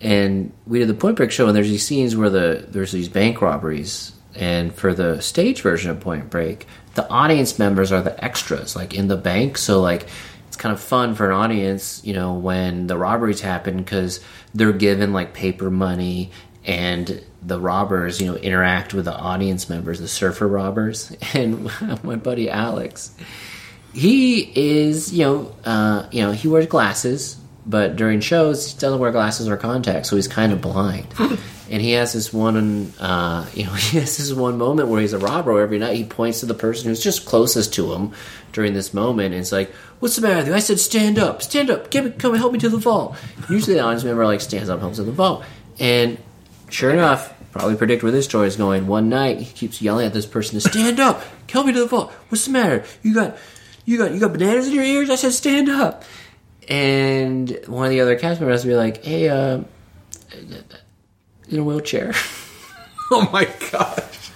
and 0.00 0.52
we 0.66 0.78
did 0.78 0.88
the 0.88 0.94
Point 0.94 1.16
Break 1.16 1.30
show 1.30 1.46
and 1.46 1.56
there's 1.56 1.68
these 1.68 1.86
scenes 1.86 2.16
where 2.16 2.30
the 2.30 2.66
there's 2.68 2.92
these 2.92 3.08
bank 3.08 3.40
robberies, 3.40 4.12
and 4.34 4.74
for 4.74 4.94
the 4.94 5.20
stage 5.20 5.62
version 5.62 5.90
of 5.90 6.00
Point 6.00 6.30
Break, 6.30 6.66
the 6.94 7.08
audience 7.08 7.58
members 7.58 7.92
are 7.92 8.02
the 8.02 8.22
extras 8.24 8.76
like 8.76 8.94
in 8.94 9.08
the 9.08 9.16
bank, 9.16 9.58
so 9.58 9.80
like 9.80 10.06
it's 10.48 10.56
kind 10.56 10.72
of 10.72 10.80
fun 10.80 11.14
for 11.14 11.26
an 11.26 11.32
audience, 11.32 12.04
you 12.04 12.12
know, 12.12 12.34
when 12.34 12.88
the 12.88 12.96
robberies 12.96 13.40
happen 13.40 13.76
because 13.76 14.20
they're 14.52 14.72
given 14.72 15.12
like 15.12 15.32
paper 15.32 15.70
money 15.70 16.32
and 16.64 17.24
the 17.42 17.58
robbers, 17.58 18.20
you 18.20 18.26
know, 18.26 18.36
interact 18.36 18.92
with 18.92 19.04
the 19.04 19.14
audience 19.14 19.68
members, 19.70 20.00
the 20.00 20.08
surfer 20.08 20.46
robbers. 20.48 21.16
And 21.34 21.70
my 22.02 22.16
buddy 22.16 22.50
Alex, 22.50 23.14
he 23.92 24.40
is, 24.54 25.12
you 25.12 25.24
know, 25.24 25.54
uh, 25.64 26.08
you 26.10 26.22
know, 26.22 26.32
he 26.32 26.48
wears 26.48 26.66
glasses, 26.66 27.36
but 27.66 27.96
during 27.96 28.20
shows 28.20 28.72
he 28.72 28.78
doesn't 28.78 28.98
wear 28.98 29.10
glasses 29.10 29.48
or 29.48 29.56
contacts, 29.56 30.08
so 30.08 30.16
he's 30.16 30.28
kind 30.28 30.52
of 30.52 30.60
blind. 30.60 31.06
and 31.70 31.80
he 31.80 31.92
has 31.92 32.12
this 32.12 32.32
one, 32.32 32.92
uh, 32.98 33.46
you 33.54 33.64
know, 33.64 33.72
he 33.72 33.98
has 33.98 34.16
this 34.16 34.32
one 34.32 34.58
moment 34.58 34.88
where 34.88 35.00
he's 35.00 35.12
a 35.12 35.18
robber. 35.18 35.52
Where 35.52 35.62
every 35.62 35.78
night 35.78 35.96
he 35.96 36.04
points 36.04 36.40
to 36.40 36.46
the 36.46 36.54
person 36.54 36.88
who's 36.88 37.02
just 37.02 37.26
closest 37.26 37.74
to 37.74 37.92
him 37.92 38.12
during 38.52 38.74
this 38.74 38.92
moment, 38.92 39.34
and 39.34 39.40
it's 39.40 39.52
like, 39.52 39.70
"What's 40.00 40.16
the 40.16 40.22
matter 40.22 40.38
with 40.38 40.48
you?" 40.48 40.54
I 40.54 40.60
said, 40.60 40.80
"Stand 40.80 41.18
up, 41.18 41.42
stand 41.42 41.70
up, 41.70 41.90
come, 41.90 42.12
come, 42.12 42.34
help 42.34 42.52
me 42.52 42.58
to 42.60 42.68
the 42.68 42.78
vault." 42.78 43.16
Usually, 43.48 43.74
the 43.74 43.80
audience 43.80 44.04
member 44.04 44.24
like 44.24 44.40
stands 44.40 44.68
up, 44.68 44.80
helps 44.80 44.96
to 44.96 45.04
the 45.04 45.12
vault, 45.12 45.44
and 45.78 46.18
sure 46.70 46.90
enough, 46.90 47.34
probably 47.52 47.76
predict 47.76 48.02
where 48.02 48.12
this 48.12 48.24
story 48.24 48.48
is 48.48 48.56
going. 48.56 48.86
One 48.86 49.08
night, 49.08 49.38
he 49.38 49.52
keeps 49.52 49.82
yelling 49.82 50.06
at 50.06 50.12
this 50.12 50.26
person 50.26 50.60
to 50.60 50.68
stand 50.68 51.00
up, 51.00 51.22
help 51.50 51.66
me 51.66 51.72
to 51.72 51.80
the 51.80 51.86
vault. 51.86 52.12
What's 52.28 52.46
the 52.46 52.52
matter? 52.52 52.84
You 53.02 53.14
got, 53.14 53.36
you 53.84 53.98
got, 53.98 54.12
you 54.12 54.20
got 54.20 54.32
bananas 54.32 54.68
in 54.68 54.74
your 54.74 54.84
ears? 54.84 55.10
I 55.10 55.16
said, 55.16 55.32
stand 55.32 55.68
up. 55.68 56.04
And 56.70 57.50
one 57.66 57.86
of 57.86 57.90
the 57.90 58.00
other 58.00 58.16
cast 58.16 58.40
members 58.40 58.54
has 58.54 58.62
to 58.62 58.68
be 58.68 58.76
like, 58.76 59.04
hey, 59.04 59.28
uh, 59.28 59.62
in 61.48 61.58
a 61.58 61.64
wheelchair. 61.64 62.12
Oh 63.12 63.28
my 63.32 63.44
gosh! 63.72 64.30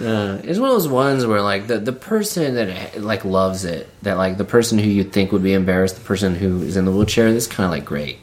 Uh, 0.00 0.40
it's 0.42 0.58
one 0.58 0.68
of 0.68 0.74
those 0.74 0.88
ones 0.88 1.24
where 1.24 1.40
like 1.40 1.68
the 1.68 1.78
the 1.78 1.92
person 1.92 2.56
that 2.56 3.00
like 3.00 3.24
loves 3.24 3.64
it, 3.64 3.88
that 4.02 4.16
like 4.16 4.36
the 4.36 4.44
person 4.44 4.78
who 4.78 4.90
you 4.90 5.04
think 5.04 5.30
would 5.30 5.44
be 5.44 5.52
embarrassed, 5.52 5.94
the 5.94 6.04
person 6.04 6.34
who 6.34 6.60
is 6.62 6.76
in 6.76 6.86
the 6.86 6.90
wheelchair, 6.90 7.32
this 7.32 7.46
kind 7.46 7.66
of 7.66 7.70
like 7.70 7.84
great. 7.84 8.18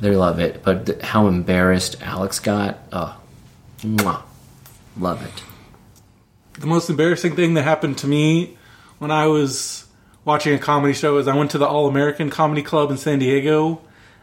They 0.00 0.16
love 0.16 0.38
it, 0.40 0.62
but 0.62 0.86
th- 0.86 1.02
how 1.02 1.26
embarrassed 1.26 1.96
Alex 2.00 2.40
got, 2.40 2.78
oh, 2.92 3.20
mwah, 3.80 4.22
love 4.98 5.22
it. 5.22 5.42
The 6.60 6.66
most 6.66 6.88
embarrassing 6.88 7.36
thing 7.36 7.52
that 7.54 7.62
happened 7.62 7.98
to 7.98 8.06
me 8.06 8.56
when 8.98 9.10
I 9.10 9.26
was 9.26 9.83
watching 10.24 10.54
a 10.54 10.58
comedy 10.58 10.94
show 10.94 11.18
is 11.18 11.28
I 11.28 11.36
went 11.36 11.50
to 11.52 11.58
the 11.58 11.66
All 11.66 11.86
American 11.86 12.30
Comedy 12.30 12.62
Club 12.62 12.90
in 12.90 12.96
San 12.96 13.18
Diego, 13.18 13.80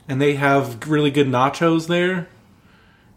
and 0.08 0.22
they 0.22 0.36
have 0.36 0.88
really 0.88 1.12
good 1.12 1.28
nachos 1.28 1.88
there. 1.88 2.28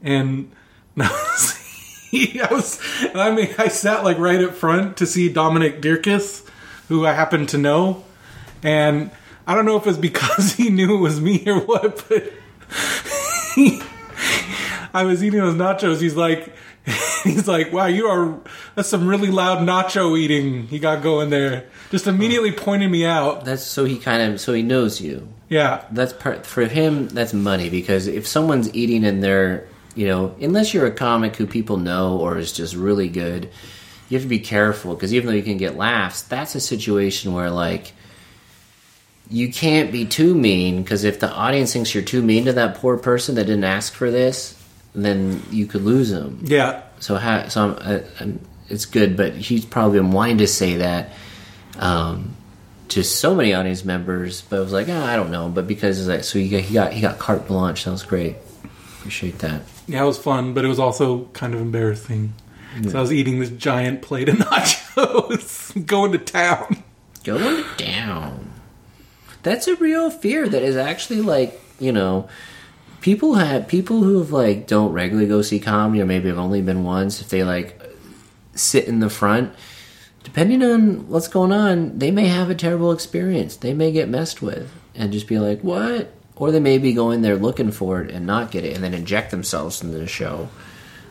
And 0.02 0.50
I 1.00 2.48
was, 2.50 2.80
and 3.02 3.20
I 3.20 3.34
mean, 3.34 3.54
I 3.58 3.68
sat 3.68 4.04
like 4.04 4.18
right 4.18 4.42
up 4.42 4.54
front 4.54 4.98
to 4.98 5.06
see 5.06 5.32
Dominic 5.32 5.80
Dierkes, 5.80 6.46
who 6.88 7.06
I 7.06 7.12
happen 7.12 7.46
to 7.46 7.58
know, 7.58 8.04
and 8.62 9.10
I 9.46 9.54
don't 9.54 9.66
know 9.66 9.76
if 9.76 9.86
it's 9.86 9.98
because 9.98 10.52
he 10.56 10.70
knew 10.70 10.96
it 10.96 11.00
was 11.00 11.20
me 11.20 11.42
or 11.46 11.60
what, 11.60 12.04
but 12.08 12.32
he, 13.54 13.82
I 14.92 15.04
was 15.04 15.24
eating 15.24 15.40
those 15.40 15.54
nachos. 15.54 16.00
He's 16.00 16.16
like, 16.16 16.54
he's 17.24 17.48
like, 17.48 17.72
wow, 17.72 17.86
you 17.86 18.06
are 18.06 18.38
that's 18.74 18.88
some 18.88 19.06
really 19.06 19.28
loud 19.28 19.66
nacho 19.66 20.18
eating 20.18 20.66
he 20.66 20.78
got 20.78 21.02
going 21.02 21.30
there. 21.30 21.66
Just 21.90 22.06
immediately 22.06 22.52
pointing 22.52 22.90
me 22.90 23.06
out. 23.06 23.44
That's 23.44 23.62
so 23.62 23.84
he 23.84 23.98
kind 23.98 24.32
of 24.32 24.40
so 24.40 24.52
he 24.52 24.62
knows 24.62 25.00
you. 25.00 25.28
Yeah, 25.48 25.84
That's 25.90 26.12
part 26.12 26.46
for 26.46 26.64
him. 26.64 27.08
That's 27.08 27.32
money 27.32 27.70
because 27.70 28.06
if 28.06 28.26
someone's 28.26 28.74
eating 28.74 29.04
in 29.04 29.20
their, 29.20 29.68
you 29.94 30.06
know, 30.06 30.34
unless 30.40 30.74
you're 30.74 30.86
a 30.86 30.90
comic 30.90 31.36
who 31.36 31.46
people 31.46 31.76
know 31.76 32.18
or 32.18 32.38
is 32.38 32.52
just 32.52 32.74
really 32.74 33.08
good, 33.08 33.50
you 34.08 34.16
have 34.18 34.24
to 34.24 34.28
be 34.28 34.40
careful 34.40 34.94
because 34.94 35.14
even 35.14 35.28
though 35.28 35.34
you 35.34 35.42
can 35.42 35.56
get 35.56 35.76
laughs, 35.76 36.22
that's 36.22 36.54
a 36.54 36.60
situation 36.60 37.32
where 37.32 37.50
like 37.50 37.92
you 39.30 39.52
can't 39.52 39.92
be 39.92 40.04
too 40.04 40.34
mean 40.34 40.82
because 40.82 41.04
if 41.04 41.20
the 41.20 41.30
audience 41.30 41.72
thinks 41.72 41.94
you're 41.94 42.04
too 42.04 42.22
mean 42.22 42.44
to 42.46 42.52
that 42.54 42.76
poor 42.76 42.98
person 42.98 43.36
that 43.36 43.44
didn't 43.44 43.64
ask 43.64 43.94
for 43.94 44.10
this, 44.10 44.60
then 44.94 45.42
you 45.50 45.66
could 45.66 45.82
lose 45.82 46.10
them. 46.10 46.40
yeah. 46.44 46.82
So, 47.00 47.16
ha- 47.16 47.48
so 47.48 47.62
I'm, 47.62 47.78
I, 47.80 48.02
I'm, 48.20 48.40
it's 48.68 48.86
good, 48.86 49.16
but 49.16 49.34
he's 49.34 49.64
probably 49.66 49.98
been 49.98 50.10
wanting 50.12 50.38
to 50.38 50.46
say 50.46 50.76
that 50.76 51.10
um, 51.78 52.34
to 52.88 53.02
so 53.04 53.34
many 53.34 53.52
audience 53.52 53.84
members, 53.84 54.40
but 54.42 54.56
I 54.56 54.60
was 54.60 54.72
like, 54.72 54.86
ah, 54.88 55.04
I 55.06 55.16
don't 55.16 55.30
know. 55.30 55.48
But 55.50 55.66
because 55.66 56.00
of 56.00 56.06
that, 56.06 56.24
so 56.24 56.38
he 56.38 56.48
got, 56.48 56.60
he 56.62 56.72
got 56.74 56.92
he 56.92 57.00
got 57.02 57.18
carte 57.18 57.46
blanche. 57.46 57.84
That 57.84 57.90
was 57.90 58.02
great. 58.04 58.36
Appreciate 58.98 59.40
that. 59.40 59.62
Yeah, 59.86 60.02
it 60.02 60.06
was 60.06 60.16
fun, 60.16 60.54
but 60.54 60.64
it 60.64 60.68
was 60.68 60.78
also 60.78 61.24
kind 61.34 61.54
of 61.54 61.60
embarrassing. 61.60 62.32
So 62.88 62.98
I 62.98 63.00
was 63.02 63.12
eating 63.12 63.38
this 63.38 63.50
giant 63.50 64.02
plate 64.02 64.28
of 64.28 64.36
nachos, 64.38 65.86
going 65.86 66.12
to 66.12 66.18
town. 66.18 66.82
Going 67.22 67.64
down. 67.76 68.50
That's 69.42 69.68
a 69.68 69.76
real 69.76 70.10
fear 70.10 70.48
that 70.48 70.62
is 70.62 70.76
actually 70.76 71.20
like 71.20 71.60
you 71.78 71.92
know 71.92 72.28
people 73.04 73.34
have 73.34 73.68
people 73.68 74.02
who 74.02 74.16
have 74.18 74.32
like 74.32 74.66
don't 74.66 74.90
regularly 74.92 75.28
go 75.28 75.42
see 75.42 75.60
comedy 75.60 76.00
or 76.00 76.06
maybe 76.06 76.26
have 76.30 76.38
only 76.38 76.62
been 76.62 76.84
once 76.84 77.20
if 77.20 77.28
they 77.28 77.44
like 77.44 77.78
sit 78.54 78.88
in 78.88 79.00
the 79.00 79.10
front 79.10 79.52
depending 80.22 80.62
on 80.62 81.06
what's 81.06 81.28
going 81.28 81.52
on 81.52 81.98
they 81.98 82.10
may 82.10 82.28
have 82.28 82.48
a 82.48 82.54
terrible 82.54 82.92
experience 82.92 83.56
they 83.56 83.74
may 83.74 83.92
get 83.92 84.08
messed 84.08 84.40
with 84.40 84.72
and 84.94 85.12
just 85.12 85.28
be 85.28 85.38
like 85.38 85.60
what 85.60 86.14
or 86.34 86.50
they 86.50 86.60
may 86.60 86.78
be 86.78 86.94
going 86.94 87.20
there 87.20 87.36
looking 87.36 87.70
for 87.70 88.00
it 88.00 88.10
and 88.10 88.24
not 88.26 88.50
get 88.50 88.64
it 88.64 88.74
and 88.74 88.82
then 88.82 88.94
inject 88.94 89.30
themselves 89.30 89.82
into 89.82 89.98
the 89.98 90.06
show 90.06 90.48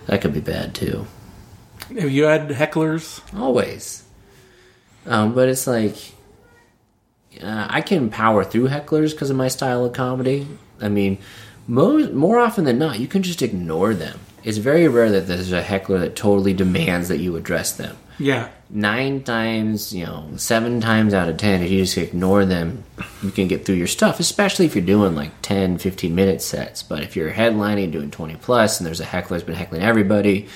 that 0.07 0.19
could 0.19 0.33
be 0.33 0.41
bad 0.41 0.73
too 0.73 1.05
Have 1.99 2.09
you 2.09 2.23
had 2.23 2.49
hecklers? 2.49 3.21
always. 3.39 4.03
Um, 5.05 5.35
but 5.35 5.47
it's 5.47 5.67
like 5.67 5.95
uh, 7.39 7.67
I 7.69 7.81
can 7.81 8.09
power 8.09 8.43
through 8.43 8.69
hecklers 8.69 9.11
because 9.11 9.29
of 9.29 9.37
my 9.37 9.47
style 9.49 9.85
of 9.85 9.93
comedy. 9.93 10.47
I 10.81 10.87
mean, 10.89 11.17
more 11.67 11.99
more 12.09 12.39
often 12.39 12.65
than 12.65 12.79
not, 12.79 12.99
you 12.99 13.07
can 13.07 13.23
just 13.23 13.41
ignore 13.41 13.93
them. 13.93 14.19
It's 14.43 14.57
very 14.57 14.87
rare 14.87 15.11
that 15.11 15.27
there's 15.27 15.51
a 15.51 15.61
heckler 15.61 15.99
that 15.99 16.15
totally 16.15 16.53
demands 16.53 17.07
that 17.07 17.19
you 17.19 17.35
address 17.35 17.71
them. 17.73 17.97
Yeah. 18.19 18.49
Nine 18.69 19.23
times, 19.23 19.93
you 19.93 20.05
know, 20.05 20.29
seven 20.35 20.81
times 20.81 21.13
out 21.13 21.29
of 21.29 21.37
ten, 21.37 21.61
if 21.61 21.71
you 21.71 21.83
just 21.83 21.97
ignore 21.97 22.45
them, 22.45 22.83
you 23.21 23.31
can 23.31 23.47
get 23.47 23.65
through 23.65 23.75
your 23.75 23.87
stuff, 23.87 24.19
especially 24.19 24.65
if 24.65 24.75
you're 24.75 24.85
doing 24.85 25.15
like 25.15 25.31
10, 25.41 25.77
15 25.77 26.13
minute 26.13 26.41
sets. 26.41 26.83
But 26.83 27.03
if 27.03 27.15
you're 27.15 27.31
headlining, 27.31 27.91
doing 27.91 28.11
20 28.11 28.35
plus, 28.37 28.79
and 28.79 28.87
there's 28.87 28.99
a 28.99 29.05
heckler 29.05 29.37
that's 29.37 29.45
been 29.45 29.55
heckling 29.55 29.81
everybody, 29.81 30.47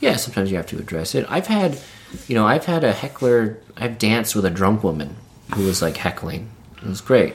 yeah, 0.00 0.16
sometimes 0.16 0.50
you 0.50 0.56
have 0.56 0.66
to 0.66 0.78
address 0.78 1.14
it. 1.14 1.24
I've 1.28 1.46
had, 1.46 1.78
you 2.26 2.34
know, 2.34 2.46
I've 2.46 2.66
had 2.66 2.84
a 2.84 2.92
heckler. 2.92 3.58
I've 3.76 3.98
danced 3.98 4.34
with 4.34 4.44
a 4.44 4.50
drunk 4.50 4.82
woman 4.82 5.16
who 5.54 5.64
was 5.64 5.80
like 5.80 5.96
heckling. 5.96 6.50
It 6.76 6.88
was 6.88 7.00
great. 7.00 7.34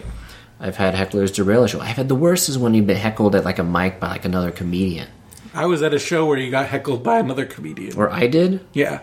I've 0.59 0.77
had 0.77 0.95
hecklers 0.95 1.33
derail 1.33 1.63
a 1.63 1.67
show. 1.67 1.79
I've 1.79 1.97
had 1.97 2.09
the 2.09 2.15
worst 2.15 2.49
is 2.49 2.57
when 2.57 2.73
you've 2.73 2.87
been 2.87 2.97
heckled 2.97 3.35
at 3.35 3.45
like 3.45 3.59
a 3.59 3.63
mic 3.63 3.99
by 3.99 4.09
like 4.09 4.25
another 4.25 4.51
comedian, 4.51 5.07
I 5.53 5.65
was 5.65 5.81
at 5.81 5.91
a 5.91 5.99
show 5.99 6.25
where 6.25 6.37
you 6.37 6.51
got 6.51 6.67
heckled 6.67 7.03
by 7.03 7.17
another 7.17 7.45
comedian. 7.45 7.97
or 7.97 8.11
I 8.11 8.27
did. 8.27 8.65
Yeah. 8.73 9.01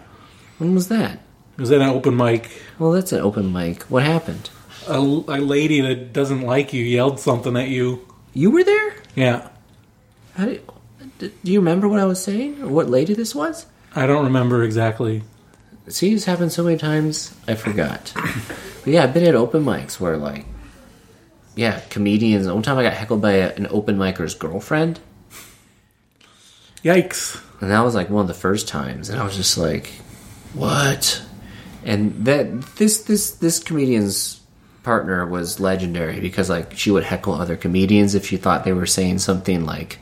When 0.59 0.73
was 0.73 0.87
that? 0.87 1.21
Was 1.57 1.69
that 1.71 1.81
an 1.81 1.89
open 1.89 2.17
mic. 2.17 2.63
Well, 2.79 2.93
that's 2.93 3.13
an 3.13 3.21
open 3.21 3.53
mic. 3.53 3.83
What 3.85 4.05
happened? 4.05 4.51
A, 4.89 4.99
a 4.99 5.41
lady 5.41 5.81
that 5.81 6.13
doesn't 6.13 6.43
like 6.43 6.73
you 6.73 6.85
yelled 6.85 7.19
something 7.19 7.57
at 7.57 7.69
you. 7.69 8.07
You 8.35 8.53
were 8.53 8.63
there. 8.63 8.95
Yeah. 9.17 9.49
How 10.37 10.47
did, 10.47 10.63
do 11.19 11.53
you 11.53 11.59
remember 11.59 11.89
what 11.89 11.99
I 12.01 12.05
was 12.05 12.23
saying 12.23 12.63
or 12.63 12.69
what 12.69 12.89
lady 12.89 13.15
this 13.15 13.35
was? 13.35 13.67
I 13.95 14.07
don't 14.07 14.25
remember 14.25 14.63
exactly. 14.63 15.23
See, 15.89 16.15
it's 16.15 16.25
happened 16.25 16.53
so 16.53 16.63
many 16.63 16.77
times, 16.77 17.35
I 17.49 17.57
forgot. 17.57 18.13
but 18.85 18.87
yeah, 18.87 19.03
I've 19.05 19.15
been 19.15 19.25
at 19.25 19.35
open 19.35 19.65
mics 19.65 20.01
where, 20.01 20.17
like, 20.17 20.47
yeah, 21.57 21.81
comedians. 21.91 22.47
One 22.49 22.63
time 22.63 22.79
I 22.79 22.83
got 22.83 22.95
heckled 22.95 23.23
by 23.23 23.33
a, 23.33 23.55
an 23.55 23.67
open 23.71 23.97
micer's 23.97 24.35
girlfriend, 24.35 25.01
Yikes. 26.83 27.41
and 27.61 27.71
that 27.71 27.81
was 27.81 27.95
like 27.95 28.11
one 28.11 28.23
of 28.23 28.29
the 28.29 28.35
first 28.35 28.69
times, 28.69 29.09
and 29.09 29.21
I 29.21 29.25
was 29.25 29.37
just 29.37 29.57
like, 29.57 29.89
"What?" 30.53 31.23
And 31.85 32.25
that 32.25 32.77
this 32.77 33.03
this 33.03 33.33
this 33.33 33.63
comedian's 33.63 34.41
partner 34.83 35.27
was 35.27 35.59
legendary 35.59 36.21
because 36.21 36.51
like 36.51 36.77
she 36.77 36.91
would 36.91 37.05
heckle 37.05 37.33
other 37.35 37.57
comedians 37.57 38.15
if 38.15 38.27
she 38.27 38.37
thought 38.37 38.65
they 38.65 38.73
were 38.73 38.87
saying 38.87 39.19
something 39.19 39.65
like 39.65 39.99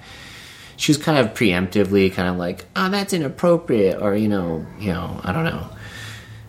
she 0.77 0.91
was 0.91 0.99
kind 0.99 1.19
of 1.19 1.33
preemptively 1.35 2.13
kind 2.13 2.29
of 2.29 2.37
like 2.37 2.65
oh 2.75 2.89
that's 2.89 3.13
inappropriate 3.13 4.03
or 4.03 4.17
you 4.17 4.29
know 4.29 4.67
you 4.81 4.93
know 4.93 5.21
i 5.23 5.33
don't 5.33 5.45
know 5.45 5.69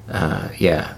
uh, 0.09 0.49
yeah 0.57 0.95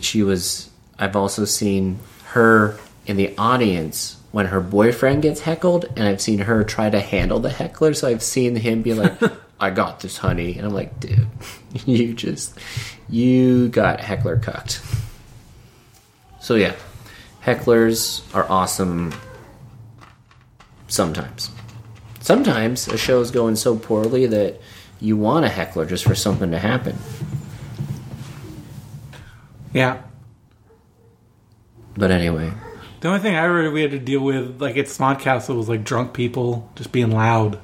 she 0.00 0.22
was 0.22 0.70
i've 1.00 1.16
also 1.16 1.44
seen 1.44 1.98
her 2.26 2.78
in 3.06 3.16
the 3.16 3.36
audience 3.36 4.16
when 4.30 4.46
her 4.46 4.60
boyfriend 4.60 5.22
gets 5.22 5.40
heckled 5.40 5.84
and 5.96 6.06
i've 6.06 6.20
seen 6.20 6.40
her 6.40 6.64
try 6.64 6.88
to 6.88 7.00
handle 7.00 7.38
the 7.40 7.50
heckler 7.50 7.94
so 7.94 8.08
i've 8.08 8.22
seen 8.22 8.56
him 8.56 8.82
be 8.82 8.94
like 8.94 9.12
i 9.60 9.70
got 9.70 10.00
this 10.00 10.18
honey 10.18 10.56
and 10.56 10.66
i'm 10.66 10.72
like 10.72 10.98
dude 11.00 11.26
you 11.86 12.14
just 12.14 12.58
you 13.08 13.68
got 13.68 14.00
heckler 14.00 14.38
cucked 14.38 14.80
so 16.40 16.54
yeah 16.54 16.74
hecklers 17.44 18.22
are 18.34 18.48
awesome 18.50 19.12
sometimes. 20.92 21.50
Sometimes 22.20 22.86
a 22.88 22.96
show 22.96 23.20
is 23.20 23.30
going 23.30 23.56
so 23.56 23.76
poorly 23.76 24.26
that 24.26 24.60
you 25.00 25.16
want 25.16 25.44
a 25.44 25.48
heckler 25.48 25.86
just 25.86 26.04
for 26.04 26.14
something 26.14 26.50
to 26.52 26.58
happen. 26.58 26.96
Yeah. 29.72 30.02
but 31.96 32.10
anyway 32.10 32.52
The 33.02 33.08
only 33.08 33.18
thing 33.18 33.34
I 33.34 33.44
ever 33.44 33.68
we 33.72 33.82
had 33.82 33.90
to 33.90 33.98
deal 33.98 34.20
with, 34.20 34.62
like 34.62 34.76
at 34.76 34.86
Smodcastle, 34.86 35.56
was 35.56 35.68
like 35.68 35.82
drunk 35.82 36.14
people 36.14 36.70
just 36.76 36.92
being 36.92 37.10
loud. 37.10 37.58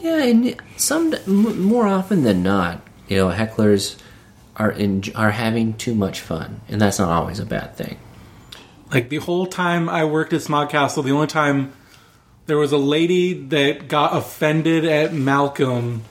Yeah, 0.00 0.24
and 0.24 0.56
some 0.76 1.14
more 1.28 1.86
often 1.86 2.24
than 2.24 2.42
not, 2.42 2.82
you 3.06 3.18
know, 3.18 3.28
hecklers 3.28 3.96
are 4.56 4.72
in, 4.72 5.04
are 5.14 5.30
having 5.30 5.74
too 5.74 5.94
much 5.94 6.20
fun, 6.20 6.62
and 6.68 6.80
that's 6.80 6.98
not 6.98 7.08
always 7.08 7.38
a 7.38 7.46
bad 7.46 7.76
thing. 7.76 7.98
Like 8.92 9.10
the 9.10 9.18
whole 9.18 9.46
time 9.46 9.88
I 9.88 10.06
worked 10.06 10.32
at 10.32 10.40
Smodcastle, 10.40 11.04
the 11.04 11.12
only 11.12 11.28
time 11.28 11.72
there 12.46 12.58
was 12.58 12.72
a 12.72 12.76
lady 12.76 13.32
that 13.44 13.86
got 13.86 14.16
offended 14.16 14.84
at 14.84 15.14
Malcolm 15.14 16.02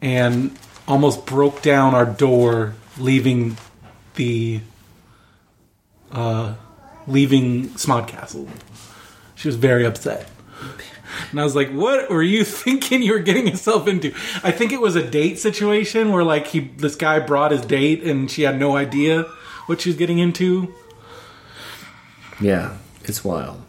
and 0.00 0.56
almost 0.86 1.26
broke 1.26 1.60
down 1.60 1.92
our 1.92 2.06
door, 2.06 2.74
leaving 2.98 3.56
the 4.14 4.60
uh, 6.12 6.54
leaving 7.06 7.68
Smodcastle. 7.70 8.48
She 9.34 9.48
was 9.48 9.56
very 9.56 9.84
upset. 9.84 10.28
And 11.30 11.40
I 11.40 11.44
was 11.44 11.54
like, 11.54 11.70
"What 11.70 12.10
were 12.10 12.22
you 12.22 12.44
thinking 12.64 13.02
you 13.02 13.12
were 13.12 13.18
getting 13.20 13.46
yourself 13.46 13.88
into?" 13.88 14.12
I 14.42 14.50
think 14.50 14.72
it 14.72 14.80
was 14.80 14.96
a 14.96 15.08
date 15.08 15.38
situation 15.38 16.12
where 16.12 16.24
like 16.24 16.48
he 16.48 16.60
this 16.60 16.94
guy 16.94 17.20
brought 17.20 17.50
his 17.52 17.62
date 17.62 18.02
and 18.04 18.30
she 18.30 18.42
had 18.42 18.58
no 18.58 18.76
idea 18.76 19.22
what 19.66 19.80
she 19.80 19.88
was 19.88 19.96
getting 19.96 20.18
into. 20.18 20.74
Yeah, 22.40 22.76
it's 23.04 23.24
wild. 23.24 23.62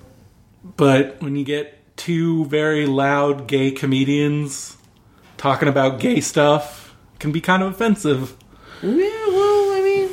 But 0.75 1.21
when 1.21 1.35
you 1.35 1.45
get 1.45 1.95
two 1.97 2.45
very 2.45 2.85
loud 2.85 3.47
gay 3.47 3.71
comedians 3.71 4.77
talking 5.37 5.67
about 5.67 5.99
gay 5.99 6.21
stuff 6.21 6.95
can 7.19 7.31
be 7.31 7.41
kind 7.41 7.63
of 7.63 7.71
offensive. 7.73 8.35
Yeah, 8.81 8.91
well, 9.27 9.71
I 9.71 9.81
mean, 9.81 10.09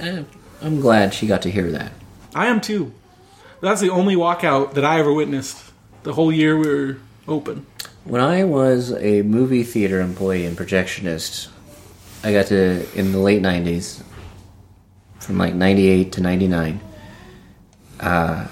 eh, 0.00 0.22
I'm 0.62 0.80
glad 0.80 1.14
she 1.14 1.26
got 1.26 1.42
to 1.42 1.50
hear 1.50 1.70
that. 1.72 1.92
I 2.34 2.46
am 2.46 2.60
too. 2.60 2.92
That's 3.60 3.80
the 3.80 3.90
only 3.90 4.16
walkout 4.16 4.74
that 4.74 4.84
I 4.84 4.98
ever 4.98 5.12
witnessed. 5.12 5.62
The 6.02 6.12
whole 6.12 6.32
year 6.32 6.56
we 6.56 6.68
were 6.68 6.96
open. 7.26 7.66
When 8.04 8.20
I 8.20 8.44
was 8.44 8.92
a 8.92 9.22
movie 9.22 9.64
theater 9.64 10.00
employee 10.00 10.46
and 10.46 10.56
projectionist, 10.56 11.48
I 12.22 12.32
got 12.32 12.46
to 12.46 12.86
in 12.98 13.12
the 13.12 13.18
late 13.18 13.42
'90s, 13.42 14.02
from 15.18 15.38
like 15.38 15.54
'98 15.54 16.12
to 16.12 16.20
'99. 16.20 16.80
Uh, 17.98 18.46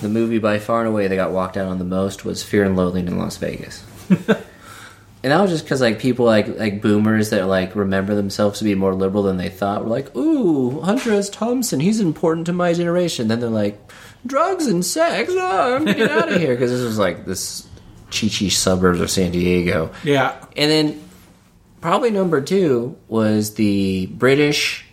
the 0.00 0.08
movie 0.08 0.38
by 0.38 0.58
far 0.58 0.80
and 0.80 0.88
away 0.88 1.08
that 1.08 1.16
got 1.16 1.32
walked 1.32 1.56
out 1.56 1.66
on 1.66 1.78
the 1.78 1.84
most 1.84 2.24
was 2.24 2.42
Fear 2.42 2.64
and 2.64 2.76
Loathing 2.76 3.06
in 3.06 3.18
Las 3.18 3.36
Vegas. 3.38 3.84
and 5.24 5.32
that 5.32 5.40
was 5.40 5.50
just 5.50 5.64
because 5.64 5.80
like 5.80 5.98
people 5.98 6.26
like 6.26 6.46
like 6.58 6.82
boomers 6.82 7.30
that 7.30 7.46
like 7.46 7.74
remember 7.74 8.14
themselves 8.14 8.58
to 8.58 8.64
be 8.64 8.74
more 8.74 8.94
liberal 8.94 9.22
than 9.22 9.38
they 9.38 9.48
thought 9.48 9.82
were 9.82 9.90
like, 9.90 10.14
"Ooh, 10.14 10.82
Hunter 10.82 11.12
S. 11.12 11.30
Thompson, 11.30 11.80
he's 11.80 11.98
important 11.98 12.44
to 12.46 12.52
my 12.52 12.74
generation." 12.74 13.28
Then 13.28 13.40
they're 13.40 13.48
like, 13.48 13.80
"Drugs 14.26 14.66
and 14.66 14.84
sex, 14.84 15.32
oh, 15.34 15.76
I'm 15.76 15.86
getting 15.86 16.10
out 16.10 16.30
of 16.30 16.38
here," 16.38 16.54
because 16.54 16.70
this 16.70 16.82
was 16.82 16.98
like 16.98 17.24
this 17.24 17.66
chi-chi 18.10 18.48
suburbs 18.48 19.00
of 19.00 19.10
San 19.10 19.32
Diego. 19.32 19.92
Yeah. 20.04 20.36
And 20.58 20.70
then 20.70 21.02
probably 21.80 22.10
number 22.10 22.42
two 22.42 22.98
was 23.08 23.54
the 23.54 24.04
British 24.06 24.84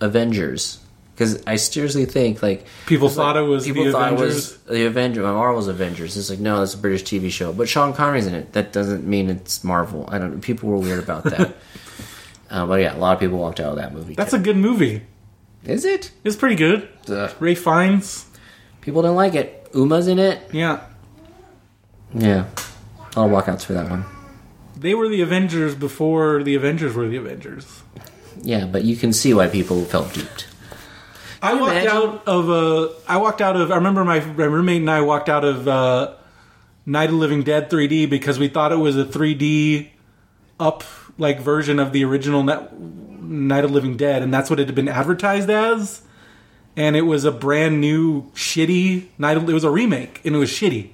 Avengers. 0.00 0.80
Because 1.18 1.42
I 1.48 1.56
seriously 1.56 2.04
think 2.04 2.44
like 2.44 2.64
People 2.86 3.08
thought 3.08 3.36
it 3.36 3.40
was 3.40 3.64
people 3.64 3.82
the 3.82 3.90
thought 3.90 4.12
Avengers. 4.12 4.52
it 4.52 4.68
was 4.68 4.78
the 4.78 4.86
Avenger, 4.86 5.22
Marvel's 5.22 5.66
Avengers. 5.66 6.16
It's 6.16 6.30
like 6.30 6.38
no, 6.38 6.62
it's 6.62 6.74
a 6.74 6.78
British 6.78 7.02
TV 7.02 7.28
show, 7.28 7.52
but 7.52 7.68
Sean 7.68 7.92
Connery's 7.92 8.28
in 8.28 8.34
it. 8.34 8.52
That 8.52 8.72
doesn't 8.72 9.04
mean 9.04 9.28
it's 9.28 9.64
Marvel. 9.64 10.08
I 10.12 10.18
don't. 10.18 10.40
People 10.40 10.68
were 10.68 10.76
weird 10.76 11.02
about 11.02 11.24
that. 11.24 11.56
uh, 12.50 12.66
but 12.66 12.80
yeah, 12.80 12.94
a 12.94 12.98
lot 12.98 13.14
of 13.14 13.18
people 13.20 13.36
walked 13.36 13.58
out 13.58 13.70
of 13.70 13.76
that 13.78 13.92
movie. 13.92 14.14
That's 14.14 14.32
a 14.32 14.38
good 14.38 14.56
movie. 14.56 15.02
is 15.64 15.84
it? 15.84 16.12
It's 16.22 16.36
pretty 16.36 16.54
good. 16.54 16.88
Ugh. 17.08 17.34
Ralph 17.40 17.58
Fiennes. 17.58 18.26
People 18.80 19.02
don't 19.02 19.16
like 19.16 19.34
it. 19.34 19.68
Uma's 19.74 20.06
in 20.06 20.20
it. 20.20 20.40
Yeah. 20.52 20.84
Yeah, 22.14 22.46
a 23.16 23.20
lot 23.20 23.26
of 23.26 23.30
walkouts 23.32 23.64
for 23.64 23.72
that 23.72 23.90
one. 23.90 24.04
They 24.76 24.94
were 24.94 25.08
the 25.08 25.20
Avengers 25.20 25.74
before 25.74 26.44
the 26.44 26.54
Avengers 26.54 26.94
were 26.94 27.08
the 27.08 27.16
Avengers. 27.16 27.82
Yeah, 28.40 28.66
but 28.66 28.84
you 28.84 28.94
can 28.94 29.12
see 29.12 29.34
why 29.34 29.48
people 29.48 29.84
felt 29.84 30.14
duped. 30.14 30.46
I 31.42 31.54
walked 31.54 31.72
imagine? 31.72 31.90
out 31.90 32.22
of 32.28 32.50
uh, 32.50 32.88
I 33.06 33.16
walked 33.18 33.40
out 33.40 33.56
of 33.56 33.70
I 33.70 33.76
remember 33.76 34.04
my, 34.04 34.20
my 34.20 34.44
roommate 34.44 34.80
and 34.80 34.90
I 34.90 35.00
walked 35.02 35.28
out 35.28 35.44
of 35.44 35.68
uh, 35.68 36.14
Night 36.86 37.04
of 37.06 37.12
the 37.12 37.16
Living 37.16 37.42
Dead 37.42 37.70
3D 37.70 38.08
because 38.10 38.38
we 38.38 38.48
thought 38.48 38.72
it 38.72 38.76
was 38.76 38.96
a 38.96 39.04
3D 39.04 39.88
up 40.58 40.82
like 41.16 41.40
version 41.40 41.78
of 41.78 41.92
the 41.92 42.04
original 42.04 42.42
Net, 42.42 42.78
Night 42.80 43.64
of 43.64 43.70
the 43.70 43.74
Living 43.74 43.96
Dead 43.96 44.22
and 44.22 44.32
that's 44.34 44.50
what 44.50 44.58
it 44.58 44.66
had 44.66 44.74
been 44.74 44.88
advertised 44.88 45.50
as 45.50 46.02
and 46.76 46.96
it 46.96 47.02
was 47.02 47.24
a 47.24 47.32
brand 47.32 47.80
new 47.80 48.30
shitty 48.32 49.06
Night 49.18 49.36
of, 49.36 49.48
it 49.48 49.52
was 49.52 49.64
a 49.64 49.70
remake 49.70 50.20
and 50.24 50.34
it 50.34 50.38
was 50.38 50.50
shitty. 50.50 50.90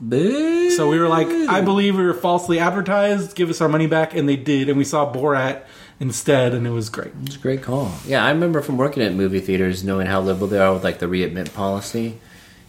Boo. 0.00 0.70
So 0.70 0.88
we 0.88 0.98
were 0.98 1.08
like 1.08 1.28
I 1.28 1.60
believe 1.60 1.96
we 1.96 2.04
were 2.04 2.14
falsely 2.14 2.58
advertised, 2.60 3.34
give 3.34 3.50
us 3.50 3.60
our 3.60 3.68
money 3.68 3.86
back 3.88 4.14
and 4.14 4.28
they 4.28 4.36
did 4.36 4.68
and 4.68 4.78
we 4.78 4.84
saw 4.84 5.12
Borat 5.12 5.64
instead 6.00 6.54
and 6.54 6.66
it 6.66 6.70
was 6.70 6.88
great. 6.88 7.12
It's 7.24 7.36
a 7.36 7.38
great 7.38 7.62
call. 7.62 7.92
Yeah, 8.06 8.24
I 8.24 8.30
remember 8.30 8.62
from 8.62 8.78
working 8.78 9.02
at 9.02 9.12
movie 9.12 9.40
theaters 9.40 9.84
knowing 9.84 10.06
how 10.06 10.20
liberal 10.20 10.48
they 10.48 10.58
are 10.58 10.72
with 10.72 10.82
like 10.82 10.98
the 10.98 11.06
readmit 11.06 11.52
policy. 11.54 12.18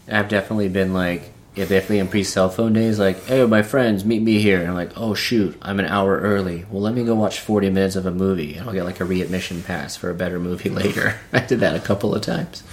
I've 0.08 0.28
definitely 0.28 0.68
been 0.68 0.94
like, 0.94 1.32
yeah, 1.56 1.66
definitely 1.66 2.00
in 2.00 2.10
pre 2.10 2.24
cell 2.24 2.50
phone 2.50 2.74
days, 2.74 3.00
like, 3.00 3.24
hey, 3.26 3.46
my 3.46 3.62
friends, 3.62 4.06
meet 4.06 4.22
me 4.22 4.40
here. 4.40 4.60
And 4.60 4.70
I'm 4.70 4.76
like, 4.76 4.92
oh 4.98 5.14
shoot, 5.14 5.58
I'm 5.62 5.80
an 5.80 5.86
hour 5.86 6.20
early. 6.20 6.66
Well, 6.70 6.82
let 6.82 6.94
me 6.94 7.04
go 7.04 7.16
watch 7.16 7.40
40 7.40 7.70
minutes 7.70 7.96
of 7.96 8.06
a 8.06 8.12
movie 8.12 8.56
and 8.56 8.68
I'll 8.68 8.74
get 8.74 8.86
like 8.86 9.00
a 9.00 9.06
readmission 9.06 9.64
pass 9.64 9.96
for 9.96 10.10
a 10.10 10.16
better 10.16 10.40
movie 10.40 10.70
later. 10.82 11.20
I 11.32 11.40
did 11.40 11.62
that 11.62 11.76
a 11.76 11.80
couple 11.80 12.14
of 12.14 12.22
times. 12.22 12.64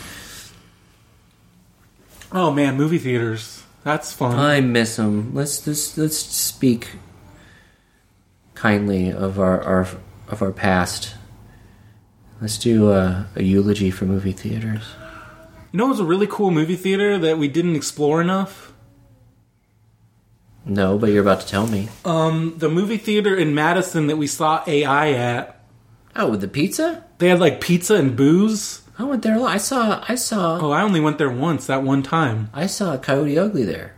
Oh 2.30 2.50
man, 2.50 2.76
movie 2.76 2.98
theaters. 2.98 3.62
That's 3.84 4.12
fun. 4.12 4.38
I 4.38 4.60
miss 4.60 4.96
them. 4.96 5.34
Let's 5.34 5.66
let's 5.66 5.96
let's 5.96 6.18
speak 6.18 6.90
kindly 8.54 9.10
of 9.10 9.38
our, 9.38 9.62
our 9.62 9.88
of 10.28 10.42
our 10.42 10.52
past. 10.52 11.14
Let's 12.40 12.58
do 12.58 12.90
a, 12.90 13.26
a 13.34 13.42
eulogy 13.42 13.90
for 13.90 14.04
movie 14.04 14.32
theaters. 14.32 14.84
You 15.72 15.78
know, 15.78 15.86
it 15.86 15.90
was 15.90 16.00
a 16.00 16.04
really 16.04 16.26
cool 16.28 16.50
movie 16.50 16.76
theater 16.76 17.18
that 17.18 17.38
we 17.38 17.48
didn't 17.48 17.76
explore 17.76 18.20
enough. 18.20 18.72
No, 20.64 20.98
but 20.98 21.10
you're 21.10 21.22
about 21.22 21.40
to 21.40 21.46
tell 21.46 21.66
me. 21.66 21.88
Um, 22.04 22.54
the 22.58 22.68
movie 22.68 22.96
theater 22.98 23.34
in 23.34 23.54
Madison 23.54 24.06
that 24.08 24.16
we 24.16 24.26
saw 24.26 24.62
AI 24.66 25.12
at, 25.12 25.54
Oh, 26.16 26.30
with 26.30 26.40
the 26.40 26.48
pizza? 26.48 27.04
they 27.18 27.28
had 27.28 27.40
like 27.40 27.60
pizza 27.60 27.94
and 27.94 28.16
booze. 28.16 28.82
I 28.98 29.04
went 29.04 29.22
there. 29.22 29.36
a 29.36 29.38
lot. 29.40 29.54
I 29.54 29.58
saw. 29.58 30.04
I 30.08 30.14
saw. 30.16 30.58
Oh, 30.60 30.70
I 30.72 30.82
only 30.82 31.00
went 31.00 31.18
there 31.18 31.30
once 31.30 31.66
that 31.66 31.82
one 31.84 32.02
time 32.02 32.50
I 32.52 32.66
saw 32.66 32.96
Coyote 32.96 33.38
Ugly 33.38 33.64
there 33.64 33.94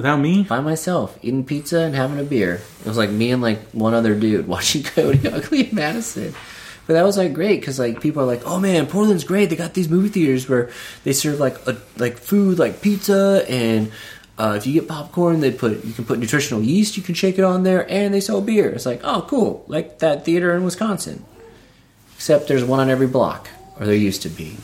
without 0.00 0.16
me. 0.16 0.44
by 0.44 0.60
myself, 0.60 1.18
eating 1.22 1.44
pizza 1.44 1.80
and 1.80 1.94
having 1.94 2.18
a 2.18 2.24
beer. 2.24 2.60
It 2.80 2.86
was 2.86 2.96
like 2.96 3.10
me 3.10 3.30
and 3.30 3.42
like 3.42 3.60
one 3.72 3.94
other 3.94 4.14
dude 4.14 4.48
watching 4.54 4.82
Coyote 4.82 5.28
Ugly 5.32 5.70
in 5.70 5.74
Madison. 5.74 6.34
But 6.86 6.94
that 6.94 7.04
was 7.04 7.16
like 7.16 7.34
great 7.34 7.60
because 7.60 7.78
like 7.78 8.00
people 8.00 8.22
are 8.22 8.26
like, 8.26 8.42
oh 8.46 8.58
man, 8.58 8.86
Portland's 8.86 9.24
great. 9.24 9.50
They 9.50 9.56
got 9.56 9.74
these 9.74 9.88
movie 9.88 10.08
theaters 10.08 10.48
where 10.48 10.70
they 11.04 11.12
serve 11.12 11.38
like 11.38 11.66
a, 11.68 11.76
like 11.96 12.16
food 12.18 12.58
like 12.58 12.82
pizza 12.82 13.44
and. 13.48 13.92
Uh, 14.38 14.54
if 14.54 14.66
you 14.66 14.72
get 14.72 14.88
popcorn, 14.88 15.40
they 15.40 15.50
put 15.50 15.84
you 15.84 15.92
can 15.92 16.06
put 16.06 16.18
nutritional 16.18 16.62
yeast. 16.62 16.96
You 16.96 17.02
can 17.02 17.14
shake 17.14 17.38
it 17.38 17.44
on 17.44 17.62
there, 17.62 17.84
and 17.90 18.14
they 18.14 18.22
sell 18.22 18.40
beer. 18.40 18.70
It's 18.70 18.86
like, 18.86 19.02
oh, 19.04 19.26
cool, 19.28 19.66
like 19.68 19.98
that 19.98 20.24
theater 20.24 20.56
in 20.56 20.64
Wisconsin. 20.64 21.26
Except 22.14 22.48
there's 22.48 22.64
one 22.64 22.80
on 22.80 22.88
every 22.88 23.06
block, 23.06 23.50
or 23.78 23.84
there 23.84 23.94
used 23.94 24.22
to 24.22 24.30
be. 24.30 24.56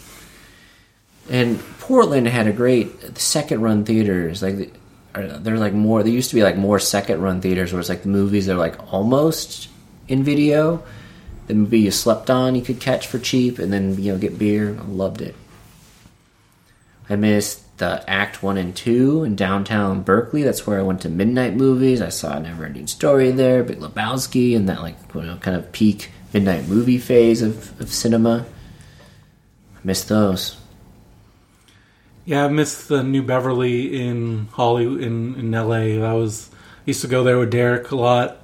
And 1.29 1.61
Portland 1.79 2.27
had 2.27 2.47
a 2.47 2.55
great 2.55 3.19
second 3.19 3.61
run 3.61 3.85
theaters. 3.85 4.43
Like 4.43 4.73
are- 5.17 5.59
like 5.59 5.73
more. 5.73 6.03
There 6.03 6.13
used 6.13 6.31
to 6.31 6.37
be 6.37 6.43
like 6.43 6.57
more 6.57 6.79
second 6.79 7.21
run 7.21 7.41
theaters 7.41 7.73
where 7.73 7.81
it's 7.81 7.89
like 7.89 8.03
the 8.03 8.09
movies 8.09 8.49
are 8.49 8.55
like 8.57 8.93
almost 8.93 9.69
in 10.09 10.23
video. 10.23 10.83
The 11.47 11.55
movie 11.55 11.81
you 11.81 11.91
slept 11.91 12.29
on, 12.29 12.55
you 12.55 12.63
could 12.63 12.81
catch 12.81 13.07
for 13.07 13.19
cheap, 13.19 13.59
and 13.59 13.73
then 13.73 14.01
you 14.03 14.13
know 14.13 14.19
get 14.19 14.39
beer. 14.39 14.77
I 14.79 14.83
loved 14.85 15.23
it. 15.23 15.35
I 17.09 17.15
missed 17.17 17.79
the 17.79 18.03
Act 18.11 18.43
One 18.43 18.57
and 18.57 18.75
Two 18.75 19.23
in 19.23 19.37
downtown 19.37 20.03
Berkeley. 20.03 20.43
That's 20.43 20.67
where 20.67 20.79
I 20.79 20.83
went 20.83 21.03
to 21.03 21.09
midnight 21.09 21.55
movies. 21.55 22.03
I 22.03 22.09
saw 22.09 22.39
Never 22.39 22.65
Ending 22.65 22.89
Story 22.89 23.31
there, 23.31 23.63
Big 23.63 23.79
Lebowski, 23.79 24.57
and 24.57 24.69
that 24.69 24.83
like 24.83 24.97
you 25.15 25.23
know 25.23 25.37
kind 25.37 25.57
of 25.57 25.71
peak 25.73 26.11
midnight 26.33 26.67
movie 26.67 26.99
phase 26.99 27.43
of, 27.43 27.81
of 27.81 27.93
cinema. 27.93 28.45
I 29.77 29.79
missed 29.85 30.09
those. 30.09 30.57
Yeah, 32.27 32.45
I 32.45 32.49
missed 32.49 32.89
the 32.89 33.03
New 33.03 33.23
Beverly 33.23 34.05
in 34.07 34.49
Hollywood 34.53 35.01
in, 35.01 35.37
in 35.37 35.51
LA. 35.53 36.05
I 36.07 36.13
was 36.13 36.51
used 36.85 37.01
to 37.03 37.09
go 37.09 37.23
there 37.25 37.39
with 37.39 37.51
Derek 37.51 37.91
a 37.93 37.97
lot. 37.97 38.39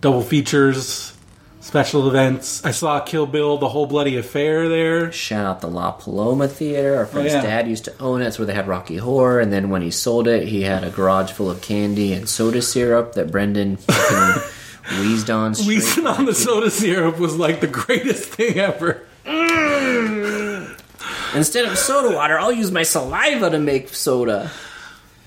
Double 0.00 0.22
features, 0.22 1.12
special 1.60 2.08
events. 2.08 2.64
I 2.64 2.70
saw 2.70 3.00
Kill 3.00 3.26
Bill, 3.26 3.58
the 3.58 3.68
whole 3.68 3.84
bloody 3.86 4.16
affair 4.16 4.66
there. 4.68 5.12
Shout 5.12 5.44
out 5.44 5.60
the 5.60 5.66
La 5.68 5.90
Paloma 5.90 6.48
Theater. 6.48 6.96
Our 6.96 7.04
friend's 7.04 7.32
Oh, 7.34 7.36
yeah. 7.36 7.42
dad 7.42 7.68
used 7.68 7.84
to 7.84 7.94
own 8.00 8.22
it. 8.22 8.28
It's 8.28 8.38
where 8.38 8.46
they 8.46 8.54
had 8.54 8.66
Rocky 8.66 8.96
Horror. 8.96 9.40
And 9.40 9.52
then 9.52 9.68
when 9.68 9.82
he 9.82 9.90
sold 9.90 10.26
it, 10.26 10.48
he 10.48 10.62
had 10.62 10.82
a 10.82 10.90
garage 10.90 11.30
full 11.32 11.50
of 11.50 11.60
candy 11.60 12.14
and 12.14 12.26
soda 12.28 12.62
syrup 12.62 13.12
that 13.12 13.30
Brendan 13.30 13.76
fucking 13.76 14.42
wheezed 15.00 15.28
on. 15.28 15.52
Wheezing 15.54 16.06
on 16.06 16.24
the 16.24 16.34
soda 16.34 16.70
syrup 16.70 17.18
was 17.18 17.36
like 17.36 17.60
the 17.60 17.66
greatest 17.66 18.24
thing 18.30 18.58
ever. 18.58 19.02
Instead 21.34 21.66
of 21.66 21.76
soda 21.76 22.14
water, 22.14 22.38
I'll 22.38 22.52
use 22.52 22.70
my 22.70 22.82
saliva 22.82 23.50
to 23.50 23.58
make 23.58 23.90
soda. 23.90 24.50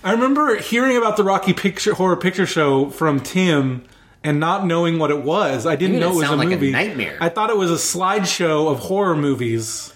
I 0.03 0.13
remember 0.13 0.55
hearing 0.57 0.97
about 0.97 1.15
the 1.15 1.23
Rocky 1.23 1.53
Picture 1.53 1.93
Horror 1.93 2.15
Picture 2.15 2.47
Show 2.47 2.89
from 2.89 3.19
Tim 3.19 3.83
and 4.23 4.39
not 4.39 4.65
knowing 4.65 4.97
what 4.97 5.11
it 5.11 5.21
was. 5.21 5.65
I 5.65 5.75
didn't 5.75 5.99
know 5.99 6.11
it 6.11 6.15
was 6.15 6.29
a 6.29 6.35
like 6.35 6.47
a 6.47 6.51
movie. 6.51 6.71
nightmare. 6.71 7.17
I 7.21 7.29
thought 7.29 7.49
it 7.51 7.57
was 7.57 7.69
a 7.69 7.75
slideshow 7.75 8.71
of 8.71 8.79
horror 8.79 9.15
movies. 9.15 9.93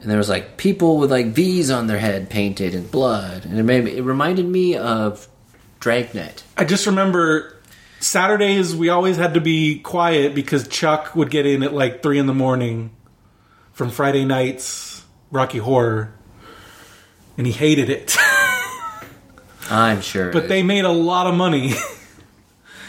And 0.00 0.10
there 0.10 0.16
was 0.18 0.28
like 0.28 0.56
people 0.56 0.96
with 0.98 1.10
like 1.10 1.26
V's 1.26 1.70
on 1.70 1.88
their 1.88 1.98
head 1.98 2.30
painted 2.30 2.74
in 2.74 2.86
blood. 2.86 3.44
And 3.44 3.58
it, 3.58 3.64
made 3.64 3.84
me, 3.84 3.96
it 3.96 4.02
reminded 4.02 4.46
me 4.46 4.76
of 4.76 5.28
Dragnet. 5.80 6.42
I 6.56 6.64
just 6.64 6.86
remember 6.86 7.54
Saturdays 8.00 8.74
we 8.74 8.88
always 8.88 9.16
had 9.16 9.34
to 9.34 9.40
be 9.40 9.80
quiet 9.80 10.34
because 10.34 10.68
Chuck 10.68 11.14
would 11.14 11.30
get 11.30 11.44
in 11.44 11.62
at 11.62 11.74
like 11.74 12.02
three 12.02 12.18
in 12.18 12.26
the 12.26 12.34
morning 12.34 12.90
from 13.72 13.90
Friday 13.90 14.24
nights 14.24 14.87
Rocky 15.30 15.58
Horror, 15.58 16.12
and 17.36 17.46
he 17.46 17.52
hated 17.52 17.90
it. 17.90 18.16
I'm 19.70 20.00
sure. 20.00 20.32
but 20.32 20.48
they 20.48 20.62
made 20.62 20.84
a 20.84 20.90
lot 20.92 21.26
of 21.26 21.34
money. 21.34 21.72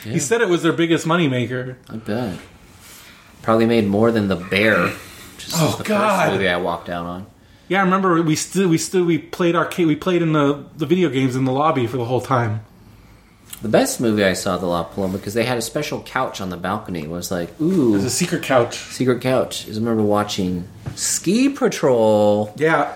Yeah. 0.05 0.13
He 0.13 0.19
said 0.19 0.39
it 0.39 0.47
was 0.47 0.63
their 0.63 0.71
biggest 0.71 1.05
moneymaker. 1.05 1.75
I 1.89 1.97
bet. 1.97 2.39
Probably 3.41 3.65
made 3.65 3.85
more 3.85 4.13
than 4.13 4.29
The 4.29 4.37
Bear. 4.37 4.87
Which 4.87 5.47
is 5.49 5.53
Oh, 5.57 5.75
the 5.77 5.83
God. 5.83 6.21
first 6.23 6.31
movie 6.35 6.47
I 6.47 6.55
walked 6.55 6.87
out 6.87 7.05
on. 7.05 7.25
Yeah, 7.67 7.79
I 7.81 7.83
remember 7.83 8.21
we 8.21 8.37
still 8.37 8.69
we 8.69 8.77
still 8.77 9.03
we 9.03 9.17
played 9.17 9.57
arcade 9.57 9.87
we 9.87 9.97
played 9.97 10.21
in 10.21 10.31
the 10.31 10.63
the 10.77 10.85
video 10.85 11.09
games 11.09 11.35
in 11.35 11.43
the 11.43 11.51
lobby 11.51 11.85
for 11.85 11.97
the 11.97 12.05
whole 12.05 12.21
time. 12.21 12.61
The 13.61 13.67
best 13.69 13.99
movie 13.99 14.23
I 14.23 14.33
saw 14.33 14.57
the 14.57 14.65
La 14.67 14.83
Paloma 14.83 15.17
because 15.17 15.33
they 15.33 15.43
had 15.43 15.57
a 15.57 15.61
special 15.61 16.01
couch 16.03 16.39
on 16.39 16.49
the 16.49 16.55
balcony. 16.57 17.01
It 17.03 17.09
was 17.09 17.29
like, 17.29 17.59
ooh, 17.59 17.91
There's 17.91 18.05
a 18.05 18.09
secret 18.09 18.41
couch. 18.43 18.77
secret 18.77 19.21
couch. 19.21 19.67
Is 19.67 19.77
I 19.77 19.81
remember 19.81 20.03
watching 20.03 20.67
Ski 20.95 21.49
Patrol. 21.49 22.53
Yeah, 22.57 22.93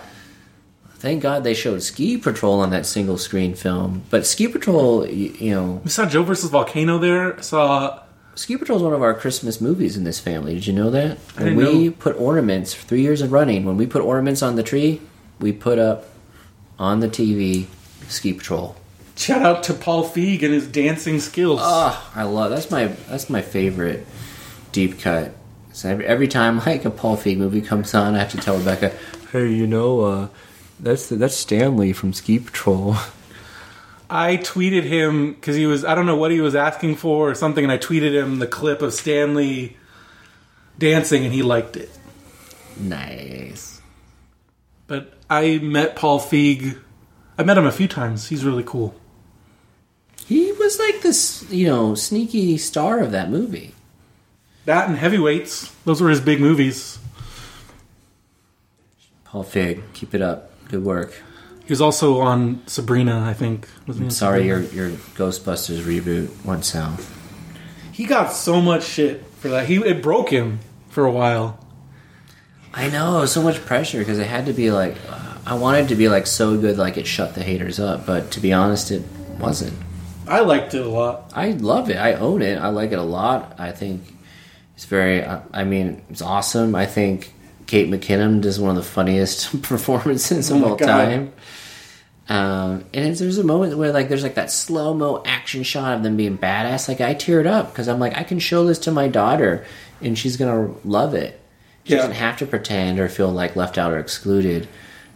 Thank 0.95 1.21
God 1.21 1.43
they 1.43 1.53
showed 1.53 1.83
Ski 1.83 2.17
Patrol 2.17 2.61
on 2.61 2.69
that 2.69 2.85
single 2.85 3.17
screen 3.17 3.55
film. 3.55 4.03
But 4.09 4.25
Ski 4.25 4.47
Patrol, 4.47 5.05
you, 5.05 5.31
you 5.37 5.51
know, 5.53 5.81
we 5.83 5.89
saw 5.89 6.05
Joe 6.05 6.23
versus 6.23 6.49
Volcano 6.49 6.97
there. 6.97 7.41
Saw 7.41 7.99
Ski 8.35 8.55
Patrol 8.55 8.77
is 8.77 8.83
one 8.83 8.93
of 8.93 9.01
our 9.01 9.13
Christmas 9.13 9.59
movies 9.59 9.97
in 9.97 10.05
this 10.05 10.21
family. 10.21 10.53
Did 10.53 10.65
you 10.67 10.71
know 10.71 10.89
that? 10.91 11.17
I 11.37 11.43
When 11.43 11.55
we 11.57 11.87
know. 11.89 11.91
put 11.99 12.15
ornaments 12.15 12.73
three 12.73 13.01
years 13.01 13.21
of 13.21 13.33
running, 13.33 13.65
when 13.65 13.75
we 13.75 13.85
put 13.85 14.01
ornaments 14.01 14.41
on 14.41 14.55
the 14.55 14.63
tree, 14.63 15.01
we 15.41 15.51
put 15.51 15.77
up 15.77 16.05
on 16.79 17.01
the 17.01 17.09
TV 17.09 17.65
Ski 18.07 18.31
Patrol. 18.31 18.77
Shout 19.15 19.41
out 19.41 19.63
to 19.63 19.73
Paul 19.73 20.03
Feig 20.09 20.43
and 20.43 20.53
his 20.53 20.67
dancing 20.67 21.19
skills. 21.19 21.59
Oh, 21.61 22.11
I 22.15 22.23
love 22.23 22.51
that's 22.51 22.71
my 22.71 22.87
that's 23.09 23.29
my 23.29 23.41
favorite 23.41 24.05
deep 24.71 24.99
cut. 24.99 25.33
So 25.71 25.89
every, 25.89 26.05
every 26.05 26.27
time 26.27 26.59
like 26.65 26.85
a 26.85 26.89
Paul 26.89 27.17
Feig 27.17 27.37
movie 27.37 27.61
comes 27.61 27.93
on, 27.93 28.15
I 28.15 28.19
have 28.19 28.31
to 28.31 28.37
tell 28.37 28.57
Rebecca, 28.57 28.93
"Hey, 29.31 29.51
you 29.51 29.67
know, 29.67 30.01
uh, 30.01 30.27
that's 30.79 31.09
that's 31.09 31.35
Stanley 31.35 31.93
from 31.93 32.13
Ski 32.13 32.39
Patrol." 32.39 32.95
I 34.09 34.37
tweeted 34.37 34.83
him 34.83 35.33
because 35.33 35.55
he 35.55 35.65
was 35.65 35.83
I 35.83 35.95
don't 35.95 36.05
know 36.05 36.17
what 36.17 36.29
he 36.29 36.41
was 36.41 36.55
asking 36.55 36.97
for 36.97 37.31
or 37.31 37.35
something, 37.35 37.63
and 37.63 37.71
I 37.71 37.77
tweeted 37.77 38.13
him 38.13 38.39
the 38.39 38.47
clip 38.47 38.81
of 38.81 38.93
Stanley 38.93 39.77
dancing, 40.77 41.23
and 41.25 41.33
he 41.33 41.41
liked 41.41 41.77
it. 41.77 41.89
nice. 42.79 43.81
But 44.85 45.13
I 45.29 45.57
met 45.59 45.95
Paul 45.95 46.19
Feig. 46.19 46.77
I 47.37 47.43
met 47.43 47.57
him 47.57 47.65
a 47.65 47.71
few 47.71 47.87
times. 47.87 48.27
He's 48.27 48.43
really 48.45 48.63
cool. 48.63 48.93
He 50.27 50.51
was 50.53 50.79
like 50.79 51.01
this, 51.01 51.45
you 51.49 51.67
know, 51.67 51.95
sneaky 51.95 52.57
star 52.57 52.99
of 52.99 53.11
that 53.11 53.29
movie. 53.29 53.73
That 54.65 54.87
and 54.87 54.97
Heavyweights. 54.97 55.73
Those 55.85 56.01
were 56.01 56.09
his 56.09 56.21
big 56.21 56.39
movies. 56.39 56.99
Paul 59.25 59.43
Feig, 59.43 59.81
keep 59.93 60.13
it 60.13 60.21
up. 60.21 60.51
Good 60.69 60.85
work. 60.85 61.13
He 61.65 61.71
was 61.71 61.81
also 61.81 62.19
on 62.19 62.65
Sabrina, 62.67 63.23
I 63.25 63.33
think. 63.33 63.67
On 63.87 64.09
Sorry, 64.11 64.45
your 64.45 64.61
your 64.61 64.89
Ghostbusters 64.89 65.81
reboot 65.81 66.45
went 66.45 66.65
south. 66.65 67.09
He 67.91 68.05
got 68.05 68.33
so 68.33 68.61
much 68.61 68.83
shit 68.83 69.25
for 69.25 69.49
that. 69.49 69.67
He 69.67 69.77
it 69.77 70.01
broke 70.01 70.29
him 70.29 70.59
for 70.89 71.05
a 71.05 71.11
while. 71.11 71.59
I 72.73 72.89
know, 72.89 73.25
so 73.25 73.41
much 73.41 73.63
pressure 73.65 73.99
because 73.99 74.17
it 74.19 74.27
had 74.27 74.47
to 74.47 74.53
be 74.53 74.71
like, 74.71 74.95
uh, 75.07 75.37
I 75.45 75.53
wanted 75.55 75.89
to 75.89 75.95
be 75.95 76.09
like 76.09 76.25
so 76.25 76.57
good, 76.57 76.77
like 76.77 76.97
it 76.97 77.05
shut 77.05 77.35
the 77.35 77.43
haters 77.43 77.79
up. 77.79 78.05
But 78.05 78.31
to 78.31 78.39
be 78.39 78.51
honest, 78.51 78.91
it 78.91 79.03
wasn't. 79.39 79.73
I 80.27 80.39
liked 80.41 80.73
it 80.73 80.85
a 80.85 80.89
lot. 80.89 81.31
I 81.35 81.51
love 81.51 81.89
it. 81.89 81.97
I 81.97 82.13
own 82.13 82.41
it. 82.41 82.57
I 82.57 82.69
like 82.69 82.91
it 82.91 82.99
a 82.99 83.03
lot. 83.03 83.55
I 83.59 83.71
think 83.71 84.01
it's 84.75 84.85
very. 84.85 85.23
I 85.25 85.63
mean, 85.63 86.01
it's 86.09 86.21
awesome. 86.21 86.75
I 86.75 86.85
think 86.85 87.33
Kate 87.67 87.89
McKinnon 87.89 88.41
does 88.41 88.59
one 88.59 88.69
of 88.71 88.75
the 88.75 88.83
funniest 88.89 89.61
performances 89.63 90.51
Oh 90.51 90.55
of 90.55 90.61
my 90.61 90.67
all 90.69 90.75
God. 90.75 90.87
time. 90.87 91.33
Um, 92.29 92.85
and 92.93 93.05
it's, 93.09 93.19
there's 93.19 93.37
a 93.37 93.43
moment 93.43 93.77
where 93.77 93.91
like 93.91 94.07
there's 94.07 94.23
like 94.23 94.35
that 94.35 94.49
slow 94.49 94.93
mo 94.93 95.21
action 95.25 95.63
shot 95.63 95.95
of 95.97 96.03
them 96.03 96.15
being 96.15 96.37
badass. 96.37 96.87
Like 96.87 97.01
I 97.01 97.15
teared 97.15 97.45
up 97.45 97.71
because 97.71 97.87
I'm 97.89 97.99
like 97.99 98.17
I 98.17 98.23
can 98.23 98.39
show 98.39 98.65
this 98.65 98.79
to 98.79 98.91
my 98.91 99.09
daughter 99.09 99.65
and 100.01 100.17
she's 100.17 100.37
gonna 100.37 100.71
love 100.85 101.13
it. 101.15 101.39
She 101.83 101.91
Yeah. 101.93 101.97
doesn't 101.99 102.15
have 102.15 102.37
to 102.37 102.45
pretend 102.45 102.97
or 102.99 103.09
feel 103.09 103.29
like 103.29 103.57
left 103.57 103.77
out 103.77 103.91
or 103.91 103.97
excluded. 103.99 104.69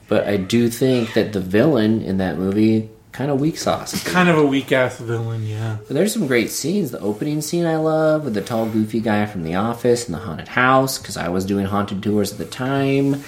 But 0.10 0.28
I 0.28 0.36
do 0.36 0.70
think 0.70 1.14
that 1.14 1.32
the 1.32 1.40
villain 1.40 2.02
in 2.02 2.18
that 2.18 2.38
movie 2.38 2.90
kind 3.18 3.32
of 3.32 3.40
weak 3.40 3.58
sauce. 3.58 4.04
Kind 4.04 4.30
of 4.30 4.38
a 4.38 4.46
weak 4.46 4.72
ass 4.72 5.00
villain, 5.00 5.44
yeah. 5.48 5.78
But 5.88 5.96
there's 5.96 6.14
some 6.14 6.28
great 6.28 6.52
scenes. 6.52 6.92
The 6.92 7.00
opening 7.00 7.42
scene 7.42 7.66
I 7.66 7.78
love 7.78 8.26
with 8.26 8.36
the 8.36 8.42
tall, 8.42 8.68
goofy 8.70 9.00
guy 9.00 9.26
from 9.26 9.44
The 9.44 9.56
Office 9.56 10.06
and 10.06 10.14
the 10.14 10.20
haunted 10.20 10.50
house 10.50 11.00
because 11.00 11.18
I 11.18 11.30
was 11.30 11.44
doing 11.44 11.66
haunted 11.66 12.04
tours 12.04 12.32
at 12.32 12.38
the 12.38 12.46
time. 12.46 13.24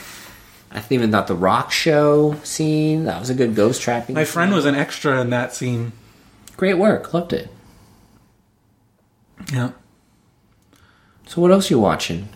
I 0.71 0.83
even 0.91 1.11
thought 1.11 1.25
the 1.25 1.33
rock 1.33 1.71
show 1.71 2.35
scene 2.43 3.05
that 3.05 3.19
was 3.19 3.31
a 3.31 3.33
good 3.33 3.55
ghost 3.55 3.81
trapping. 3.81 4.13
My 4.13 4.25
friend 4.25 4.53
was 4.53 4.65
an 4.67 4.75
extra 4.75 5.19
in 5.21 5.31
that 5.31 5.55
scene. 5.55 5.91
great 6.55 6.75
work. 6.75 7.11
Loved 7.11 7.33
it. 7.33 7.49
Yeah. 9.51 9.71
So 11.25 11.41
what 11.41 11.49
else 11.49 11.71
are 11.71 11.73
you 11.73 11.79
watching? 11.79 12.29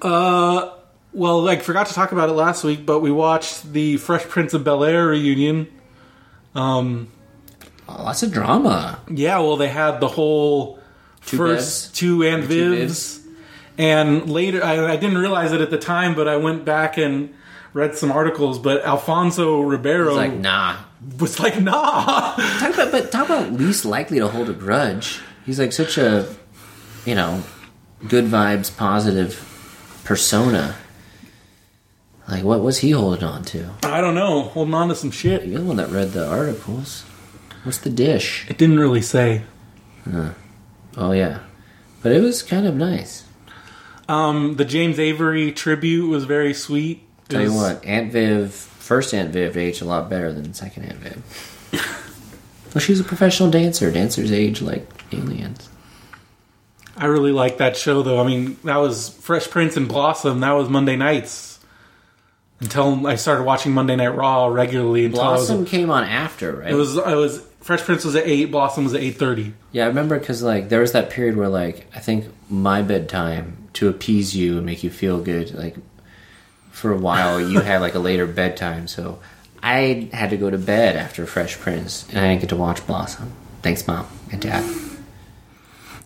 Uh, 0.00 0.70
well, 1.12 1.48
I 1.48 1.56
forgot 1.56 1.88
to 1.88 1.94
talk 1.94 2.12
about 2.12 2.28
it 2.28 2.34
last 2.34 2.62
week, 2.62 2.86
but 2.86 3.00
we 3.00 3.10
watched 3.10 3.72
the 3.72 3.96
Fresh 3.96 4.24
Prince 4.24 4.54
of 4.54 4.62
Bel 4.62 4.84
Air 4.84 5.08
reunion. 5.08 5.66
Um, 6.54 7.08
Oh, 7.88 8.04
lots 8.04 8.22
of 8.22 8.30
drama. 8.32 9.00
yeah, 9.10 9.38
well, 9.40 9.56
they 9.56 9.68
had 9.68 9.98
the 10.00 10.08
whole 10.08 10.78
Two 11.26 11.36
first 11.36 11.94
two 11.96 12.22
and 12.22 12.42
Two 12.48 12.72
Vivs, 12.72 13.20
and 13.78 14.30
later 14.30 14.62
I, 14.64 14.92
I 14.92 14.96
didn't 14.96 15.18
realize 15.18 15.52
it 15.52 15.60
at 15.60 15.70
the 15.70 15.78
time, 15.78 16.14
but 16.14 16.28
I 16.28 16.36
went 16.36 16.64
back 16.64 16.96
and 16.96 17.34
read 17.72 17.96
some 17.96 18.12
articles. 18.12 18.58
But 18.58 18.84
Alfonso 18.84 19.60
Ribeiro 19.60 20.08
It's 20.10 20.16
like 20.16 20.34
nah. 20.34 20.76
was 21.18 21.40
like, 21.40 21.60
"Nah." 21.60 22.36
Talk 22.58 22.74
about 22.74 22.92
but 22.92 23.10
talk 23.12 23.26
about 23.26 23.52
least 23.52 23.84
likely 23.84 24.18
to 24.20 24.28
hold 24.28 24.48
a 24.48 24.52
grudge. 24.52 25.20
He's 25.44 25.58
like 25.58 25.72
such 25.72 25.98
a 25.98 26.28
you 27.04 27.14
know 27.14 27.42
good 28.08 28.26
vibes, 28.26 28.74
positive 28.76 30.00
persona. 30.04 30.76
Like 32.32 32.44
what 32.44 32.62
was 32.62 32.78
he 32.78 32.92
holding 32.92 33.24
on 33.24 33.42
to? 33.44 33.68
I 33.82 34.00
don't 34.00 34.14
know, 34.14 34.44
holding 34.44 34.72
on 34.72 34.88
to 34.88 34.94
some 34.94 35.10
shit. 35.10 35.44
You're 35.44 35.58
the 35.60 35.66
one 35.66 35.76
that 35.76 35.90
read 35.90 36.12
the 36.12 36.26
articles. 36.26 37.02
What's 37.62 37.76
the 37.76 37.90
dish? 37.90 38.46
It 38.48 38.56
didn't 38.56 38.80
really 38.80 39.02
say. 39.02 39.42
Oh 40.96 41.12
yeah, 41.12 41.40
but 42.02 42.12
it 42.12 42.22
was 42.22 42.42
kind 42.42 42.66
of 42.66 42.74
nice. 42.74 43.26
Um, 44.08 44.56
the 44.56 44.64
James 44.64 44.98
Avery 44.98 45.52
tribute 45.52 46.08
was 46.08 46.24
very 46.24 46.54
sweet. 46.54 47.02
It 47.24 47.32
Tell 47.32 47.42
you 47.42 47.52
what, 47.52 47.84
Aunt 47.84 48.12
Viv, 48.12 48.50
first 48.54 49.12
Aunt 49.12 49.28
Viv 49.28 49.58
aged 49.58 49.82
a 49.82 49.84
lot 49.84 50.08
better 50.08 50.32
than 50.32 50.54
second 50.54 50.84
Aunt 50.84 51.00
Viv. 51.00 52.70
well, 52.74 52.80
she's 52.80 52.98
a 52.98 53.04
professional 53.04 53.50
dancer. 53.50 53.90
Dancers 53.90 54.32
age 54.32 54.62
like 54.62 54.88
aliens. 55.12 55.68
I 56.96 57.06
really 57.06 57.32
liked 57.32 57.58
that 57.58 57.76
show, 57.76 58.00
though. 58.02 58.22
I 58.22 58.26
mean, 58.26 58.56
that 58.64 58.76
was 58.76 59.10
Fresh 59.10 59.50
Prince 59.50 59.76
and 59.76 59.86
Blossom. 59.86 60.40
That 60.40 60.52
was 60.52 60.70
Monday 60.70 60.96
nights 60.96 61.51
until 62.62 63.06
I 63.06 63.16
started 63.16 63.42
watching 63.42 63.72
Monday 63.72 63.96
Night 63.96 64.14
Raw 64.14 64.46
regularly. 64.46 65.04
Until 65.04 65.22
Blossom 65.22 65.56
I 65.56 65.60
was, 65.60 65.68
came 65.68 65.90
on 65.90 66.04
after, 66.04 66.56
right? 66.56 66.70
it 66.70 66.74
was, 66.74 66.96
I 66.96 67.14
was 67.16 67.44
Fresh 67.60 67.82
Prince 67.82 68.04
was 68.04 68.16
at 68.16 68.26
eight. 68.26 68.46
Blossom 68.46 68.84
was 68.84 68.94
at 68.94 69.00
eight 69.00 69.16
thirty. 69.16 69.52
Yeah, 69.72 69.84
I 69.84 69.88
remember 69.88 70.18
because 70.18 70.42
like 70.42 70.68
there 70.68 70.80
was 70.80 70.92
that 70.92 71.10
period 71.10 71.36
where 71.36 71.48
like 71.48 71.86
I 71.94 71.98
think 71.98 72.26
my 72.48 72.82
bedtime 72.82 73.68
to 73.74 73.88
appease 73.88 74.34
you 74.34 74.56
and 74.56 74.66
make 74.66 74.82
you 74.82 74.90
feel 74.90 75.20
good. 75.20 75.54
Like 75.54 75.76
for 76.70 76.92
a 76.92 76.96
while, 76.96 77.40
you 77.40 77.60
had 77.60 77.80
like 77.80 77.94
a 77.94 77.98
later 77.98 78.26
bedtime, 78.26 78.86
so 78.88 79.18
I 79.62 80.08
had 80.12 80.30
to 80.30 80.36
go 80.36 80.48
to 80.48 80.58
bed 80.58 80.96
after 80.96 81.26
Fresh 81.26 81.58
Prince, 81.58 82.08
and 82.10 82.18
I 82.18 82.28
didn't 82.28 82.40
get 82.40 82.50
to 82.50 82.56
watch 82.56 82.86
Blossom. 82.86 83.32
Thanks, 83.62 83.86
mom 83.86 84.06
and 84.30 84.40
dad. 84.40 84.64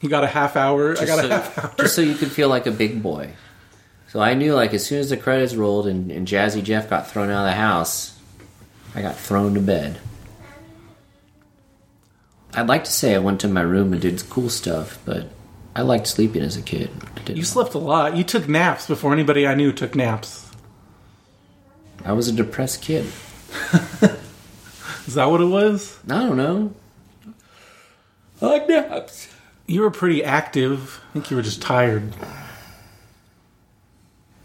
You 0.00 0.10
got 0.10 0.24
a 0.24 0.28
half 0.28 0.56
hour. 0.56 0.92
I 0.92 1.06
got 1.06 1.20
so, 1.20 1.26
a 1.26 1.28
half 1.28 1.58
hour. 1.58 1.74
just 1.78 1.94
so 1.94 2.02
you 2.02 2.14
could 2.14 2.30
feel 2.30 2.48
like 2.48 2.66
a 2.66 2.70
big 2.70 3.02
boy. 3.02 3.32
So 4.08 4.20
I 4.20 4.34
knew 4.34 4.54
like 4.54 4.72
as 4.72 4.86
soon 4.86 5.00
as 5.00 5.10
the 5.10 5.16
credits 5.16 5.54
rolled 5.54 5.86
and, 5.86 6.10
and 6.10 6.26
Jazzy 6.26 6.62
Jeff 6.62 6.88
got 6.88 7.10
thrown 7.10 7.30
out 7.30 7.46
of 7.46 7.50
the 7.50 7.56
house, 7.56 8.18
I 8.94 9.02
got 9.02 9.16
thrown 9.16 9.54
to 9.54 9.60
bed. 9.60 9.98
I'd 12.54 12.68
like 12.68 12.84
to 12.84 12.92
say 12.92 13.14
I 13.14 13.18
went 13.18 13.40
to 13.40 13.48
my 13.48 13.60
room 13.60 13.92
and 13.92 14.00
did 14.00 14.22
cool 14.30 14.48
stuff, 14.48 14.98
but 15.04 15.28
I 15.74 15.82
liked 15.82 16.06
sleeping 16.06 16.42
as 16.42 16.56
a 16.56 16.62
kid. 16.62 16.90
You 17.28 17.42
slept 17.42 17.74
a 17.74 17.78
lot. 17.78 18.16
You 18.16 18.24
took 18.24 18.48
naps 18.48 18.86
before 18.86 19.12
anybody 19.12 19.46
I 19.46 19.54
knew 19.54 19.72
took 19.72 19.94
naps. 19.94 20.50
I 22.04 22.12
was 22.12 22.28
a 22.28 22.32
depressed 22.32 22.80
kid. 22.80 23.04
Is 25.06 25.14
that 25.14 25.26
what 25.26 25.40
it 25.40 25.46
was? 25.46 25.98
I 26.06 26.20
don't 26.20 26.36
know. 26.36 26.72
I 28.40 28.46
like 28.46 28.68
naps. 28.68 29.28
You 29.66 29.82
were 29.82 29.90
pretty 29.90 30.24
active. 30.24 31.00
I 31.10 31.12
think 31.12 31.30
you 31.30 31.36
were 31.36 31.42
just 31.42 31.60
tired. 31.60 32.14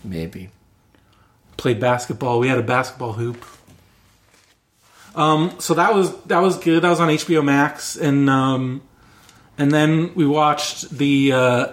Maybe. 0.04 0.50
Played 1.58 1.80
basketball. 1.80 2.40
We 2.40 2.48
had 2.48 2.58
a 2.58 2.64
basketball 2.64 3.14
hoop. 3.14 3.44
Um, 5.16 5.56
so 5.60 5.74
that 5.74 5.94
was 5.94 6.16
that 6.24 6.40
was 6.42 6.58
good. 6.58 6.84
That 6.84 6.90
was 6.90 7.00
on 7.00 7.10
HBO 7.10 7.44
Max, 7.44 7.96
and 7.98 8.30
um, 8.30 8.82
and 9.58 9.72
then 9.72 10.14
we 10.16 10.26
watched 10.26 10.90
the 10.90 11.32
uh, 11.34 11.68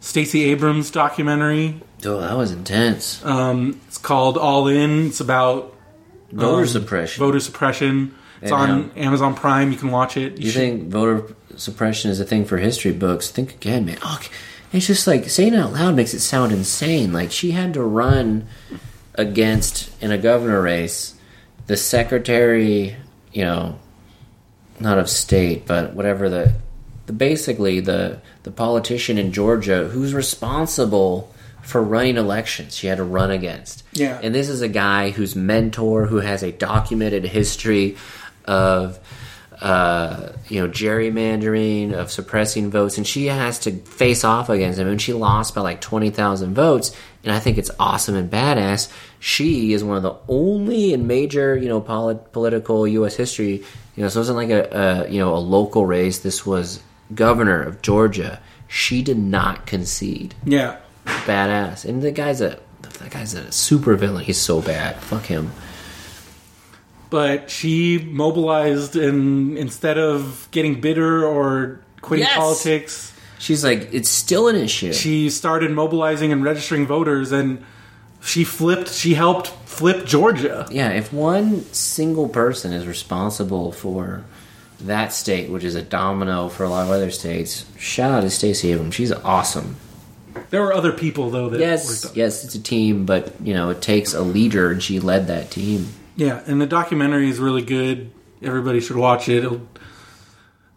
Stacey 0.00 0.44
Abrams 0.44 0.90
documentary. 0.90 1.80
Oh, 2.04 2.20
that 2.20 2.36
was 2.36 2.52
intense. 2.52 3.24
Um, 3.24 3.80
it's 3.88 3.98
called 3.98 4.38
All 4.38 4.68
In. 4.68 5.08
It's 5.08 5.20
about 5.20 5.74
Voter 6.32 6.62
um, 6.62 6.66
suppression. 6.66 7.20
Voter 7.20 7.40
suppression. 7.40 8.14
It's 8.40 8.52
And, 8.52 8.60
on 8.60 8.70
um, 8.70 8.92
Amazon 8.96 9.34
Prime. 9.34 9.72
You 9.72 9.78
can 9.78 9.90
watch 9.90 10.16
it. 10.16 10.38
you 10.38 10.50
should- 10.50 10.58
think 10.60 10.88
voter 10.88 11.34
suppression 11.56 12.10
is 12.10 12.20
a 12.20 12.24
thing 12.24 12.44
for 12.44 12.56
history 12.58 12.92
books? 12.92 13.30
Think 13.30 13.52
again, 13.54 13.84
man. 13.84 13.98
Oh, 14.02 14.20
it's 14.72 14.86
just 14.86 15.06
like 15.06 15.28
saying 15.28 15.54
it 15.54 15.58
out 15.58 15.72
loud 15.72 15.96
makes 15.96 16.14
it 16.14 16.20
sound 16.20 16.52
insane. 16.52 17.12
Like 17.12 17.32
she 17.32 17.52
had 17.52 17.74
to 17.74 17.82
run 17.82 18.46
against 19.14 19.90
in 20.02 20.12
a 20.12 20.18
governor 20.18 20.60
race 20.60 21.14
the 21.66 21.76
secretary, 21.76 22.96
you 23.32 23.44
know, 23.44 23.78
not 24.80 24.98
of 24.98 25.08
state, 25.08 25.66
but 25.66 25.94
whatever 25.94 26.28
the 26.28 26.54
the 27.06 27.12
basically 27.12 27.80
the 27.80 28.20
the 28.42 28.50
politician 28.50 29.18
in 29.18 29.32
Georgia 29.32 29.88
who's 29.88 30.14
responsible 30.14 31.32
for 31.62 31.82
running 31.82 32.16
elections 32.16 32.74
she 32.76 32.86
had 32.86 32.98
to 32.98 33.04
run 33.04 33.30
against. 33.30 33.84
Yeah. 33.92 34.18
And 34.22 34.34
this 34.34 34.48
is 34.48 34.62
a 34.62 34.68
guy 34.68 35.10
whose 35.10 35.34
mentor 35.34 36.06
who 36.06 36.18
has 36.18 36.42
a 36.42 36.52
documented 36.52 37.24
history 37.24 37.96
of 38.44 38.98
uh, 39.60 40.32
you 40.48 40.60
know, 40.60 40.68
gerrymandering, 40.68 41.92
of 41.92 42.10
suppressing 42.10 42.70
votes, 42.70 42.96
and 42.96 43.06
she 43.06 43.26
has 43.26 43.58
to 43.60 43.72
face 43.72 44.24
off 44.24 44.48
against 44.48 44.78
him, 44.78 44.86
and 44.86 45.00
she 45.00 45.12
lost 45.12 45.54
by 45.54 45.60
like 45.60 45.80
20,000 45.80 46.54
votes, 46.54 46.94
and 47.24 47.32
I 47.32 47.40
think 47.40 47.58
it's 47.58 47.70
awesome 47.78 48.14
and 48.14 48.30
badass. 48.30 48.90
She 49.18 49.72
is 49.72 49.82
one 49.82 49.96
of 49.96 50.02
the 50.02 50.14
only 50.28 50.92
in 50.92 51.06
major, 51.06 51.56
you 51.56 51.68
know, 51.68 51.80
polit- 51.80 52.32
political 52.32 52.86
U.S. 52.86 53.16
history, 53.16 53.64
you 53.96 54.02
know, 54.02 54.08
so 54.08 54.18
it 54.18 54.20
wasn't 54.20 54.36
like 54.36 54.50
a, 54.50 55.04
a, 55.06 55.10
you 55.10 55.18
know, 55.18 55.34
a 55.34 55.38
local 55.38 55.86
race. 55.86 56.20
This 56.20 56.46
was 56.46 56.80
governor 57.14 57.60
of 57.60 57.82
Georgia. 57.82 58.40
She 58.68 59.02
did 59.02 59.18
not 59.18 59.66
concede. 59.66 60.34
Yeah. 60.44 60.76
Badass. 61.04 61.84
And 61.84 62.02
the 62.02 62.12
guy's 62.12 62.40
a, 62.40 62.60
that 62.82 63.10
guy's 63.10 63.34
a 63.34 63.50
super 63.50 63.96
villain. 63.96 64.24
He's 64.24 64.38
so 64.38 64.60
bad. 64.60 64.96
Fuck 64.96 65.24
him. 65.24 65.50
But 67.10 67.50
she 67.50 67.98
mobilized 67.98 68.96
and 68.96 69.56
instead 69.56 69.96
of 69.98 70.48
getting 70.50 70.80
bitter 70.80 71.24
or 71.26 71.80
quitting 72.02 72.26
Yes! 72.26 72.36
politics, 72.36 73.12
She's 73.38 73.62
like, 73.64 73.88
it's 73.94 74.08
still 74.08 74.48
an 74.48 74.56
issue. 74.56 74.92
she 74.92 75.30
started 75.30 75.70
mobilizing 75.70 76.32
and 76.32 76.42
registering 76.44 76.86
voters 76.86 77.30
and 77.32 77.64
she 78.20 78.42
flipped 78.44 78.90
she 78.92 79.14
helped 79.14 79.46
flip 79.64 80.04
Georgia. 80.04 80.66
Yeah, 80.70 80.90
if 80.90 81.12
one 81.12 81.62
single 81.72 82.28
person 82.28 82.72
is 82.72 82.84
responsible 82.86 83.70
for 83.72 84.24
that 84.80 85.12
state, 85.12 85.50
which 85.50 85.64
is 85.64 85.76
a 85.76 85.82
domino 85.82 86.48
for 86.48 86.64
a 86.64 86.68
lot 86.68 86.84
of 86.84 86.90
other 86.90 87.10
states, 87.10 87.64
shout 87.78 88.10
out 88.10 88.20
to 88.22 88.30
Stacey 88.30 88.72
Abrams. 88.72 88.94
She's 88.96 89.12
awesome. 89.12 89.76
There 90.50 90.62
were 90.62 90.72
other 90.74 90.92
people 90.92 91.30
though 91.30 91.48
that 91.48 91.60
Yes, 91.60 91.88
worked 91.88 92.12
on- 92.12 92.18
yes, 92.18 92.44
it's 92.44 92.54
a 92.56 92.60
team, 92.62 93.06
but 93.06 93.32
you 93.42 93.54
know 93.54 93.70
it 93.70 93.80
takes 93.80 94.14
a 94.14 94.20
leader, 94.22 94.70
and 94.72 94.82
she 94.82 94.98
led 95.00 95.26
that 95.28 95.50
team. 95.50 95.88
Yeah, 96.18 96.42
and 96.46 96.60
the 96.60 96.66
documentary 96.66 97.30
is 97.30 97.38
really 97.38 97.62
good. 97.62 98.10
Everybody 98.42 98.80
should 98.80 98.96
watch 98.96 99.28
it. 99.28 99.44
It'll, 99.44 99.68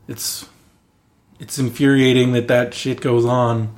it's 0.07 0.47
it's 1.39 1.57
infuriating 1.57 2.33
that 2.33 2.47
that 2.49 2.75
shit 2.75 3.01
goes 3.01 3.25
on, 3.25 3.75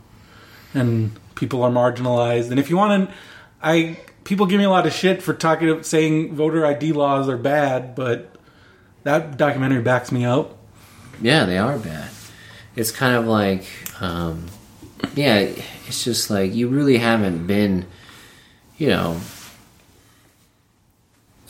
and 0.74 1.18
people 1.36 1.64
are 1.64 1.72
marginalized. 1.72 2.52
And 2.52 2.60
if 2.60 2.70
you 2.70 2.76
want 2.76 3.08
to, 3.08 3.16
I 3.62 3.98
people 4.26 4.46
give 4.46 4.58
me 4.58 4.66
a 4.66 4.70
lot 4.70 4.86
of 4.86 4.92
shit 4.92 5.24
for 5.24 5.34
talking 5.34 5.84
saying 5.84 6.36
voter 6.36 6.66
ID 6.66 6.92
laws 6.92 7.30
are 7.30 7.38
bad, 7.38 7.96
but 7.96 8.36
that 9.04 9.38
documentary 9.38 9.82
backs 9.82 10.12
me 10.12 10.26
up. 10.26 10.58
Yeah, 11.22 11.46
they 11.46 11.58
are 11.58 11.80
bad. 11.80 12.10
It's 12.76 12.92
kind 12.92 13.16
of 13.16 13.26
like, 13.26 13.66
um, 14.02 14.48
yeah, 15.16 15.38
it's 15.88 16.04
just 16.04 16.30
like 16.30 16.54
you 16.54 16.68
really 16.68 16.98
haven't 16.98 17.48
been, 17.48 17.86
you 18.78 18.88
know, 18.88 19.22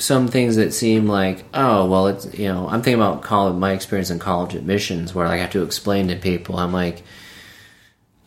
some 0.03 0.27
things 0.27 0.57
that 0.57 0.73
seem 0.73 1.07
like, 1.07 1.45
oh, 1.53 1.85
well, 1.85 2.07
it's, 2.07 2.37
you 2.37 2.47
know, 2.47 2.67
I'm 2.67 2.81
thinking 2.81 3.01
about 3.01 3.23
college, 3.23 3.55
my 3.55 3.71
experience 3.71 4.09
in 4.09 4.19
college 4.19 4.53
admissions 4.53 5.15
where 5.15 5.25
I 5.25 5.37
have 5.37 5.51
to 5.51 5.63
explain 5.63 6.09
to 6.09 6.15
people, 6.15 6.57
I'm 6.57 6.73
like, 6.73 7.03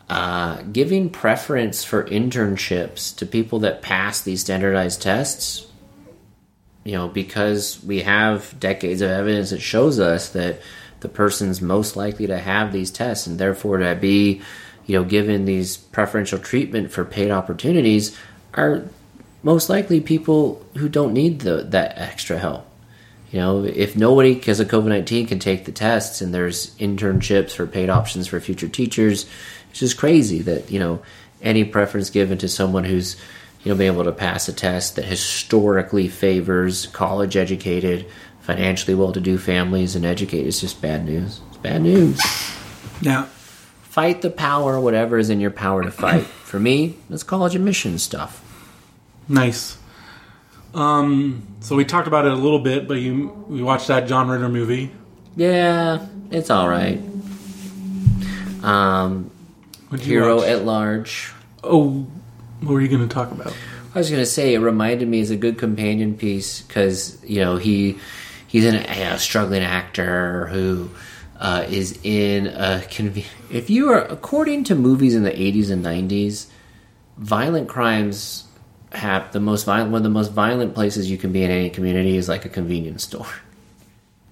uh, 0.08 0.62
giving 0.62 1.10
preference 1.10 1.84
for 1.84 2.04
internships 2.04 3.14
to 3.16 3.26
people 3.26 3.58
that 3.60 3.82
pass 3.82 4.20
these 4.22 4.40
standardized 4.40 5.02
tests 5.02 5.66
you 6.86 6.92
know, 6.92 7.08
because 7.08 7.82
we 7.82 8.02
have 8.02 8.58
decades 8.60 9.00
of 9.00 9.10
evidence 9.10 9.50
that 9.50 9.60
shows 9.60 9.98
us 9.98 10.28
that 10.30 10.60
the 11.00 11.08
person's 11.08 11.60
most 11.60 11.96
likely 11.96 12.28
to 12.28 12.38
have 12.38 12.72
these 12.72 12.92
tests 12.92 13.26
and 13.26 13.40
therefore 13.40 13.78
to 13.78 13.96
be, 13.96 14.40
you 14.86 14.96
know, 14.96 15.04
given 15.04 15.46
these 15.46 15.76
preferential 15.76 16.38
treatment 16.38 16.92
for 16.92 17.04
paid 17.04 17.32
opportunities 17.32 18.16
are 18.54 18.84
most 19.46 19.70
likely 19.70 20.00
people 20.00 20.60
who 20.76 20.88
don't 20.88 21.12
need 21.12 21.38
the, 21.38 21.62
that 21.62 21.96
extra 21.96 22.36
help. 22.36 22.66
You 23.30 23.38
know, 23.38 23.62
if 23.62 23.94
nobody, 23.94 24.34
because 24.34 24.58
of 24.58 24.66
COVID 24.66 24.88
19, 24.88 25.28
can 25.28 25.38
take 25.38 25.66
the 25.66 25.70
tests 25.70 26.20
and 26.20 26.34
there's 26.34 26.74
internships 26.78 27.52
for 27.52 27.64
paid 27.64 27.88
options 27.88 28.26
for 28.26 28.40
future 28.40 28.66
teachers, 28.66 29.24
it's 29.70 29.78
just 29.78 29.98
crazy 29.98 30.42
that, 30.42 30.68
you 30.68 30.80
know, 30.80 31.00
any 31.42 31.62
preference 31.62 32.10
given 32.10 32.38
to 32.38 32.48
someone 32.48 32.82
who's, 32.82 33.14
you 33.62 33.70
know, 33.70 33.78
being 33.78 33.92
able 33.92 34.02
to 34.02 34.10
pass 34.10 34.48
a 34.48 34.52
test 34.52 34.96
that 34.96 35.04
historically 35.04 36.08
favors 36.08 36.88
college 36.88 37.36
educated, 37.36 38.04
financially 38.40 38.96
well 38.96 39.12
to 39.12 39.20
do 39.20 39.38
families 39.38 39.94
and 39.94 40.04
educated 40.04 40.48
is 40.48 40.60
just 40.60 40.82
bad 40.82 41.04
news. 41.04 41.40
It's 41.50 41.58
bad 41.58 41.82
news. 41.82 42.20
Yeah, 43.00 43.26
Fight 43.96 44.22
the 44.22 44.30
power, 44.30 44.80
whatever 44.80 45.18
is 45.18 45.30
in 45.30 45.38
your 45.38 45.52
power 45.52 45.84
to 45.84 45.92
fight. 45.92 46.24
For 46.26 46.58
me, 46.58 46.96
that's 47.08 47.22
college 47.22 47.54
admission 47.54 47.98
stuff. 47.98 48.42
Nice. 49.28 49.78
Um, 50.74 51.46
so 51.60 51.74
we 51.76 51.84
talked 51.84 52.06
about 52.06 52.26
it 52.26 52.32
a 52.32 52.36
little 52.36 52.58
bit, 52.58 52.86
but 52.86 52.94
you 52.94 53.44
we 53.48 53.62
watched 53.62 53.88
that 53.88 54.06
John 54.06 54.28
Ritter 54.28 54.48
movie. 54.48 54.90
Yeah, 55.36 56.06
it's 56.30 56.50
all 56.50 56.68
right. 56.68 57.00
Um, 58.62 59.30
Hero 59.98 60.36
watch? 60.36 60.48
at 60.48 60.64
Large. 60.64 61.32
Oh, 61.62 62.06
what 62.60 62.72
were 62.72 62.80
you 62.80 62.88
going 62.88 63.06
to 63.06 63.12
talk 63.14 63.30
about? 63.30 63.54
I 63.94 63.98
was 63.98 64.10
gonna 64.10 64.26
say 64.26 64.52
it 64.52 64.58
reminded 64.58 65.08
me 65.08 65.20
as 65.22 65.30
a 65.30 65.36
good 65.36 65.56
companion 65.56 66.18
piece 66.18 66.60
because 66.60 67.18
you 67.24 67.40
know 67.40 67.56
he 67.56 67.98
he's 68.46 68.66
an, 68.66 68.74
a 68.74 69.18
struggling 69.18 69.62
actor 69.62 70.48
who 70.48 70.90
uh, 71.40 71.64
is 71.66 71.98
in 72.02 72.48
a 72.48 72.82
conve- 72.90 73.24
if 73.50 73.70
you 73.70 73.90
are 73.90 74.02
according 74.02 74.64
to 74.64 74.74
movies 74.74 75.14
in 75.14 75.22
the 75.22 75.30
80s 75.30 75.70
and 75.70 75.82
90s 75.82 76.46
violent 77.16 77.70
crimes 77.70 78.45
have 78.96 79.32
the 79.32 79.40
most 79.40 79.64
violent 79.64 79.92
one 79.92 79.98
of 79.98 80.02
the 80.04 80.10
most 80.10 80.32
violent 80.32 80.74
places 80.74 81.10
you 81.10 81.18
can 81.18 81.32
be 81.32 81.42
in 81.42 81.50
any 81.50 81.70
community 81.70 82.16
is 82.16 82.28
like 82.28 82.44
a 82.44 82.48
convenience 82.48 83.04
store. 83.04 83.28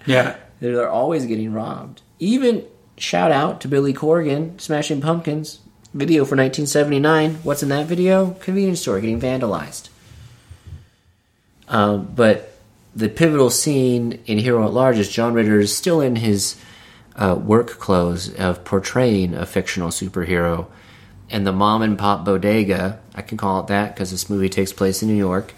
Yeah, 0.07 0.37
they're 0.61 0.89
always 0.89 1.27
getting 1.27 1.53
robbed. 1.53 2.03
Even 2.19 2.65
shout 2.97 3.31
out 3.31 3.61
to 3.61 3.69
billy 3.69 3.93
corgan 3.93 4.61
smashing 4.61 5.01
pumpkins 5.01 5.59
video 5.93 6.25
for 6.25 6.37
1979 6.37 7.37
what's 7.43 7.63
in 7.63 7.69
that 7.69 7.87
video? 7.87 8.33
Convenience 8.41 8.81
store 8.81 9.01
getting 9.01 9.21
vandalized. 9.21 9.89
Um, 11.67 12.13
but 12.15 12.57
the 12.95 13.09
pivotal 13.09 13.51
scene 13.51 14.21
in 14.27 14.39
hero 14.39 14.65
at 14.65 14.73
large 14.73 14.99
is 14.99 15.09
john 15.09 15.35
ritter 15.35 15.59
is 15.59 15.75
still 15.75 16.01
in 16.01 16.17
his 16.17 16.57
uh, 17.17 17.35
work 17.35 17.79
clothes 17.79 18.33
of 18.35 18.65
portraying 18.65 19.35
a 19.35 19.47
fictional 19.47 19.89
superhero 19.89 20.67
and 21.31 21.47
the 21.47 21.53
mom 21.53 21.83
and 21.83 21.99
pop 21.99 22.25
bodega 22.25 23.01
i 23.15 23.23
can 23.23 23.37
call 23.37 23.61
it 23.61 23.69
that 23.69 23.95
because 23.95 24.11
this 24.11 24.29
movie 24.29 24.49
takes 24.49 24.73
place 24.73 25.03
in 25.03 25.09
new 25.09 25.15
york 25.15 25.53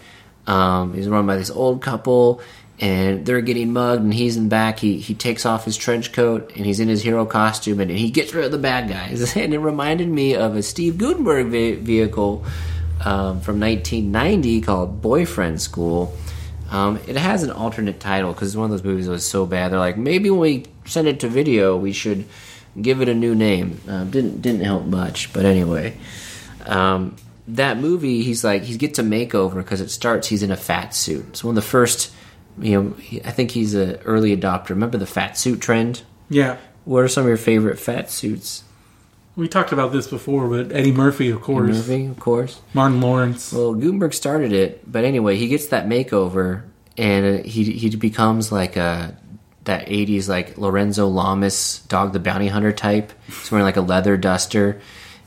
um, 0.47 0.93
he's 0.93 1.09
run 1.09 1.27
by 1.27 1.35
this 1.35 1.49
old 1.49 1.81
couple 1.81 2.41
and 2.79 3.25
they're 3.25 3.41
getting 3.41 3.73
mugged 3.73 4.03
and 4.03 4.13
he's 4.13 4.37
in 4.37 4.43
the 4.43 4.49
back. 4.49 4.79
He, 4.79 4.99
he 4.99 5.15
takes 5.15 5.45
off 5.45 5.65
his 5.65 5.75
trench 5.75 6.13
coat 6.13 6.51
and 6.55 6.65
he's 6.65 6.79
in 6.79 6.87
his 6.87 7.01
hero 7.01 7.25
costume 7.25 7.79
and 7.79 7.89
he 7.89 8.11
gets 8.11 8.33
rid 8.33 8.45
of 8.45 8.51
the 8.51 8.57
bad 8.57 8.87
guys. 8.87 9.35
And 9.37 9.53
it 9.53 9.59
reminded 9.59 10.07
me 10.07 10.35
of 10.35 10.55
a 10.55 10.63
steve 10.63 10.97
guttenberg 10.97 11.47
ve- 11.47 11.75
vehicle 11.75 12.45
um, 13.03 13.41
from 13.41 13.59
1990 13.59 14.61
called 14.61 15.01
boyfriend 15.01 15.61
school. 15.61 16.15
Um, 16.69 16.99
it 17.07 17.15
has 17.15 17.43
an 17.43 17.51
alternate 17.51 17.99
title 17.99 18.33
because 18.33 18.55
one 18.55 18.65
of 18.65 18.71
those 18.71 18.83
movies 18.83 19.07
was 19.07 19.25
so 19.25 19.45
bad. 19.45 19.71
They're 19.71 19.79
like 19.79 19.97
maybe 19.97 20.29
when 20.29 20.39
we 20.39 20.65
send 20.85 21.07
it 21.07 21.19
to 21.21 21.27
video 21.27 21.75
we 21.77 21.93
should 21.93 22.25
give 22.81 23.01
it 23.01 23.09
a 23.09 23.13
new 23.13 23.33
name 23.35 23.79
um, 23.87 24.09
didn't 24.11 24.41
didn't 24.41 24.61
help 24.61 24.85
much 24.85 25.31
but 25.33 25.45
anyway 25.45 25.95
um, 26.65 27.15
that 27.47 27.77
movie, 27.77 28.23
he's 28.23 28.43
like 28.43 28.63
he 28.63 28.75
gets 28.77 28.99
a 28.99 29.03
makeover 29.03 29.55
because 29.55 29.79
it 29.79 29.89
starts. 29.89 30.27
He's 30.27 30.43
in 30.43 30.51
a 30.51 30.57
fat 30.57 30.93
suit. 30.93 31.25
It's 31.29 31.43
one 31.45 31.51
of 31.57 31.63
the 31.63 31.69
first. 31.69 32.11
You 32.59 32.81
know, 32.83 32.89
he- 32.95 33.23
I 33.23 33.31
think 33.31 33.51
he's 33.51 33.73
an 33.73 33.99
early 34.03 34.35
adopter. 34.35 34.69
Remember 34.71 34.97
the 34.97 35.05
fat 35.05 35.37
suit 35.37 35.61
trend? 35.61 36.01
yeah. 36.29 36.57
What 36.83 37.03
are 37.03 37.07
some 37.07 37.23
of 37.23 37.27
your 37.29 37.37
favorite 37.37 37.79
fat 37.79 38.09
suits? 38.11 38.63
We 39.37 39.47
talked 39.47 39.71
about 39.71 39.91
this 39.93 40.07
before, 40.07 40.47
but 40.49 40.73
Eddie 40.75 40.91
Murphy, 40.91 41.29
of 41.29 41.41
course, 41.41 41.69
Movie, 41.87 42.05
of 42.07 42.19
course. 42.19 42.59
Martin 42.73 42.99
Lawrence. 42.99 43.53
Well, 43.53 43.73
Guttenberg 43.75 44.13
started 44.13 44.51
it, 44.51 44.89
but 44.91 45.05
anyway, 45.05 45.37
he 45.37 45.47
gets 45.47 45.67
that 45.67 45.87
makeover, 45.87 46.63
and 46.97 47.39
uh, 47.39 47.43
he 47.43 47.63
he 47.63 47.95
becomes 47.95 48.51
like 48.51 48.75
a 48.75 49.15
that 49.67 49.87
'80s 49.87 50.27
like 50.27 50.57
Lorenzo 50.57 51.07
Lamas, 51.07 51.79
Dog 51.87 52.11
the 52.11 52.19
Bounty 52.19 52.47
Hunter 52.47 52.73
type. 52.73 53.13
He's 53.27 53.51
wearing 53.51 53.65
like 53.65 53.77
a 53.77 53.81
leather 53.81 54.17
duster, 54.17 54.81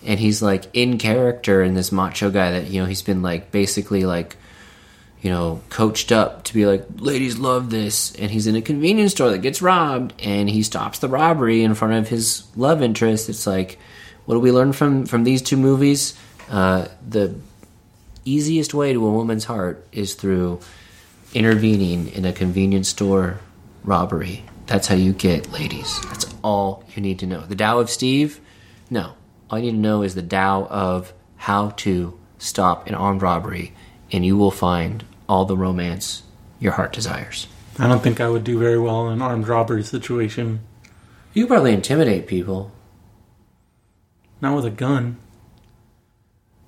and 0.04 0.20
he's 0.20 0.42
like 0.42 0.64
in 0.74 0.98
character 0.98 1.62
in 1.62 1.74
this 1.74 1.92
macho 1.92 2.30
guy 2.30 2.50
that 2.50 2.66
you 2.68 2.80
know 2.80 2.86
he's 2.86 3.02
been 3.02 3.22
like 3.22 3.50
basically 3.50 4.04
like 4.04 4.36
you 5.22 5.30
know 5.30 5.60
coached 5.68 6.12
up 6.12 6.44
to 6.44 6.54
be 6.54 6.66
like 6.66 6.84
ladies 6.96 7.38
love 7.38 7.70
this, 7.70 8.14
and 8.16 8.30
he's 8.30 8.46
in 8.46 8.56
a 8.56 8.62
convenience 8.62 9.12
store 9.12 9.30
that 9.30 9.38
gets 9.38 9.62
robbed, 9.62 10.12
and 10.20 10.50
he 10.50 10.62
stops 10.62 10.98
the 10.98 11.08
robbery 11.08 11.62
in 11.62 11.74
front 11.74 11.94
of 11.94 12.08
his 12.08 12.44
love 12.56 12.82
interest. 12.82 13.28
It's 13.28 13.46
like, 13.46 13.78
what 14.26 14.34
do 14.34 14.40
we 14.40 14.52
learn 14.52 14.72
from 14.72 15.06
from 15.06 15.24
these 15.24 15.40
two 15.40 15.56
movies? 15.56 16.18
Uh, 16.50 16.88
the 17.08 17.34
easiest 18.24 18.74
way 18.74 18.92
to 18.92 19.06
a 19.06 19.10
woman's 19.10 19.44
heart 19.44 19.86
is 19.92 20.14
through 20.14 20.60
intervening 21.32 22.08
in 22.08 22.24
a 22.24 22.32
convenience 22.32 22.88
store 22.88 23.38
robbery. 23.84 24.44
That's 24.66 24.86
how 24.86 24.94
you 24.94 25.12
get 25.12 25.52
ladies. 25.52 26.00
That's 26.08 26.32
all 26.42 26.84
you 26.94 27.02
need 27.02 27.18
to 27.20 27.26
know. 27.26 27.40
The 27.40 27.56
Tao 27.56 27.78
of 27.80 27.90
Steve? 27.90 28.40
No. 28.88 29.14
All 29.50 29.58
you 29.58 29.66
need 29.66 29.78
to 29.78 29.82
know 29.82 30.02
is 30.02 30.14
the 30.14 30.22
Tao 30.22 30.66
of 30.66 31.12
how 31.36 31.70
to 31.70 32.18
stop 32.38 32.86
an 32.86 32.94
armed 32.94 33.22
robbery, 33.22 33.72
and 34.12 34.24
you 34.24 34.36
will 34.36 34.50
find 34.50 35.04
all 35.28 35.44
the 35.44 35.56
romance 35.56 36.22
your 36.58 36.72
heart 36.72 36.92
desires. 36.92 37.46
I 37.78 37.88
don't 37.88 38.02
think 38.02 38.20
I 38.20 38.28
would 38.28 38.44
do 38.44 38.58
very 38.58 38.78
well 38.78 39.08
in 39.08 39.14
an 39.14 39.22
armed 39.22 39.48
robbery 39.48 39.82
situation. 39.82 40.60
You 41.32 41.46
probably 41.46 41.72
intimidate 41.72 42.26
people. 42.26 42.72
Not 44.40 44.56
with 44.56 44.64
a 44.66 44.70
gun. 44.70 45.18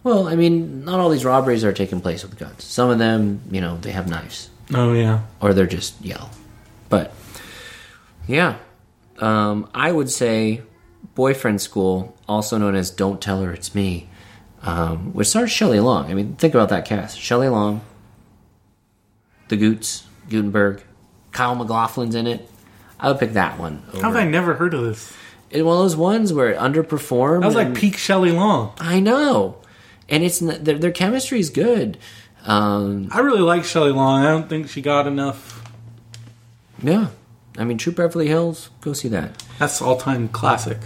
Well, 0.04 0.26
I 0.26 0.34
mean, 0.36 0.84
not 0.84 0.98
all 1.00 1.10
these 1.10 1.24
robberies 1.24 1.64
are 1.64 1.72
taking 1.72 2.00
place 2.00 2.22
with 2.22 2.38
guns. 2.38 2.64
Some 2.64 2.90
of 2.90 2.98
them, 2.98 3.42
you 3.50 3.60
know, 3.60 3.76
they 3.78 3.92
have 3.92 4.08
knives. 4.08 4.50
Oh 4.74 4.92
yeah. 4.94 5.22
or 5.40 5.52
they're 5.52 5.66
just 5.66 6.00
yell. 6.04 6.30
But 6.92 7.10
yeah, 8.28 8.58
um, 9.18 9.66
I 9.72 9.90
would 9.90 10.10
say 10.10 10.60
boyfriend 11.14 11.62
school, 11.62 12.14
also 12.28 12.58
known 12.58 12.74
as 12.74 12.90
"Don't 12.90 13.18
Tell 13.18 13.40
Her 13.40 13.50
It's 13.50 13.74
Me," 13.74 14.10
um, 14.62 15.14
which 15.14 15.28
stars 15.28 15.50
Shelley 15.50 15.80
Long. 15.80 16.10
I 16.10 16.14
mean, 16.14 16.36
think 16.36 16.52
about 16.52 16.68
that 16.68 16.84
cast: 16.84 17.18
Shelley 17.18 17.48
Long, 17.48 17.80
the 19.48 19.56
Goots, 19.56 20.04
Guttenberg, 20.28 20.82
Kyle 21.32 21.54
MacLachlan's 21.54 22.14
in 22.14 22.26
it. 22.26 22.46
I 23.00 23.08
would 23.08 23.18
pick 23.18 23.32
that 23.32 23.58
one. 23.58 23.82
How 23.94 24.12
have 24.12 24.16
I 24.16 24.24
never 24.24 24.52
heard 24.52 24.74
of 24.74 24.82
this? 24.84 25.14
It's 25.48 25.62
one 25.62 25.78
of 25.78 25.82
those 25.82 25.96
ones 25.96 26.30
where 26.34 26.50
it 26.50 26.58
underperformed. 26.58 27.40
That 27.40 27.46
was 27.46 27.54
like 27.54 27.74
peak 27.74 27.96
Shelley 27.96 28.32
Long. 28.32 28.74
I 28.78 29.00
know, 29.00 29.56
and 30.10 30.22
it's 30.22 30.40
their, 30.40 30.76
their 30.78 30.92
chemistry 30.92 31.40
is 31.40 31.48
good. 31.48 31.96
Um, 32.44 33.08
I 33.10 33.20
really 33.20 33.40
like 33.40 33.64
Shelley 33.64 33.92
Long. 33.92 34.26
I 34.26 34.28
don't 34.28 34.50
think 34.50 34.68
she 34.68 34.82
got 34.82 35.06
enough. 35.06 35.61
Yeah, 36.82 37.08
I 37.56 37.64
mean, 37.64 37.78
Troop 37.78 37.96
Beverly 37.96 38.28
Hills, 38.28 38.70
go 38.80 38.92
see 38.92 39.08
that. 39.08 39.42
That's 39.58 39.80
all 39.80 39.96
time 39.96 40.28
classic. 40.28 40.78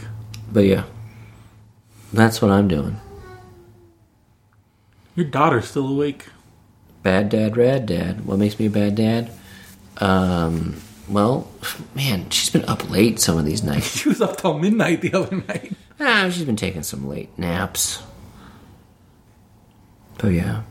But 0.52 0.64
yeah, 0.64 0.84
that's 2.12 2.42
what 2.42 2.50
I'm 2.50 2.68
doing. 2.68 3.00
Your 5.14 5.26
daughter's 5.26 5.68
still 5.68 5.88
awake. 5.88 6.26
Bad 7.02 7.28
dad, 7.30 7.56
rad 7.56 7.86
dad. 7.86 8.26
What 8.26 8.38
makes 8.38 8.58
me 8.58 8.66
a 8.66 8.70
bad 8.70 8.94
dad? 8.96 9.30
Um, 9.98 10.76
well, 11.08 11.48
man, 11.94 12.28
she's 12.30 12.50
been 12.50 12.64
up 12.66 12.90
late 12.90 13.18
some 13.20 13.38
of 13.38 13.44
these 13.46 13.62
nights. 13.64 13.98
She 14.00 14.08
was 14.08 14.20
up 14.20 14.36
till 14.36 14.58
midnight 14.58 15.00
the 15.00 15.14
other 15.14 15.36
night. 15.48 15.72
ah, 16.00 16.28
she's 16.30 16.44
been 16.44 16.56
taking 16.56 16.82
some 16.82 17.08
late 17.08 17.36
naps. 17.38 18.02
But 20.18 20.28
yeah, 20.28 20.62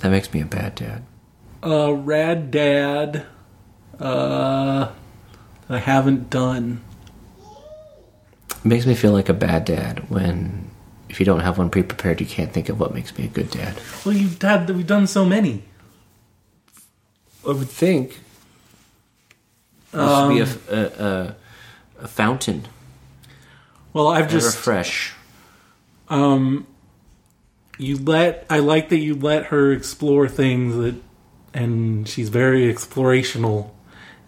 that 0.00 0.10
makes 0.10 0.32
me 0.32 0.40
a 0.40 0.46
bad 0.46 0.74
dad. 0.76 1.02
Uh, 1.62 1.92
rad 1.92 2.50
dad. 2.50 3.26
Uh, 4.00 4.90
that 5.68 5.74
I 5.76 5.78
haven't 5.78 6.30
done. 6.30 6.82
It 8.50 8.64
makes 8.64 8.86
me 8.86 8.94
feel 8.94 9.12
like 9.12 9.28
a 9.28 9.34
bad 9.34 9.64
dad 9.64 10.08
when, 10.10 10.70
if 11.08 11.20
you 11.20 11.26
don't 11.26 11.40
have 11.40 11.58
one 11.58 11.70
pre-prepared, 11.70 12.20
you 12.20 12.26
can't 12.26 12.52
think 12.52 12.68
of 12.68 12.80
what 12.80 12.94
makes 12.94 13.16
me 13.18 13.24
a 13.24 13.28
good 13.28 13.50
dad. 13.50 13.78
Well, 14.04 14.14
you've 14.14 14.40
had 14.40 14.68
we've 14.70 14.86
done 14.86 15.06
so 15.06 15.24
many. 15.24 15.64
I 17.46 17.52
would 17.52 17.68
think. 17.68 18.20
There 19.92 20.08
should 20.08 20.28
be 20.34 20.40
a, 20.40 20.42
f- 20.42 20.70
a, 20.70 21.36
a, 22.00 22.04
a 22.04 22.08
fountain, 22.08 22.64
Well, 23.92 24.08
I've 24.08 24.28
just 24.28 24.56
fresh. 24.56 25.12
um, 26.08 26.66
you 27.78 27.96
let 27.98 28.44
I 28.50 28.58
like 28.58 28.88
that 28.88 28.98
you 28.98 29.14
let 29.14 29.46
her 29.46 29.70
explore 29.72 30.26
things 30.28 30.74
that, 30.76 30.96
and 31.52 32.08
she's 32.08 32.28
very 32.28 32.72
explorational, 32.72 33.70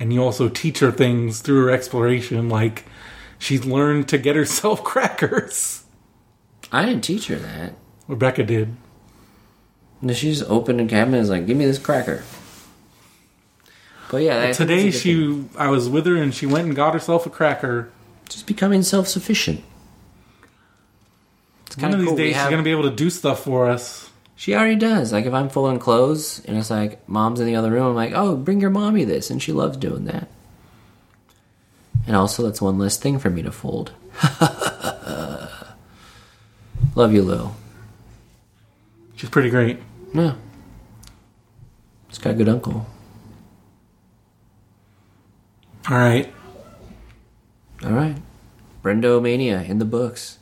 and 0.01 0.13
you 0.13 0.23
also 0.23 0.49
teach 0.49 0.79
her 0.81 0.93
things 0.93 1.41
through 1.41 1.65
her 1.65 1.71
exploration. 1.71 2.49
Like 2.49 2.85
she's 3.39 3.65
learned 3.65 4.09
to 4.09 4.19
get 4.19 4.37
herself 4.37 4.83
crackers. 4.85 5.85
I 6.73 6.85
didn't 6.85 7.05
teach 7.05 7.29
her 7.29 7.37
that. 7.37 7.75
Rebecca 8.09 8.43
did. 8.45 8.77
No, 10.03 10.13
she 10.13 10.31
just 10.35 10.49
opened 10.51 10.81
a 10.81 10.87
cabinet 10.87 11.19
and 11.19 11.23
was 11.23 11.31
like, 11.31 11.47
give 11.47 11.57
me 11.57 11.65
this 11.65 11.79
cracker. 11.79 12.23
But 14.11 14.19
yeah, 14.19 14.53
Today 14.53 14.85
good 14.91 14.93
thing. 14.93 15.49
she 15.49 15.59
I 15.59 15.69
was 15.69 15.89
with 15.89 16.07
her 16.07 16.17
and 16.17 16.33
she 16.35 16.47
went 16.47 16.67
and 16.67 16.77
got 16.77 16.93
herself 16.95 17.27
a 17.27 17.31
cracker. 17.31 17.91
just 18.29 18.47
becoming 18.47 18.83
self 18.83 19.09
sufficient. 19.09 19.65
It's 21.67 21.77
One 21.77 21.83
kind 21.83 21.95
of 21.95 22.01
of 22.01 22.01
these 22.01 22.09
cool. 22.11 22.17
Days 22.17 22.37
she's 22.37 22.45
gonna 22.51 22.63
be 22.63 22.71
able 22.71 22.85
to 22.85 22.95
do 22.95 23.11
stuff 23.11 23.43
for 23.45 23.69
us. 23.69 24.11
She 24.37 24.55
already 24.55 24.77
does. 24.77 25.13
Like 25.13 25.25
if 25.25 25.33
I'm 25.33 25.49
folding 25.49 25.79
clothes 25.79 26.43
and 26.45 26.57
it's 26.59 26.71
like 26.71 27.09
mom's 27.09 27.41
in 27.41 27.47
the 27.47 27.57
other 27.57 27.71
room, 27.71 27.87
I'm 27.87 27.95
like, 27.95 28.13
oh, 28.15 28.37
bring 28.37 28.61
your 28.61 28.71
mommy 28.71 29.05
this, 29.05 29.31
and 29.31 29.43
she 29.43 29.51
loves 29.53 29.79
doing 29.79 30.05
that. 30.05 30.29
And 32.07 32.15
also, 32.15 32.45
that's 32.45 32.63
one 32.63 32.79
less 32.79 32.97
thing 32.99 33.19
for 33.19 33.31
me 33.31 33.43
to 33.43 33.51
fold. 33.51 33.93
Love 36.95 37.13
you, 37.13 37.23
Lil. 37.23 37.57
She's 39.17 39.31
pretty 39.31 39.51
great. 39.51 39.81
Yeah. 40.15 40.35
It's 42.09 42.19
got 42.19 42.31
a 42.31 42.35
good 42.35 42.49
uncle. 42.49 42.87
All 45.91 45.97
right. 45.99 46.33
All 47.85 47.93
right. 47.93 48.17
Brendomania 48.83 49.69
in 49.69 49.79
the 49.79 49.85
books. 49.85 50.39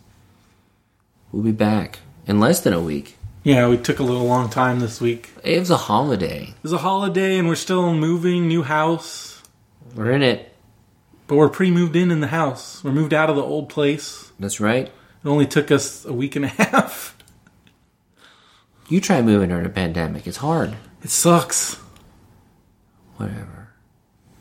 We'll 1.33 1.43
be 1.43 1.53
back 1.53 2.01
in 2.27 2.41
less 2.41 2.61
than 2.61 2.73
a 2.73 2.81
week. 2.81 3.17
Yeah, 3.45 3.69
we 3.69 3.77
took 3.77 3.99
a 3.99 4.03
little 4.03 4.25
long 4.25 4.49
time 4.49 4.81
this 4.81 5.03
week. 5.03 5.31
It 5.45 5.59
was 5.59 5.71
a 5.71 5.77
holiday. 5.77 6.45
It 6.45 6.63
was 6.63 6.73
a 6.73 6.79
holiday 6.79 7.39
and 7.39 7.47
we're 7.47 7.57
still 7.57 7.93
moving, 7.93 8.49
new 8.49 8.63
house. 8.63 9.43
We're 9.95 10.13
in 10.13 10.23
it. 10.23 10.57
But 11.27 11.37
we're 11.37 11.51
pre 11.51 11.71
moved 11.71 11.95
in 11.95 12.11
in 12.11 12.21
the 12.21 12.29
house. 12.29 12.83
We're 12.83 12.93
moved 12.93 13.13
out 13.13 13.29
of 13.29 13.37
the 13.37 13.43
old 13.43 13.69
place. 13.69 14.33
That's 14.41 14.61
right. 14.61 14.87
It 14.87 15.29
only 15.29 15.47
took 15.47 15.71
us 15.71 16.07
a 16.07 16.13
week 16.13 16.37
and 16.37 16.47
a 16.47 16.49
half. 16.59 17.19
You 18.89 19.03
try 19.03 19.21
moving 19.21 19.51
during 19.51 19.67
a 19.67 19.71
pandemic. 19.71 20.27
It's 20.27 20.39
hard. 20.39 20.75
It 21.03 21.11
sucks. 21.11 21.75
Whatever. 23.17 23.75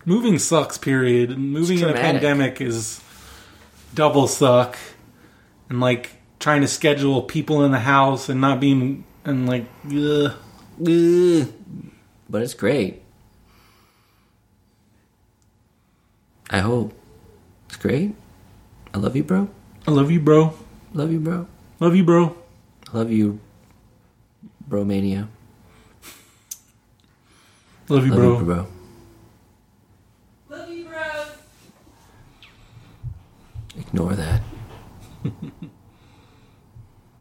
Moving 0.05 0.39
sucks, 0.39 0.77
period. 0.77 1.37
Moving 1.37 1.79
in 1.79 1.89
a 1.89 1.93
pandemic 1.93 2.61
is 2.61 3.01
double 3.93 4.29
suck. 4.29 4.77
And 5.69 5.81
like 5.81 6.11
trying 6.43 6.59
to 6.59 6.67
schedule 6.67 7.21
people 7.21 7.63
in 7.63 7.71
the 7.71 7.79
house 7.79 8.27
and 8.27 8.41
not 8.41 8.59
being 8.59 9.05
and 9.23 9.47
like 9.47 9.65
ugh. 9.85 10.33
Ugh. 10.85 11.53
But 12.29 12.41
it's 12.41 12.53
great. 12.53 13.01
I 16.49 16.59
hope. 16.59 16.93
It's 17.67 17.77
great. 17.77 18.13
I 18.93 18.97
love 18.97 19.15
you, 19.15 19.23
bro. 19.23 19.47
I 19.87 19.91
love 19.91 20.11
you, 20.11 20.19
bro. 20.19 20.53
Love 20.93 21.13
you, 21.13 21.21
bro. 21.21 21.47
Love 21.79 21.95
you, 21.95 22.03
bro. 22.03 22.35
I 22.93 22.97
love 22.97 23.09
you, 23.09 23.39
bromania. 24.69 25.29
Love 27.87 28.05
you, 28.05 28.11
Love 28.11 28.19
bro. 28.19 28.39
you, 28.39 28.45
bro. 28.45 28.67
Love 30.49 30.69
you, 30.69 30.85
bros. 30.85 31.27
Ignore 33.77 34.15
that. 34.15 34.41